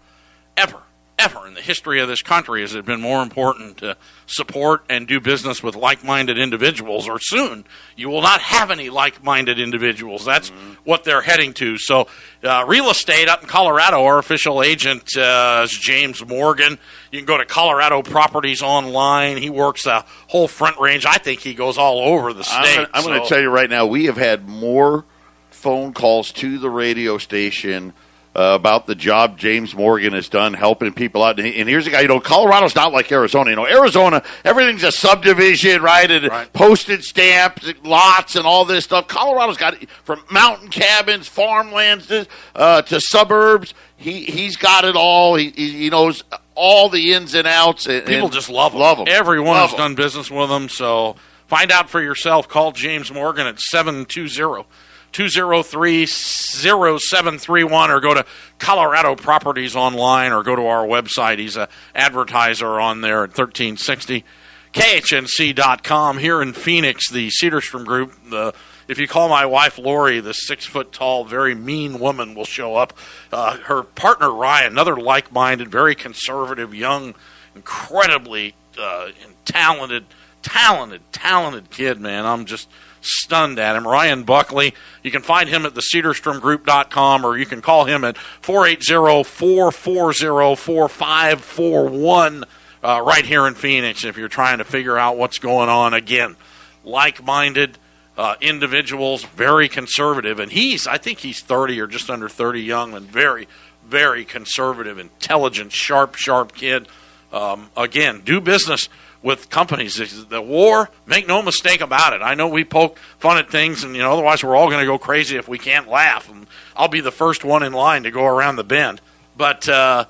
ever, 0.58 0.82
ever 1.24 1.48
in 1.48 1.54
the 1.54 1.62
history 1.62 2.02
of 2.02 2.08
this 2.08 2.22
country 2.22 2.62
has 2.62 2.76
it 2.76 2.86
been 2.86 3.00
more 3.00 3.24
important 3.24 3.78
to 3.78 3.96
support 4.26 4.84
and 4.90 5.08
do 5.08 5.20
business 5.22 5.64
with 5.64 5.76
like 5.76 6.04
minded 6.04 6.38
individuals, 6.38 7.08
or 7.08 7.18
soon 7.20 7.64
you 7.96 8.10
will 8.10 8.22
not 8.22 8.42
have 8.42 8.72
any 8.72 8.90
like 8.90 9.24
minded 9.24 9.60
individuals. 9.60 10.26
That's 10.26 10.50
what 10.84 11.04
they're 11.04 11.22
heading 11.22 11.54
to. 11.56 11.78
So, 11.78 12.08
uh, 12.44 12.66
real 12.68 12.90
estate 12.90 13.30
up 13.30 13.42
in 13.42 13.48
Colorado, 13.48 14.04
our 14.04 14.18
official 14.20 14.62
agent 14.62 15.16
uh, 15.18 15.62
is 15.64 15.72
James 15.72 16.26
Morgan. 16.26 16.78
You 17.12 17.20
can 17.20 17.26
go 17.26 17.38
to 17.38 17.46
Colorado 17.46 18.02
Properties 18.02 18.62
online. 18.62 19.38
He 19.38 19.50
works 19.50 19.84
the 19.86 20.04
whole 20.28 20.48
front 20.48 20.80
range. 20.80 21.06
I 21.06 21.18
think 21.18 21.40
he 21.40 21.54
goes 21.54 21.78
all 21.78 22.00
over 22.00 22.34
the 22.34 22.44
state. 22.44 22.88
I'm 22.94 23.04
going 23.04 23.20
to 23.20 23.26
So- 23.26 23.36
tell 23.36 23.42
you 23.42 23.50
right 23.50 23.70
now, 23.70 23.86
we 23.86 24.06
have 24.06 24.18
had 24.18 24.48
more 24.50 25.06
phone 25.52 25.94
calls 25.94 26.32
to 26.34 26.58
the 26.58 26.70
radio 26.70 27.18
station 27.18 27.94
uh, 28.36 28.54
about 28.56 28.88
the 28.88 28.96
job 28.96 29.38
James 29.38 29.76
Morgan 29.76 30.14
has 30.14 30.28
done 30.30 30.54
helping 30.54 30.92
people 30.94 31.24
out. 31.24 31.40
And, 31.40 31.48
and 31.54 31.70
here's 31.70 31.86
a 31.88 31.92
guy, 31.92 32.02
you 32.02 32.08
know, 32.08 32.20
Colorado's 32.20 32.76
not 32.76 32.92
like 32.92 33.12
Arizona. 33.12 33.52
You 33.52 33.56
know, 33.56 33.68
Arizona, 33.68 34.24
everything's 34.44 34.84
a 34.84 34.92
subdivision, 34.92 35.82
right? 35.82 36.10
And 36.10 36.28
Right. 36.30 36.52
postage 36.54 37.04
stamps, 37.04 37.72
lots, 37.84 38.36
and 38.36 38.46
all 38.48 38.66
this 38.66 38.86
stuff. 38.86 39.08
Colorado's 39.08 39.58
got 39.58 39.76
from 40.04 40.24
mountain 40.32 40.70
cabins, 40.70 41.28
farmlands, 41.28 42.08
to, 42.08 42.28
uh, 42.56 42.82
to 42.84 43.00
suburbs. 43.00 43.74
He 43.98 44.24
he's 44.26 44.58
got 44.58 44.84
it 44.84 44.96
all. 44.96 45.36
He, 45.36 45.50
he 45.52 45.90
knows 45.90 46.24
all 46.56 46.90
the 46.90 47.14
ins 47.14 47.36
and 47.36 47.48
outs. 47.48 47.86
And, 47.88 48.06
People 48.06 48.26
and 48.26 48.34
just 48.34 48.50
love 48.50 48.72
them. 48.74 48.82
Love 48.82 48.98
them. 48.98 49.08
Everyone 49.10 49.56
Love 49.56 49.70
has 49.70 49.80
'em. 49.80 49.86
done 49.86 49.96
business 49.96 50.30
with 50.32 50.50
them. 50.50 50.68
So 50.70 51.16
find 51.48 51.72
out 51.72 51.90
for 51.90 52.02
yourself. 52.02 52.50
Call 52.50 52.72
James 52.74 53.12
Morgan 53.12 53.48
at 53.48 53.60
720 53.60 54.66
203 55.14 56.06
0731 56.06 57.92
or 57.92 58.00
go 58.00 58.14
to 58.14 58.26
Colorado 58.60 59.16
Properties 59.16 59.76
online 59.76 60.34
or 60.34 60.44
go 60.44 60.56
to 60.56 60.66
our 60.66 60.86
website. 60.86 61.40
He's 61.40 61.56
an 61.56 61.68
advertiser 61.96 62.80
on 62.80 63.02
there 63.02 63.24
at 63.24 63.30
1360 63.30 64.26
KHNC.com. 64.74 66.18
Here 66.18 66.42
in 66.42 66.54
Phoenix, 66.54 67.10
the 67.10 67.30
Cedarstrom 67.30 67.86
Group, 67.86 68.14
the 68.30 68.54
if 68.88 68.98
you 68.98 69.08
call 69.08 69.30
my 69.30 69.46
wife 69.46 69.78
Lori, 69.78 70.20
the 70.20 70.34
six 70.34 70.66
foot 70.66 70.92
tall, 70.92 71.24
very 71.24 71.56
mean 71.56 72.00
woman 72.00 72.36
will 72.36 72.46
show 72.46 72.76
up. 72.76 72.94
Uh, 73.32 73.58
her 73.58 73.84
partner 73.84 74.32
Ryan, 74.32 74.74
another 74.74 74.98
like 74.98 75.32
minded, 75.32 75.70
very 75.70 75.96
conservative, 75.96 76.74
young, 76.74 77.16
incredibly 77.56 78.56
uh, 78.78 79.10
talented, 79.46 80.06
talented, 80.42 81.02
talented 81.14 81.70
kid, 81.70 82.02
man. 82.02 82.26
I'm 82.26 82.46
just 82.46 82.68
stunned 83.04 83.60
at 83.60 83.76
him. 83.76 83.88
Ryan 83.88 84.24
Buckley, 84.24 84.74
you 85.04 85.12
can 85.12 85.22
find 85.22 85.50
him 85.50 85.66
at 85.66 85.76
the 85.76 85.84
cedarstromgroup.com 85.94 87.26
or 87.26 87.38
you 87.38 87.46
can 87.46 87.62
call 87.62 87.86
him 87.86 88.04
at 88.04 88.18
480 88.18 89.24
440 89.24 90.56
4541 90.56 92.46
uh, 92.84 93.02
right 93.06 93.26
here 93.26 93.48
in 93.48 93.54
Phoenix 93.54 94.04
if 94.04 94.18
you're 94.18 94.28
trying 94.28 94.58
to 94.58 94.64
figure 94.64 94.98
out 94.98 95.18
what's 95.18 95.38
going 95.40 95.70
on. 95.70 95.94
Again, 95.94 96.36
like 96.84 97.24
minded 97.24 97.78
uh, 98.18 98.36
individuals, 98.42 99.24
very 99.24 99.70
conservative. 99.70 100.40
And 100.40 100.52
he's, 100.52 100.88
I 100.88 100.98
think 100.98 101.20
he's 101.20 101.42
30 101.42 101.80
or 101.82 101.88
just 101.88 102.10
under 102.10 102.30
30 102.30 102.62
young 102.62 102.94
and 102.94 103.06
very, 103.06 103.48
very 103.86 104.26
conservative, 104.26 105.00
intelligent, 105.00 105.72
sharp, 105.72 106.16
sharp 106.16 106.54
kid. 106.54 106.88
Um, 107.32 107.70
again, 107.76 108.22
do 108.24 108.40
business 108.40 108.90
with 109.24 109.50
companies. 109.50 109.96
The 110.28 110.42
war, 110.42 110.90
make 111.08 111.28
no 111.28 111.42
mistake 111.42 111.82
about 111.82 112.14
it. 112.14 112.22
I 112.22 112.36
know 112.36 112.48
we 112.50 112.64
poke 112.66 113.00
fun 113.18 113.38
at 113.38 113.50
things, 113.50 113.84
and 113.84 113.96
you 113.96 114.02
know, 114.02 114.14
otherwise 114.14 114.44
we're 114.44 114.56
all 114.56 114.68
going 114.68 114.82
to 114.82 114.86
go 114.86 115.00
crazy 115.00 115.38
if 115.38 115.48
we 115.48 115.58
can't 115.58 115.88
laugh. 115.88 116.30
And 116.30 116.46
I'll 116.76 116.90
be 116.90 117.02
the 117.02 117.12
first 117.12 117.44
one 117.44 117.64
in 117.64 117.74
line 117.74 118.04
to 118.04 118.12
go 118.12 118.26
around 118.26 118.58
the 118.58 118.64
bend. 118.64 119.02
But 119.36 119.68
uh, 119.68 120.06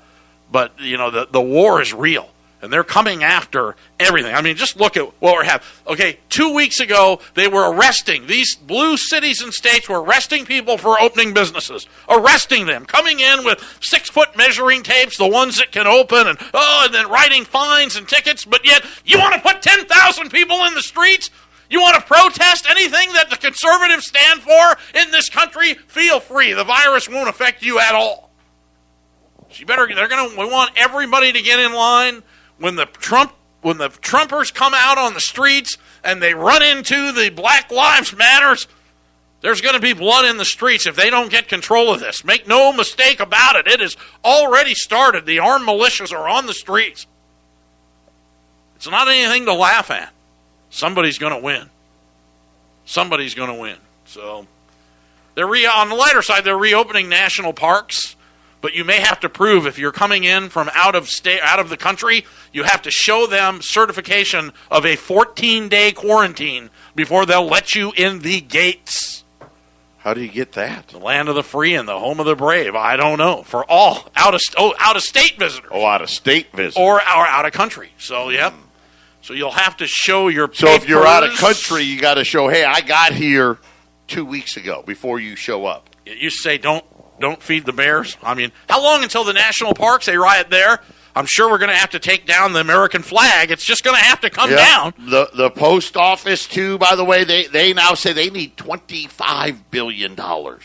but 0.50 0.78
you 0.80 0.98
know, 0.98 1.10
the 1.10 1.28
the 1.30 1.40
war 1.40 1.80
is 1.80 1.94
real 1.94 2.28
and 2.64 2.72
they're 2.72 2.82
coming 2.82 3.22
after 3.22 3.76
everything. 4.00 4.34
I 4.34 4.40
mean, 4.40 4.56
just 4.56 4.76
look 4.76 4.96
at 4.96 5.04
what 5.20 5.38
we 5.38 5.46
have. 5.46 5.62
Okay, 5.86 6.18
two 6.30 6.54
weeks 6.54 6.80
ago, 6.80 7.20
they 7.34 7.46
were 7.46 7.70
arresting 7.70 8.26
these 8.26 8.56
blue 8.56 8.96
cities 8.96 9.42
and 9.42 9.52
states 9.52 9.88
were 9.88 10.02
arresting 10.02 10.46
people 10.46 10.78
for 10.78 10.98
opening 10.98 11.34
businesses, 11.34 11.86
arresting 12.08 12.66
them, 12.66 12.86
coming 12.86 13.20
in 13.20 13.44
with 13.44 13.62
six 13.80 14.08
foot 14.08 14.34
measuring 14.36 14.82
tapes, 14.82 15.18
the 15.18 15.28
ones 15.28 15.58
that 15.58 15.72
can 15.72 15.86
open, 15.86 16.26
and 16.26 16.38
oh, 16.54 16.82
and 16.86 16.94
then 16.94 17.08
writing 17.08 17.44
fines 17.44 17.96
and 17.96 18.08
tickets. 18.08 18.46
But 18.46 18.64
yet, 18.64 18.84
you 19.04 19.18
want 19.18 19.34
to 19.34 19.40
put 19.40 19.60
ten 19.60 19.84
thousand 19.84 20.30
people 20.30 20.64
in 20.64 20.74
the 20.74 20.82
streets? 20.82 21.30
You 21.68 21.80
want 21.80 21.96
to 21.96 22.02
protest 22.02 22.66
anything 22.68 23.12
that 23.12 23.30
the 23.30 23.36
conservatives 23.36 24.06
stand 24.06 24.40
for 24.40 24.98
in 24.98 25.10
this 25.10 25.28
country? 25.28 25.74
Feel 25.74 26.20
free. 26.20 26.52
The 26.52 26.64
virus 26.64 27.08
won't 27.08 27.28
affect 27.28 27.62
you 27.62 27.78
at 27.78 27.94
all. 27.94 28.30
You 29.50 29.66
better. 29.66 29.86
They're 29.94 30.08
gonna. 30.08 30.36
We 30.36 30.50
want 30.50 30.72
everybody 30.76 31.32
to 31.32 31.42
get 31.42 31.60
in 31.60 31.74
line 31.74 32.22
when 32.58 32.76
the 32.76 32.86
Trump 32.86 33.32
when 33.62 33.78
the 33.78 33.88
Trumpers 33.88 34.52
come 34.52 34.74
out 34.76 34.98
on 34.98 35.14
the 35.14 35.20
streets 35.20 35.78
and 36.04 36.22
they 36.22 36.34
run 36.34 36.62
into 36.62 37.12
the 37.12 37.30
Black 37.30 37.70
Lives 37.70 38.14
Matters, 38.14 38.68
there's 39.40 39.62
going 39.62 39.74
to 39.74 39.80
be 39.80 39.94
blood 39.94 40.26
in 40.26 40.36
the 40.36 40.44
streets 40.44 40.86
if 40.86 40.96
they 40.96 41.08
don't 41.08 41.30
get 41.30 41.48
control 41.48 41.92
of 41.92 42.00
this. 42.00 42.24
Make 42.24 42.46
no 42.46 42.74
mistake 42.74 43.20
about 43.20 43.56
it. 43.56 43.66
It 43.66 43.80
has 43.80 43.96
already 44.22 44.74
started. 44.74 45.24
The 45.24 45.38
armed 45.38 45.66
militias 45.66 46.12
are 46.12 46.28
on 46.28 46.44
the 46.44 46.52
streets. 46.52 47.06
It's 48.76 48.88
not 48.88 49.08
anything 49.08 49.46
to 49.46 49.54
laugh 49.54 49.90
at. 49.90 50.12
Somebody's 50.68 51.16
going 51.16 51.32
to 51.32 51.40
win. 51.40 51.70
Somebody's 52.84 53.34
going 53.34 53.48
to 53.48 53.58
win. 53.58 53.76
So 54.04 54.46
they're 55.34 55.46
re- 55.46 55.64
on 55.64 55.88
the 55.88 55.94
lighter 55.94 56.20
side. 56.20 56.44
They're 56.44 56.58
reopening 56.58 57.08
national 57.08 57.54
parks 57.54 58.14
but 58.64 58.74
you 58.74 58.82
may 58.82 58.98
have 58.98 59.20
to 59.20 59.28
prove 59.28 59.66
if 59.66 59.78
you're 59.78 59.92
coming 59.92 60.24
in 60.24 60.48
from 60.48 60.70
out 60.72 60.94
of 60.94 61.06
state 61.06 61.38
out 61.42 61.58
of 61.58 61.68
the 61.68 61.76
country 61.76 62.24
you 62.50 62.62
have 62.62 62.80
to 62.80 62.90
show 62.90 63.26
them 63.26 63.60
certification 63.60 64.54
of 64.70 64.86
a 64.86 64.96
14 64.96 65.68
day 65.68 65.92
quarantine 65.92 66.70
before 66.94 67.26
they'll 67.26 67.44
let 67.44 67.74
you 67.74 67.92
in 67.94 68.20
the 68.20 68.40
gates. 68.40 69.22
How 69.98 70.14
do 70.14 70.22
you 70.22 70.30
get 70.30 70.52
that? 70.52 70.88
The 70.88 70.98
land 70.98 71.28
of 71.28 71.34
the 71.34 71.42
free 71.42 71.74
and 71.74 71.86
the 71.86 71.98
home 71.98 72.20
of 72.20 72.24
the 72.24 72.34
brave. 72.34 72.74
I 72.74 72.96
don't 72.96 73.18
know. 73.18 73.42
For 73.42 73.70
all 73.70 74.08
out 74.16 74.34
of 74.34 74.40
oh, 74.56 74.72
out 74.78 74.96
of 74.96 75.02
state 75.02 75.36
visitors. 75.38 75.70
Oh 75.70 75.84
out 75.84 76.00
of 76.00 76.08
state 76.08 76.50
visitors. 76.52 76.78
Or, 76.78 76.94
or 76.94 77.26
out 77.26 77.44
of 77.44 77.52
country. 77.52 77.90
So 77.98 78.30
yep. 78.30 78.54
Mm. 78.54 78.58
so 79.20 79.34
you'll 79.34 79.50
have 79.50 79.76
to 79.76 79.86
show 79.86 80.28
your 80.28 80.50
so 80.54 80.68
if 80.68 80.88
you're 80.88 81.06
out 81.06 81.22
of 81.22 81.36
country 81.36 81.82
you 81.82 82.00
got 82.00 82.14
to 82.14 82.24
show 82.24 82.48
hey 82.48 82.64
i 82.64 82.80
got 82.80 83.12
here 83.12 83.58
two 84.06 84.24
weeks 84.24 84.56
ago 84.56 84.82
before 84.86 85.20
you 85.20 85.36
show 85.36 85.66
up. 85.66 85.90
You 86.06 86.30
say 86.30 86.56
don't 86.56 86.84
don't 87.20 87.42
feed 87.42 87.64
the 87.64 87.72
bears. 87.72 88.16
I 88.22 88.34
mean, 88.34 88.52
how 88.68 88.82
long 88.82 89.02
until 89.02 89.24
the 89.24 89.32
national 89.32 89.74
parks 89.74 90.06
they 90.06 90.16
riot 90.16 90.50
there? 90.50 90.80
I'm 91.16 91.26
sure 91.26 91.48
we're 91.48 91.58
going 91.58 91.70
to 91.70 91.76
have 91.76 91.90
to 91.90 92.00
take 92.00 92.26
down 92.26 92.52
the 92.52 92.60
American 92.60 93.02
flag. 93.02 93.50
It's 93.50 93.64
just 93.64 93.84
going 93.84 93.96
to 93.96 94.02
have 94.02 94.20
to 94.22 94.30
come 94.30 94.50
yeah. 94.50 94.56
down. 94.56 94.94
The 94.98 95.30
the 95.34 95.50
post 95.50 95.96
office 95.96 96.46
too. 96.46 96.76
By 96.78 96.96
the 96.96 97.04
way, 97.04 97.24
they 97.24 97.46
they 97.46 97.72
now 97.72 97.94
say 97.94 98.12
they 98.12 98.30
need 98.30 98.56
25 98.56 99.70
billion 99.70 100.14
dollars. 100.14 100.62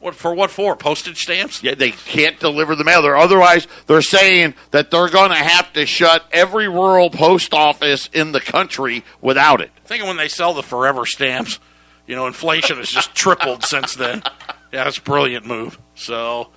What 0.00 0.14
for? 0.14 0.34
What 0.34 0.50
for? 0.50 0.76
Postage 0.76 1.18
stamps? 1.18 1.62
Yeah, 1.62 1.74
they 1.74 1.90
can't 1.90 2.38
deliver 2.38 2.74
the 2.74 2.84
mail. 2.84 3.02
They're 3.02 3.16
otherwise 3.16 3.66
they're 3.86 4.02
saying 4.02 4.54
that 4.70 4.90
they're 4.90 5.10
going 5.10 5.30
to 5.30 5.36
have 5.36 5.72
to 5.74 5.84
shut 5.84 6.24
every 6.32 6.68
rural 6.68 7.10
post 7.10 7.52
office 7.52 8.08
in 8.12 8.32
the 8.32 8.40
country 8.40 9.04
without 9.20 9.60
it. 9.60 9.70
Thinking 9.84 10.06
when 10.06 10.16
they 10.16 10.28
sell 10.28 10.54
the 10.54 10.62
forever 10.62 11.04
stamps, 11.06 11.58
you 12.06 12.14
know, 12.14 12.26
inflation 12.26 12.78
has 12.78 12.88
just 12.88 13.14
tripled 13.14 13.64
since 13.64 13.94
then. 13.94 14.22
Yeah, 14.76 14.88
it's 14.88 14.98
a 14.98 15.02
brilliant 15.02 15.46
move. 15.46 15.78
So 15.94 16.50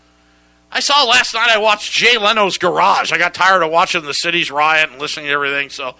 I 0.70 0.82
saw 0.82 1.06
last 1.06 1.34
night. 1.34 1.48
I 1.50 1.58
watched 1.58 1.94
Jay 1.94 2.18
Leno's 2.18 2.58
Garage. 2.58 3.14
I 3.14 3.18
got 3.18 3.34
tired 3.34 3.64
of 3.64 3.72
watching 3.72 4.04
the 4.04 4.12
city's 4.12 4.52
riot 4.52 4.90
and 4.92 5.00
listening 5.00 5.28
to 5.28 5.32
everything, 5.32 5.70
so 5.70 5.96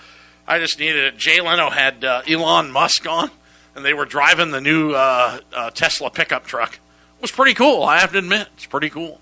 I 0.46 0.60
just 0.60 0.78
needed 0.80 1.06
it. 1.06 1.18
Jay 1.18 1.40
Leno 1.40 1.70
had 1.70 2.04
uh, 2.04 2.24
Elon 2.28 2.72
Musk 2.72 3.08
on, 3.08 3.32
and 3.74 3.86
they 3.86 3.94
were 3.94 4.04
driving 4.04 4.52
the 4.52 4.60
new 4.60 4.92
uh, 4.92 5.40
uh, 5.54 5.70
Tesla 5.70 6.10
pickup 6.10 6.46
truck. 6.46 6.74
It 6.74 7.22
was 7.22 7.32
pretty 7.32 7.54
cool. 7.54 7.84
I 7.84 8.00
have 8.00 8.12
to 8.12 8.18
admit, 8.18 8.50
it's 8.56 8.66
pretty 8.66 8.90
cool. 8.90 9.22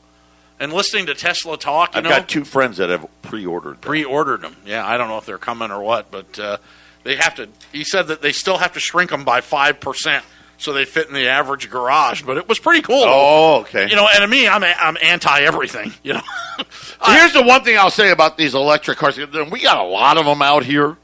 And 0.59 0.73
listening 0.73 1.05
to 1.05 1.13
Tesla 1.13 1.55
talk, 1.55 1.91
I've 1.93 2.03
know, 2.03 2.09
got 2.09 2.27
two 2.27 2.45
friends 2.45 2.77
that 2.77 2.89
have 2.89 3.05
pre-ordered. 3.21 3.73
Them. 3.73 3.81
Pre-ordered 3.81 4.41
them. 4.41 4.55
Yeah, 4.65 4.83
I 4.83 4.97
don't 4.97 5.07
know 5.07 5.19
if 5.19 5.27
they're 5.27 5.37
coming 5.37 5.69
or 5.69 5.83
what, 5.83 6.09
but 6.09 6.39
uh, 6.39 6.57
they 7.03 7.17
have 7.17 7.35
to. 7.35 7.47
He 7.71 7.83
said 7.83 8.07
that 8.07 8.23
they 8.23 8.31
still 8.31 8.57
have 8.57 8.73
to 8.73 8.79
shrink 8.79 9.11
them 9.11 9.23
by 9.23 9.41
five 9.41 9.79
percent 9.79 10.25
so 10.57 10.73
they 10.73 10.85
fit 10.85 11.07
in 11.07 11.13
the 11.13 11.27
average 11.27 11.69
garage. 11.69 12.23
But 12.23 12.37
it 12.37 12.47
was 12.47 12.59
pretty 12.59 12.81
cool. 12.81 13.03
Oh, 13.05 13.59
okay. 13.61 13.87
You 13.89 13.95
know, 13.95 14.07
and 14.07 14.21
to 14.21 14.27
me, 14.27 14.47
I'm 14.47 14.63
I'm 14.63 14.97
anti 15.01 15.41
everything. 15.41 15.93
You 16.03 16.13
know. 16.13 16.21
Here's 17.05 17.33
the 17.33 17.43
one 17.43 17.63
thing 17.63 17.77
I'll 17.77 17.89
say 17.89 18.11
about 18.11 18.37
these 18.37 18.55
electric 18.55 18.97
cars. 18.97 19.17
We 19.17 19.61
got 19.61 19.77
a 19.77 19.87
lot 19.87 20.17
of 20.17 20.25
them 20.25 20.41
out 20.41 20.63
here. 20.63 20.97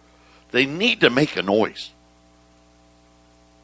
They 0.51 0.65
need 0.65 1.01
to 1.01 1.09
make 1.09 1.35
a 1.35 1.41
noise 1.41 1.91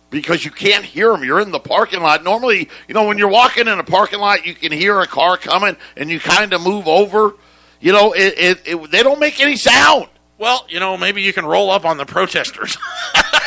because 0.10 0.44
you 0.44 0.52
can't 0.52 0.84
hear 0.84 1.12
them. 1.12 1.24
You're 1.24 1.40
in 1.40 1.52
the 1.52 1.60
parking 1.60 2.02
lot. 2.02 2.24
Normally, 2.24 2.70
you 2.88 2.94
know, 2.94 3.08
when 3.08 3.18
you're 3.18 3.30
walking 3.30 3.68
in 3.68 3.80
a 3.80 3.84
parking 3.84 4.20
lot, 4.20 4.46
you 4.46 4.54
can 4.56 4.72
hear 4.72 5.00
a 5.00 5.08
car 5.08 5.38
coming, 5.38 5.78
and 5.96 6.10
you 6.10 6.20
kind 6.20 6.54
of 6.54 6.62
move 6.62 6.88
over. 6.88 7.36
You 7.80 7.94
know, 7.94 8.14
it, 8.14 8.34
it, 8.38 8.62
it, 8.66 8.92
they 8.92 9.04
don't 9.04 9.20
make 9.20 9.40
any 9.40 9.56
sound. 9.56 10.08
Well, 10.38 10.66
you 10.70 10.80
know, 10.80 10.98
maybe 10.98 11.22
you 11.22 11.34
can 11.34 11.46
roll 11.46 11.70
up 11.70 11.86
on 11.86 11.98
the 11.98 12.06
protesters. 12.06 12.78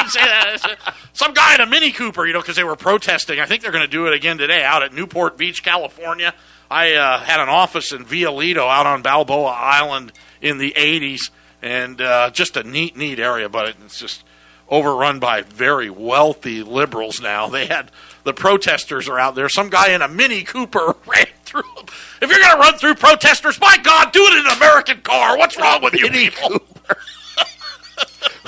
Didn't 0.00 0.12
say 0.12 0.20
that. 0.20 0.94
Some 1.12 1.34
guy 1.34 1.54
in 1.54 1.60
a 1.60 1.66
Mini 1.66 1.92
Cooper, 1.92 2.26
you 2.26 2.32
know, 2.32 2.40
because 2.40 2.56
they 2.56 2.64
were 2.64 2.76
protesting. 2.76 3.40
I 3.40 3.46
think 3.46 3.62
they're 3.62 3.72
going 3.72 3.84
to 3.84 3.90
do 3.90 4.06
it 4.06 4.14
again 4.14 4.38
today 4.38 4.62
out 4.62 4.82
at 4.82 4.92
Newport 4.92 5.36
Beach, 5.36 5.62
California. 5.62 6.34
I 6.70 6.94
uh, 6.94 7.18
had 7.18 7.40
an 7.40 7.48
office 7.48 7.92
in 7.92 8.04
Via 8.04 8.30
Lido 8.30 8.66
out 8.66 8.86
on 8.86 9.02
Balboa 9.02 9.50
Island 9.50 10.12
in 10.40 10.58
the 10.58 10.72
80s, 10.76 11.30
and 11.62 12.00
uh, 12.00 12.30
just 12.30 12.56
a 12.56 12.62
neat, 12.62 12.96
neat 12.96 13.18
area, 13.18 13.48
but 13.48 13.68
it's 13.84 13.98
just 13.98 14.24
overrun 14.68 15.18
by 15.18 15.42
very 15.42 15.90
wealthy 15.90 16.62
liberals 16.62 17.20
now. 17.20 17.48
They 17.48 17.66
had 17.66 17.90
the 18.22 18.32
protesters 18.32 19.08
are 19.08 19.18
out 19.18 19.34
there. 19.34 19.48
Some 19.48 19.68
guy 19.68 19.90
in 19.90 20.02
a 20.02 20.08
Mini 20.08 20.44
Cooper 20.44 20.94
ran 21.06 21.26
through 21.44 21.62
them. 21.76 21.86
If 22.22 22.30
you're 22.30 22.38
going 22.38 22.52
to 22.52 22.58
run 22.58 22.78
through 22.78 22.94
protesters, 22.94 23.60
my 23.60 23.76
God, 23.82 24.12
do 24.12 24.22
it 24.22 24.32
in 24.34 24.46
an 24.46 24.56
American 24.56 25.00
car. 25.00 25.36
What's 25.36 25.58
wrong 25.58 25.82
with 25.82 25.94
you 25.94 26.10
Mini 26.10 26.30
people? 26.30 26.60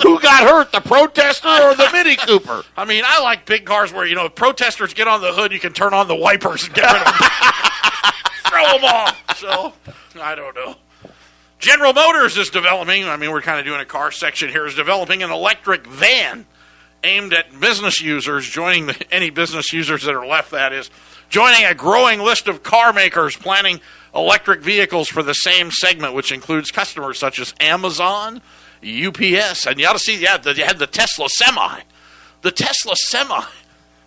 Who 0.03 0.19
got 0.21 0.43
hurt, 0.43 0.73
the 0.73 0.81
protester 0.81 1.49
or 1.49 1.75
the 1.75 1.89
Mini 1.93 2.17
Cooper? 2.17 2.63
I 2.77 2.85
mean, 2.85 3.05
I 3.07 3.21
like 3.23 3.45
big 3.45 3.65
cars 3.67 3.93
where, 3.93 4.07
you 4.07 4.15
know, 4.15 4.27
if 4.27 4.35
protesters 4.35 4.95
get 4.95 5.07
on 5.07 5.21
the 5.21 5.33
hood, 5.33 5.53
you 5.53 5.61
can 5.61 5.73
turn 5.73 5.93
on 5.93 6.09
the 6.09 6.15
wipers 6.15 6.65
and 6.65 6.75
get 6.75 6.85
rid 6.91 7.03
of 7.03 7.07
them. 7.07 7.15
Throw 8.47 8.79
them 8.79 8.85
off. 8.85 9.39
So, 9.39 9.73
I 10.21 10.35
don't 10.35 10.55
know. 10.55 10.77
General 11.59 11.93
Motors 11.93 12.37
is 12.39 12.51
developing, 12.51 13.05
I 13.05 13.17
mean, 13.17 13.31
we're 13.31 13.43
kind 13.43 13.61
of 13.61 13.65
doing 13.65 13.81
a 13.81 13.85
car 13.85 14.11
section 14.11 14.49
here, 14.49 14.67
is 14.67 14.75
developing 14.75 15.23
an 15.23 15.31
electric 15.31 15.87
van 15.87 16.47
aimed 17.05 17.33
at 17.33 17.59
business 17.61 18.01
users, 18.01 18.49
joining 18.49 18.87
the, 18.87 19.07
any 19.13 19.31
business 19.31 19.73
users 19.73 20.03
that 20.03 20.15
are 20.15 20.27
left, 20.27 20.51
that 20.51 20.73
is, 20.73 20.91
joining 21.29 21.65
a 21.65 21.75
growing 21.75 22.21
list 22.21 22.49
of 22.49 22.63
car 22.63 22.93
makers 22.93 23.37
planning 23.37 23.81
electric 24.15 24.61
vehicles 24.61 25.09
for 25.09 25.23
the 25.23 25.33
same 25.35 25.71
segment, 25.71 26.15
which 26.15 26.33
includes 26.33 26.71
customers 26.71 27.19
such 27.19 27.39
as 27.39 27.55
Amazon, 27.61 28.43
UPS, 28.83 29.67
and 29.67 29.79
you 29.79 29.87
ought 29.87 29.95
to 29.95 29.99
see, 29.99 30.21
yeah, 30.21 30.39
you 30.45 30.65
had 30.65 30.79
the 30.79 30.87
Tesla 30.87 31.29
Semi. 31.29 31.81
The 32.43 32.51
Tesla 32.51 32.97
Semi 32.97 33.45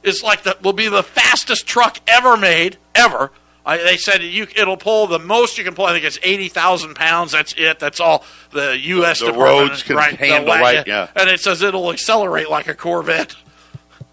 is 0.03 0.21
like 0.21 0.43
the 0.43 0.57
will 0.61 0.73
be 0.73 0.87
the 0.87 1.03
fastest 1.03 1.65
truck 1.65 1.99
ever 2.07 2.37
made 2.37 2.77
ever. 2.93 3.31
I, 3.65 3.77
they 3.77 3.97
said 3.97 4.21
you, 4.21 4.45
it'll 4.55 4.77
pull 4.77 5.07
the 5.07 5.17
most 5.17 5.57
you 5.57 5.63
can 5.63 5.73
pull. 5.73 5.85
I 5.85 5.93
think 5.93 6.05
it's 6.05 6.19
eighty 6.21 6.49
thousand 6.49 6.95
pounds. 6.95 7.31
That's 7.31 7.53
it. 7.57 7.79
That's 7.79 7.99
all 7.99 8.23
the 8.51 8.77
U.S. 8.79 9.21
The 9.21 9.33
roads 9.33 9.81
can 9.81 9.95
right, 9.95 10.15
handle, 10.15 10.53
right? 10.53 10.85
Yeah, 10.85 11.09
and 11.15 11.29
it 11.29 11.39
says 11.39 11.61
it'll 11.61 11.91
accelerate 11.91 12.49
like 12.49 12.67
a 12.67 12.75
Corvette. 12.75 13.35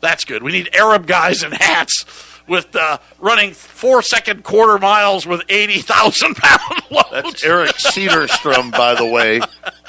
That's 0.01 0.25
good. 0.25 0.43
We 0.43 0.53
need 0.53 0.71
Arab 0.75 1.07
guys 1.07 1.43
in 1.43 1.53
hats 1.53 2.05
with 2.49 2.75
uh, 2.75 2.99
running 3.19 3.53
four 3.53 4.03
second 4.03 4.43
quarter 4.43 4.79
miles 4.79 5.27
with 5.27 5.43
eighty 5.51 5.81
thousand 5.81 6.37
pound 6.37 6.83
loads. 6.91 7.11
That's 7.11 7.45
Eric 7.45 7.71
Cedarstrom, 7.73 8.73
by 8.73 8.95
the 8.95 9.07
way. 9.07 9.41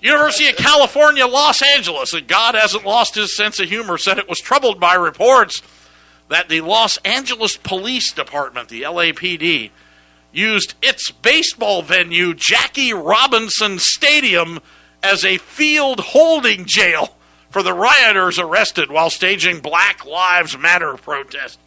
University 0.00 0.48
of 0.48 0.56
California, 0.56 1.26
Los 1.26 1.60
Angeles, 1.60 2.12
and 2.12 2.28
God 2.28 2.54
hasn't 2.54 2.86
lost 2.86 3.16
his 3.16 3.36
sense 3.36 3.58
of 3.58 3.68
humor, 3.68 3.98
said 3.98 4.18
it 4.18 4.28
was 4.28 4.38
troubled 4.38 4.78
by 4.78 4.94
reports 4.94 5.60
that 6.28 6.48
the 6.48 6.60
Los 6.60 6.98
Angeles 6.98 7.56
Police 7.56 8.12
Department, 8.12 8.68
the 8.68 8.82
LAPD, 8.82 9.70
used 10.32 10.74
its 10.82 11.10
baseball 11.10 11.82
venue, 11.82 12.34
Jackie 12.34 12.92
Robinson 12.92 13.78
Stadium, 13.78 14.60
as 15.02 15.24
a 15.24 15.38
field 15.38 16.00
holding 16.00 16.64
jail 16.64 17.16
for 17.50 17.62
the 17.62 17.72
rioters 17.72 18.38
arrested 18.38 18.90
while 18.90 19.10
staging 19.10 19.60
Black 19.60 20.04
Lives 20.04 20.56
Matter 20.56 20.94
protest. 20.94 21.58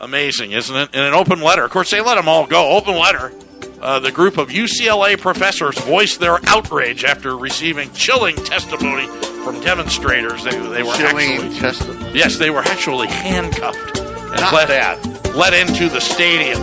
Amazing, 0.00 0.52
isn't 0.52 0.74
it? 0.74 0.94
In 0.94 1.02
an 1.02 1.12
open 1.12 1.40
letter. 1.40 1.64
Of 1.64 1.70
course, 1.70 1.90
they 1.90 2.00
let 2.00 2.14
them 2.14 2.28
all 2.28 2.46
go. 2.46 2.70
Open 2.70 2.94
letter. 2.94 3.32
Uh, 3.80 3.98
the 3.98 4.12
group 4.12 4.36
of 4.36 4.50
UCLA 4.50 5.18
professors 5.18 5.78
voiced 5.80 6.20
their 6.20 6.38
outrage 6.48 7.02
after 7.04 7.34
receiving 7.36 7.90
chilling 7.92 8.36
testimony 8.36 9.06
from 9.42 9.58
demonstrators. 9.62 10.44
They, 10.44 10.50
they 10.50 10.82
were 10.82 10.92
Chilling 10.94 11.30
actually, 11.40 11.58
testimony. 11.58 12.10
yes, 12.12 12.36
they 12.36 12.50
were 12.50 12.60
actually 12.60 13.06
handcuffed 13.08 13.98
and 13.98 14.40
Not 14.40 14.52
let, 14.52 14.68
bad. 14.68 15.34
let 15.34 15.54
into 15.54 15.88
the 15.88 16.00
stadium. 16.00 16.58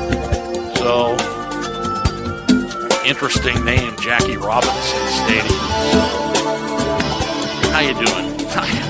So, 0.76 1.15
interesting 3.03 3.65
name, 3.65 3.95
Jackie 3.97 4.38
Robinson 4.38 5.07
Stadium. 5.07 5.59
How 7.74 7.80
you 7.80 7.93
doing? 7.93 8.36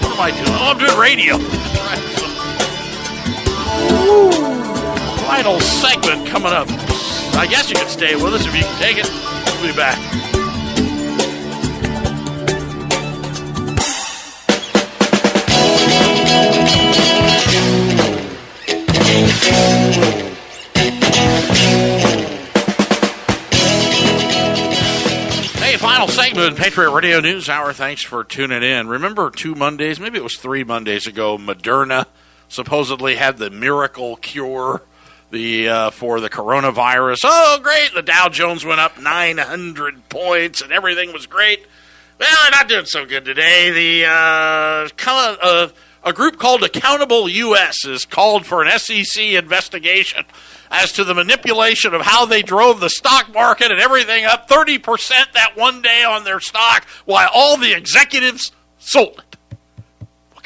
What 0.07 0.13
am 0.13 0.21
I 0.21 0.32
doing? 0.32 0.45
Oh, 0.49 0.71
I'm 0.71 0.78
doing 0.80 0.97
radio. 0.99 1.36
Right. 1.38 2.03
So- 2.17 2.28
Final 5.28 5.59
segment 5.59 6.25
coming 6.28 6.53
up. 6.53 6.67
I 7.38 7.46
guess 7.46 7.70
you 7.70 7.76
can 7.76 7.88
stay 7.88 8.16
with 8.16 8.34
us 8.34 8.48
if 8.48 8.56
you 8.56 8.64
can 8.64 8.82
take 8.82 8.98
it. 8.98 9.08
We'll 9.62 9.72
be 9.72 9.78
back. 9.78 9.96
Hey, 25.60 25.78
final 25.78 26.08
segment, 26.08 26.58
Patriot 26.58 26.90
Radio 26.90 27.20
News 27.20 27.50
Hour. 27.50 27.72
Thanks 27.72 28.02
for 28.02 28.24
tuning 28.24 28.64
in. 28.64 28.88
Remember 28.88 29.30
two 29.30 29.54
Mondays, 29.54 30.00
maybe 30.00 30.18
it 30.18 30.24
was 30.24 30.38
three 30.38 30.64
Mondays 30.64 31.06
ago, 31.06 31.38
Moderna 31.38 32.08
supposedly 32.50 33.14
had 33.14 33.38
the 33.38 33.52
miracle 33.52 34.16
cure 34.16 34.82
the 35.32 35.69
uh, 35.69 35.89
for 35.91 36.19
the 36.19 36.30
coronavirus. 36.30 37.19
Oh, 37.23 37.59
great! 37.61 37.93
The 37.93 38.01
Dow 38.01 38.30
Jones 38.30 38.65
went 38.65 38.80
up 38.80 38.99
900 38.99 40.09
points, 40.09 40.61
and 40.61 40.71
everything 40.71 41.13
was 41.13 41.25
great. 41.25 41.65
Well, 42.19 42.30
they're 42.43 42.59
not 42.59 42.67
doing 42.67 42.86
so 42.86 43.05
good 43.05 43.25
today. 43.25 43.71
The 43.71 44.05
uh, 44.05 44.89
uh, 45.07 45.67
a 46.03 46.13
group 46.13 46.38
called 46.38 46.63
Accountable 46.63 47.28
U.S. 47.28 47.84
has 47.84 48.05
called 48.05 48.45
for 48.45 48.63
an 48.63 48.80
SEC 48.80 49.21
investigation 49.21 50.23
as 50.71 50.91
to 50.93 51.03
the 51.03 51.13
manipulation 51.13 51.93
of 51.93 52.01
how 52.01 52.25
they 52.25 52.41
drove 52.41 52.80
the 52.80 52.89
stock 52.89 53.34
market 53.34 53.71
and 53.71 53.80
everything 53.80 54.25
up 54.25 54.49
30% 54.49 55.09
that 55.34 55.55
one 55.55 55.82
day 55.82 56.03
on 56.03 56.23
their 56.23 56.39
stock 56.39 56.86
while 57.05 57.30
all 57.34 57.57
the 57.57 57.73
executives 57.73 58.51
sold 58.80 59.23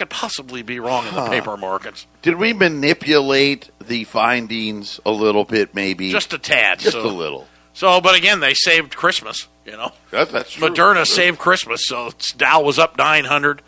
could 0.02 0.10
possibly 0.10 0.64
be 0.64 0.80
wrong 0.80 1.06
in 1.08 1.14
the 1.14 1.28
paper 1.30 1.56
markets? 1.56 2.08
Did 2.24 2.38
we 2.38 2.54
manipulate 2.54 3.70
the 3.80 4.04
findings 4.06 4.99
a 5.06 5.12
little 5.12 5.45
bit, 5.45 5.76
maybe? 5.76 6.10
Just 6.10 6.34
a 6.34 6.39
tad. 6.39 6.80
Just 6.80 6.93
so, 6.93 7.06
a 7.06 7.08
little. 7.08 7.47
So, 7.74 8.02
but 8.02 8.16
again, 8.16 8.39
they 8.39 8.56
saved 8.56 8.95
Christmas, 8.95 9.47
you 9.64 9.74
know. 9.74 9.91
That, 10.10 10.30
that's 10.32 10.54
true. 10.54 10.70
Moderna 10.70 11.06
saved 11.06 11.38
Christmas, 11.38 11.86
so 11.86 12.10
Dow 12.36 12.64
was 12.64 12.80
up 12.80 12.97
900. 12.97 13.62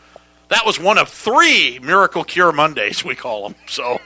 That 0.50 0.66
was 0.66 0.80
one 0.80 0.98
of 0.98 1.08
three 1.10 1.78
Miracle 1.78 2.24
Cure 2.24 2.52
Mondays, 2.52 3.06
we 3.06 3.14
call 3.14 3.48
them. 3.48 3.56
So, 3.68 4.02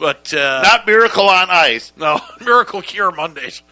but 0.00 0.34
uh, 0.34 0.62
Not 0.62 0.84
miracle 0.84 1.28
on 1.28 1.48
ice. 1.48 1.92
no 1.96 2.20
Miracle 2.40 2.82
Cure 2.82 3.12
Mondays. 3.12 3.62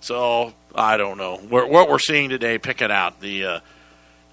So 0.00 0.54
I 0.74 0.96
don't 0.96 1.18
know 1.18 1.40
We're, 1.48 1.66
what 1.66 1.88
we're 1.88 2.00
seeing 2.00 2.30
today. 2.30 2.58
Pick 2.58 2.82
it 2.82 2.90
out. 2.90 3.20
The 3.20 3.44
uh, 3.44 3.60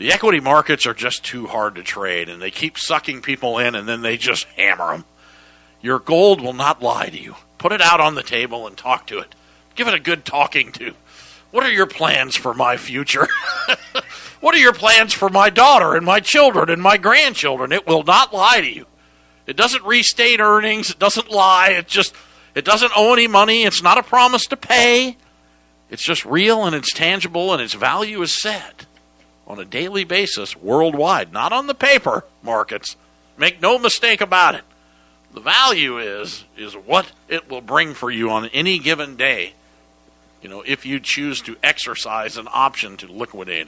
the 0.01 0.11
equity 0.11 0.39
markets 0.39 0.87
are 0.87 0.95
just 0.95 1.23
too 1.23 1.45
hard 1.45 1.75
to 1.75 1.83
trade, 1.83 2.27
and 2.27 2.41
they 2.41 2.49
keep 2.49 2.75
sucking 2.75 3.21
people 3.21 3.59
in, 3.59 3.75
and 3.75 3.87
then 3.87 4.01
they 4.01 4.17
just 4.17 4.45
hammer 4.57 4.93
them. 4.93 5.05
Your 5.79 5.99
gold 5.99 6.41
will 6.41 6.53
not 6.53 6.81
lie 6.81 7.09
to 7.09 7.21
you. 7.21 7.35
Put 7.59 7.71
it 7.71 7.81
out 7.81 8.01
on 8.01 8.15
the 8.15 8.23
table 8.23 8.65
and 8.65 8.75
talk 8.75 9.05
to 9.07 9.19
it. 9.19 9.35
Give 9.75 9.87
it 9.87 9.93
a 9.93 9.99
good 9.99 10.25
talking 10.25 10.71
to. 10.71 10.95
What 11.51 11.63
are 11.63 11.71
your 11.71 11.85
plans 11.85 12.35
for 12.35 12.55
my 12.55 12.77
future? 12.77 13.27
what 14.41 14.55
are 14.55 14.59
your 14.59 14.73
plans 14.73 15.13
for 15.13 15.29
my 15.29 15.51
daughter 15.51 15.93
and 15.93 16.03
my 16.03 16.19
children 16.19 16.71
and 16.71 16.81
my 16.81 16.97
grandchildren? 16.97 17.71
It 17.71 17.85
will 17.85 18.03
not 18.03 18.33
lie 18.33 18.59
to 18.59 18.73
you. 18.73 18.87
It 19.45 19.55
doesn't 19.55 19.83
restate 19.83 20.39
earnings. 20.39 20.89
It 20.89 20.97
doesn't 20.97 21.29
lie. 21.29 21.73
It 21.77 21.87
just 21.87 22.15
it 22.55 22.65
doesn't 22.65 22.93
owe 22.95 23.13
any 23.13 23.27
money. 23.27 23.65
It's 23.65 23.83
not 23.83 23.99
a 23.99 24.03
promise 24.03 24.47
to 24.47 24.57
pay. 24.57 25.17
It's 25.91 26.03
just 26.03 26.25
real 26.25 26.65
and 26.65 26.75
it's 26.75 26.91
tangible 26.91 27.53
and 27.53 27.61
its 27.61 27.75
value 27.75 28.19
is 28.23 28.41
set 28.41 28.87
on 29.51 29.59
a 29.59 29.65
daily 29.65 30.05
basis 30.05 30.55
worldwide, 30.55 31.33
not 31.33 31.51
on 31.51 31.67
the 31.67 31.73
paper 31.75 32.23
markets. 32.41 32.95
Make 33.37 33.61
no 33.61 33.77
mistake 33.77 34.21
about 34.21 34.55
it. 34.55 34.63
The 35.33 35.41
value 35.41 35.97
is 35.97 36.45
is 36.55 36.73
what 36.73 37.11
it 37.27 37.49
will 37.49 37.59
bring 37.59 37.93
for 37.93 38.09
you 38.09 38.29
on 38.29 38.45
any 38.45 38.79
given 38.79 39.17
day. 39.17 39.51
You 40.41 40.47
know, 40.47 40.63
if 40.65 40.85
you 40.85 41.01
choose 41.01 41.41
to 41.41 41.57
exercise 41.61 42.37
an 42.37 42.47
option 42.49 42.95
to 42.97 43.11
liquidate. 43.11 43.67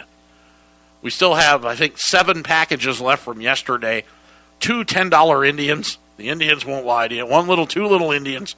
We 1.02 1.10
still 1.10 1.36
have, 1.36 1.66
I 1.66 1.76
think, 1.76 1.98
seven 1.98 2.44
packages 2.44 3.02
left 3.02 3.26
from 3.26 3.42
yesterday. 3.42 4.06
Two 4.62 4.86
$10 4.86 5.48
Indians. 5.48 5.98
The 6.16 6.30
Indians 6.30 6.66
won't 6.66 6.86
lie 6.86 7.10
to 7.10 7.16
you. 7.16 7.26
One 7.26 7.46
little, 7.48 7.68
two 7.68 7.86
little 7.88 8.14
Indians, 8.14 8.56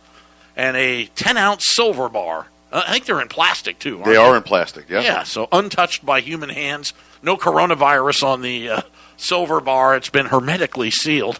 and 0.55 0.77
a 0.77 1.07
10 1.07 1.37
ounce 1.37 1.63
silver 1.65 2.07
bar. 2.07 2.47
I 2.71 2.91
think 2.91 3.05
they're 3.05 3.21
in 3.21 3.29
plastic, 3.29 3.79
too. 3.79 3.95
aren't 3.95 4.05
They 4.05 4.15
are 4.15 4.37
in 4.37 4.43
plastic, 4.43 4.89
yeah. 4.89 5.01
yeah, 5.01 5.23
so 5.23 5.47
untouched 5.51 6.05
by 6.05 6.19
human 6.19 6.49
hands. 6.49 6.93
No 7.25 7.37
coronavirus 7.37 8.21
on 8.21 8.43
the 8.43 8.69
uh, 8.69 8.81
silver 9.17 9.59
bar. 9.59 9.95
It's 9.95 10.11
been 10.11 10.27
hermetically 10.27 10.91
sealed. 10.91 11.39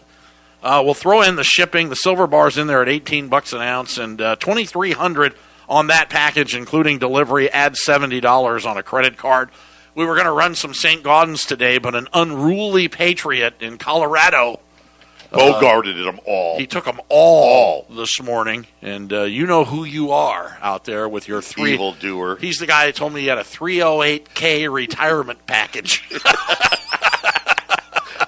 Uh, 0.60 0.82
we'll 0.84 0.94
throw 0.94 1.22
in 1.22 1.36
the 1.36 1.44
shipping. 1.44 1.90
The 1.90 1.94
silver 1.94 2.26
bar's 2.26 2.58
in 2.58 2.66
there 2.66 2.82
at 2.82 2.88
18 2.88 3.28
bucks 3.28 3.52
an 3.52 3.60
ounce 3.60 3.96
and 3.96 4.20
uh, 4.20 4.34
2300 4.34 5.36
on 5.68 5.86
that 5.86 6.10
package, 6.10 6.56
including 6.56 6.98
delivery. 6.98 7.48
Add 7.52 7.74
$70 7.74 8.66
on 8.66 8.76
a 8.76 8.82
credit 8.82 9.16
card. 9.16 9.50
We 9.94 10.04
were 10.04 10.14
going 10.14 10.26
to 10.26 10.32
run 10.32 10.56
some 10.56 10.74
St. 10.74 11.04
Gaudens 11.04 11.46
today, 11.46 11.78
but 11.78 11.94
an 11.94 12.08
unruly 12.12 12.88
patriot 12.88 13.54
in 13.60 13.78
Colorado 13.78 14.58
Bogarted 15.32 16.02
them 16.04 16.20
all. 16.24 16.58
he 16.58 16.66
took 16.66 16.84
them 16.84 17.00
all 17.08 17.86
this 17.90 18.20
morning, 18.22 18.66
and 18.82 19.12
uh, 19.12 19.22
you 19.22 19.46
know 19.46 19.64
who 19.64 19.84
you 19.84 20.10
are 20.12 20.58
out 20.62 20.84
there 20.84 21.08
with 21.08 21.28
your 21.28 21.42
three. 21.42 21.74
Evil 21.74 21.92
doer. 21.92 22.36
He's 22.40 22.58
the 22.58 22.66
guy 22.66 22.86
that 22.86 22.94
told 22.94 23.12
me 23.12 23.22
he 23.22 23.26
had 23.26 23.38
a 23.38 23.42
308k 23.44 24.72
retirement 24.72 25.46
package. 25.46 26.08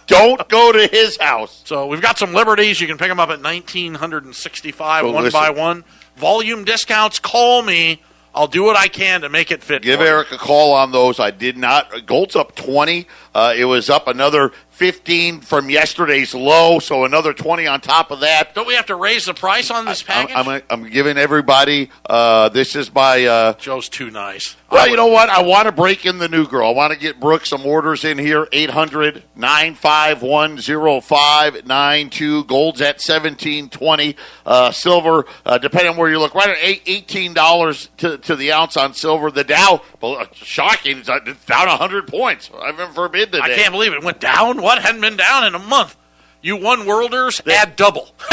Don't 0.07 0.49
go 0.49 0.73
to 0.73 0.87
his 0.87 1.19
house. 1.19 1.61
so 1.67 1.87
we've 1.87 2.01
got 2.01 2.19
some 2.19 2.33
liberties. 2.33 2.81
You 2.81 2.87
can 2.87 2.97
pick 2.97 3.09
them 3.09 3.21
up 3.21 3.29
at 3.29 3.43
1965, 3.43 5.05
one 5.05 5.25
listen. 5.25 5.39
by 5.39 5.51
one. 5.51 5.85
Volume 6.17 6.65
discounts. 6.65 7.19
Call 7.19 7.63
me. 7.63 8.01
I'll 8.35 8.47
do 8.47 8.63
what 8.63 8.77
I 8.77 8.89
can 8.89 9.23
to 9.23 9.29
make 9.29 9.51
it 9.51 9.63
fit. 9.63 9.83
Give. 9.83 10.01
Eric 10.01 10.33
a 10.33 10.39
call 10.39 10.73
on 10.75 10.93
those. 10.93 11.19
I 11.21 11.31
did 11.31 11.57
not. 11.57 12.07
Gold's 12.07 12.37
up 12.37 12.55
20. 12.55 13.07
Uh, 13.35 13.55
it 13.57 13.65
was 13.65 13.91
up 13.91 14.07
another 14.09 14.53
15 14.79 15.41
from 15.41 15.71
yesterday's 15.71 16.37
low, 16.37 16.79
so 16.79 17.05
another 17.05 17.33
20 17.33 17.67
on 17.67 17.81
top 17.81 18.13
of 18.13 18.21
that. 18.21 18.55
Don't 18.55 18.69
we 18.69 18.75
have 18.75 18.87
to 18.87 18.95
raise 18.95 19.25
the 19.25 19.35
price 19.35 19.73
on 19.73 19.87
this 19.87 20.05
package? 20.05 20.37
I'm, 20.37 20.63
I'm 20.71 20.89
giving 20.89 21.19
everybody, 21.19 21.91
uh, 22.09 22.49
this 22.51 22.77
is 22.77 22.95
my, 22.95 23.25
uh, 23.25 23.53
Joe's 23.55 23.89
too 23.89 24.09
nice. 24.13 24.55
Well, 24.71 24.89
you 24.89 24.97
know 24.97 25.07
what? 25.07 25.29
I 25.31 25.43
want 25.43 25.67
to 25.67 25.73
break 25.73 26.05
in 26.05 26.19
the 26.19 26.29
new 26.29 26.47
girl. 26.47 26.69
I 26.69 26.73
want 26.73 26.93
to 26.93 26.99
get 26.99 27.19
Brooke 27.19 27.47
some 27.47 27.65
orders 27.65 28.05
in 28.05 28.19
here. 28.19 28.47
800 28.53 29.23
951 29.35 30.59
0592. 31.03 32.45
Gold's 32.45 32.81
at 32.81 32.97
1720. 32.97 34.17
Uh, 34.45 34.71
silver, 34.71 35.25
uh, 35.47 35.59
depending 35.59 35.91
on 35.93 35.97
where 35.97 36.11
you 36.11 36.19
look, 36.19 36.35
right 36.35 36.49
at 36.51 36.59
eight- 36.61 36.85
$18 36.87 37.89
to, 37.99 38.19
to 38.19 38.37
the 38.37 38.53
ounce 38.53 38.77
on 38.77 38.95
silver. 38.95 39.31
The 39.31 39.45
Dow, 39.45 39.83
uh, 40.03 40.27
shocking, 40.35 40.99
it's 40.99 41.09
uh, 41.09 41.19
down 41.47 41.69
100 41.69 42.07
points. 42.07 42.49
Heaven 42.49 42.93
forbid 42.93 43.33
today. 43.33 43.45
I 43.45 43.55
can't 43.57 43.73
believe 43.73 43.93
it 43.93 44.03
went 44.05 44.21
down. 44.21 44.61
What 44.61 44.83
hadn't 44.83 45.01
been 45.01 45.17
down 45.17 45.45
in 45.47 45.55
a 45.55 45.59
month? 45.59 45.97
You 46.41 46.57
won 46.57 46.87
worlders, 46.87 47.41
add 47.47 47.75
double. 47.75 48.11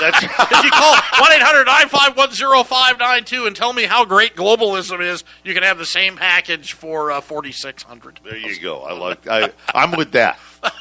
That's, 0.00 0.22
if 0.24 0.64
you 0.64 0.70
call 0.70 0.94
1 1.20 1.32
800 1.32 1.64
951 1.64 2.64
0592 2.64 3.46
and 3.46 3.54
tell 3.54 3.72
me 3.72 3.84
how 3.84 4.04
great 4.04 4.34
globalism 4.34 5.00
is, 5.00 5.22
you 5.44 5.54
can 5.54 5.62
have 5.62 5.78
the 5.78 5.86
same 5.86 6.16
package 6.16 6.72
for 6.72 7.12
uh, 7.12 7.20
4600 7.20 8.20
there 8.24 8.36
you 8.36 8.58
go. 8.60 8.82
I 8.82 8.92
like. 8.92 9.26
I, 9.28 9.52
I'm 9.74 9.92
with 9.92 10.12
that. 10.12 10.38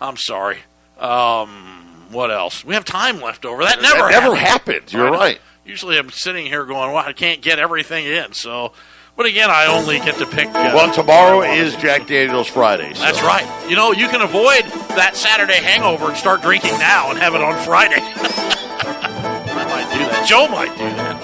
I'm 0.00 0.16
sorry. 0.16 0.58
Um, 0.98 2.06
what 2.10 2.30
else? 2.30 2.64
We 2.64 2.74
have 2.74 2.84
time 2.84 3.20
left 3.20 3.44
over. 3.44 3.62
That 3.62 3.82
never 3.82 4.08
that 4.08 4.22
never 4.22 4.36
happens. 4.36 4.48
happens. 4.48 4.92
You're 4.92 5.10
right. 5.10 5.40
Usually 5.64 5.98
I'm 5.98 6.10
sitting 6.10 6.46
here 6.46 6.64
going, 6.64 6.92
well, 6.92 7.04
I 7.04 7.12
can't 7.12 7.42
get 7.42 7.58
everything 7.58 8.06
in. 8.06 8.32
So, 8.32 8.72
but 9.20 9.28
again, 9.28 9.50
I 9.50 9.66
only 9.66 9.98
get 10.00 10.16
to 10.16 10.24
pick. 10.24 10.48
Uh, 10.48 10.72
Well, 10.72 10.88
tomorrow 10.94 11.42
is 11.42 11.76
Jack 11.76 12.06
Daniels 12.06 12.48
Friday. 12.48 12.94
so- 12.94 13.02
That's 13.04 13.20
right. 13.20 13.44
You 13.68 13.76
know, 13.76 13.92
you 13.92 14.08
can 14.08 14.22
avoid 14.22 14.64
that 14.96 15.12
Saturday 15.14 15.60
hangover 15.60 16.08
and 16.08 16.16
start 16.16 16.40
drinking 16.40 16.72
now 16.80 17.10
and 17.10 17.18
have 17.18 17.34
it 17.34 17.42
on 17.44 17.52
Friday. 17.60 18.00
I 18.00 19.64
might 19.68 19.92
do 19.92 20.00
that. 20.08 20.24
Joe 20.26 20.48
might 20.48 20.72
do 20.72 20.88
that. 20.96 21.20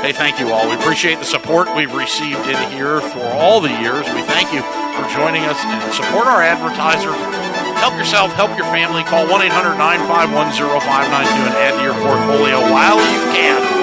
Hey, 0.00 0.12
thank 0.16 0.40
you 0.40 0.48
all. 0.48 0.64
We 0.66 0.76
appreciate 0.80 1.18
the 1.18 1.26
support 1.28 1.68
we've 1.76 1.92
received 1.92 2.40
in 2.48 2.56
here 2.72 3.02
for 3.12 3.20
all 3.36 3.60
the 3.60 3.68
years. 3.84 4.08
We 4.16 4.24
thank 4.24 4.48
you 4.48 4.64
for 4.96 5.04
joining 5.12 5.44
us 5.44 5.60
and 5.60 5.92
support 5.92 6.24
our 6.24 6.40
advertisers. 6.40 7.20
Help 7.84 7.92
yourself, 8.00 8.32
help 8.32 8.56
your 8.56 8.64
family. 8.72 9.04
Call 9.04 9.28
1 9.28 9.42
800 9.44 9.76
951 9.76 10.56
0592 10.56 11.36
and 11.36 11.54
add 11.60 11.76
to 11.76 11.82
your 11.84 11.92
portfolio 12.00 12.64
while 12.72 12.96
you 12.96 13.20
can. 13.36 13.79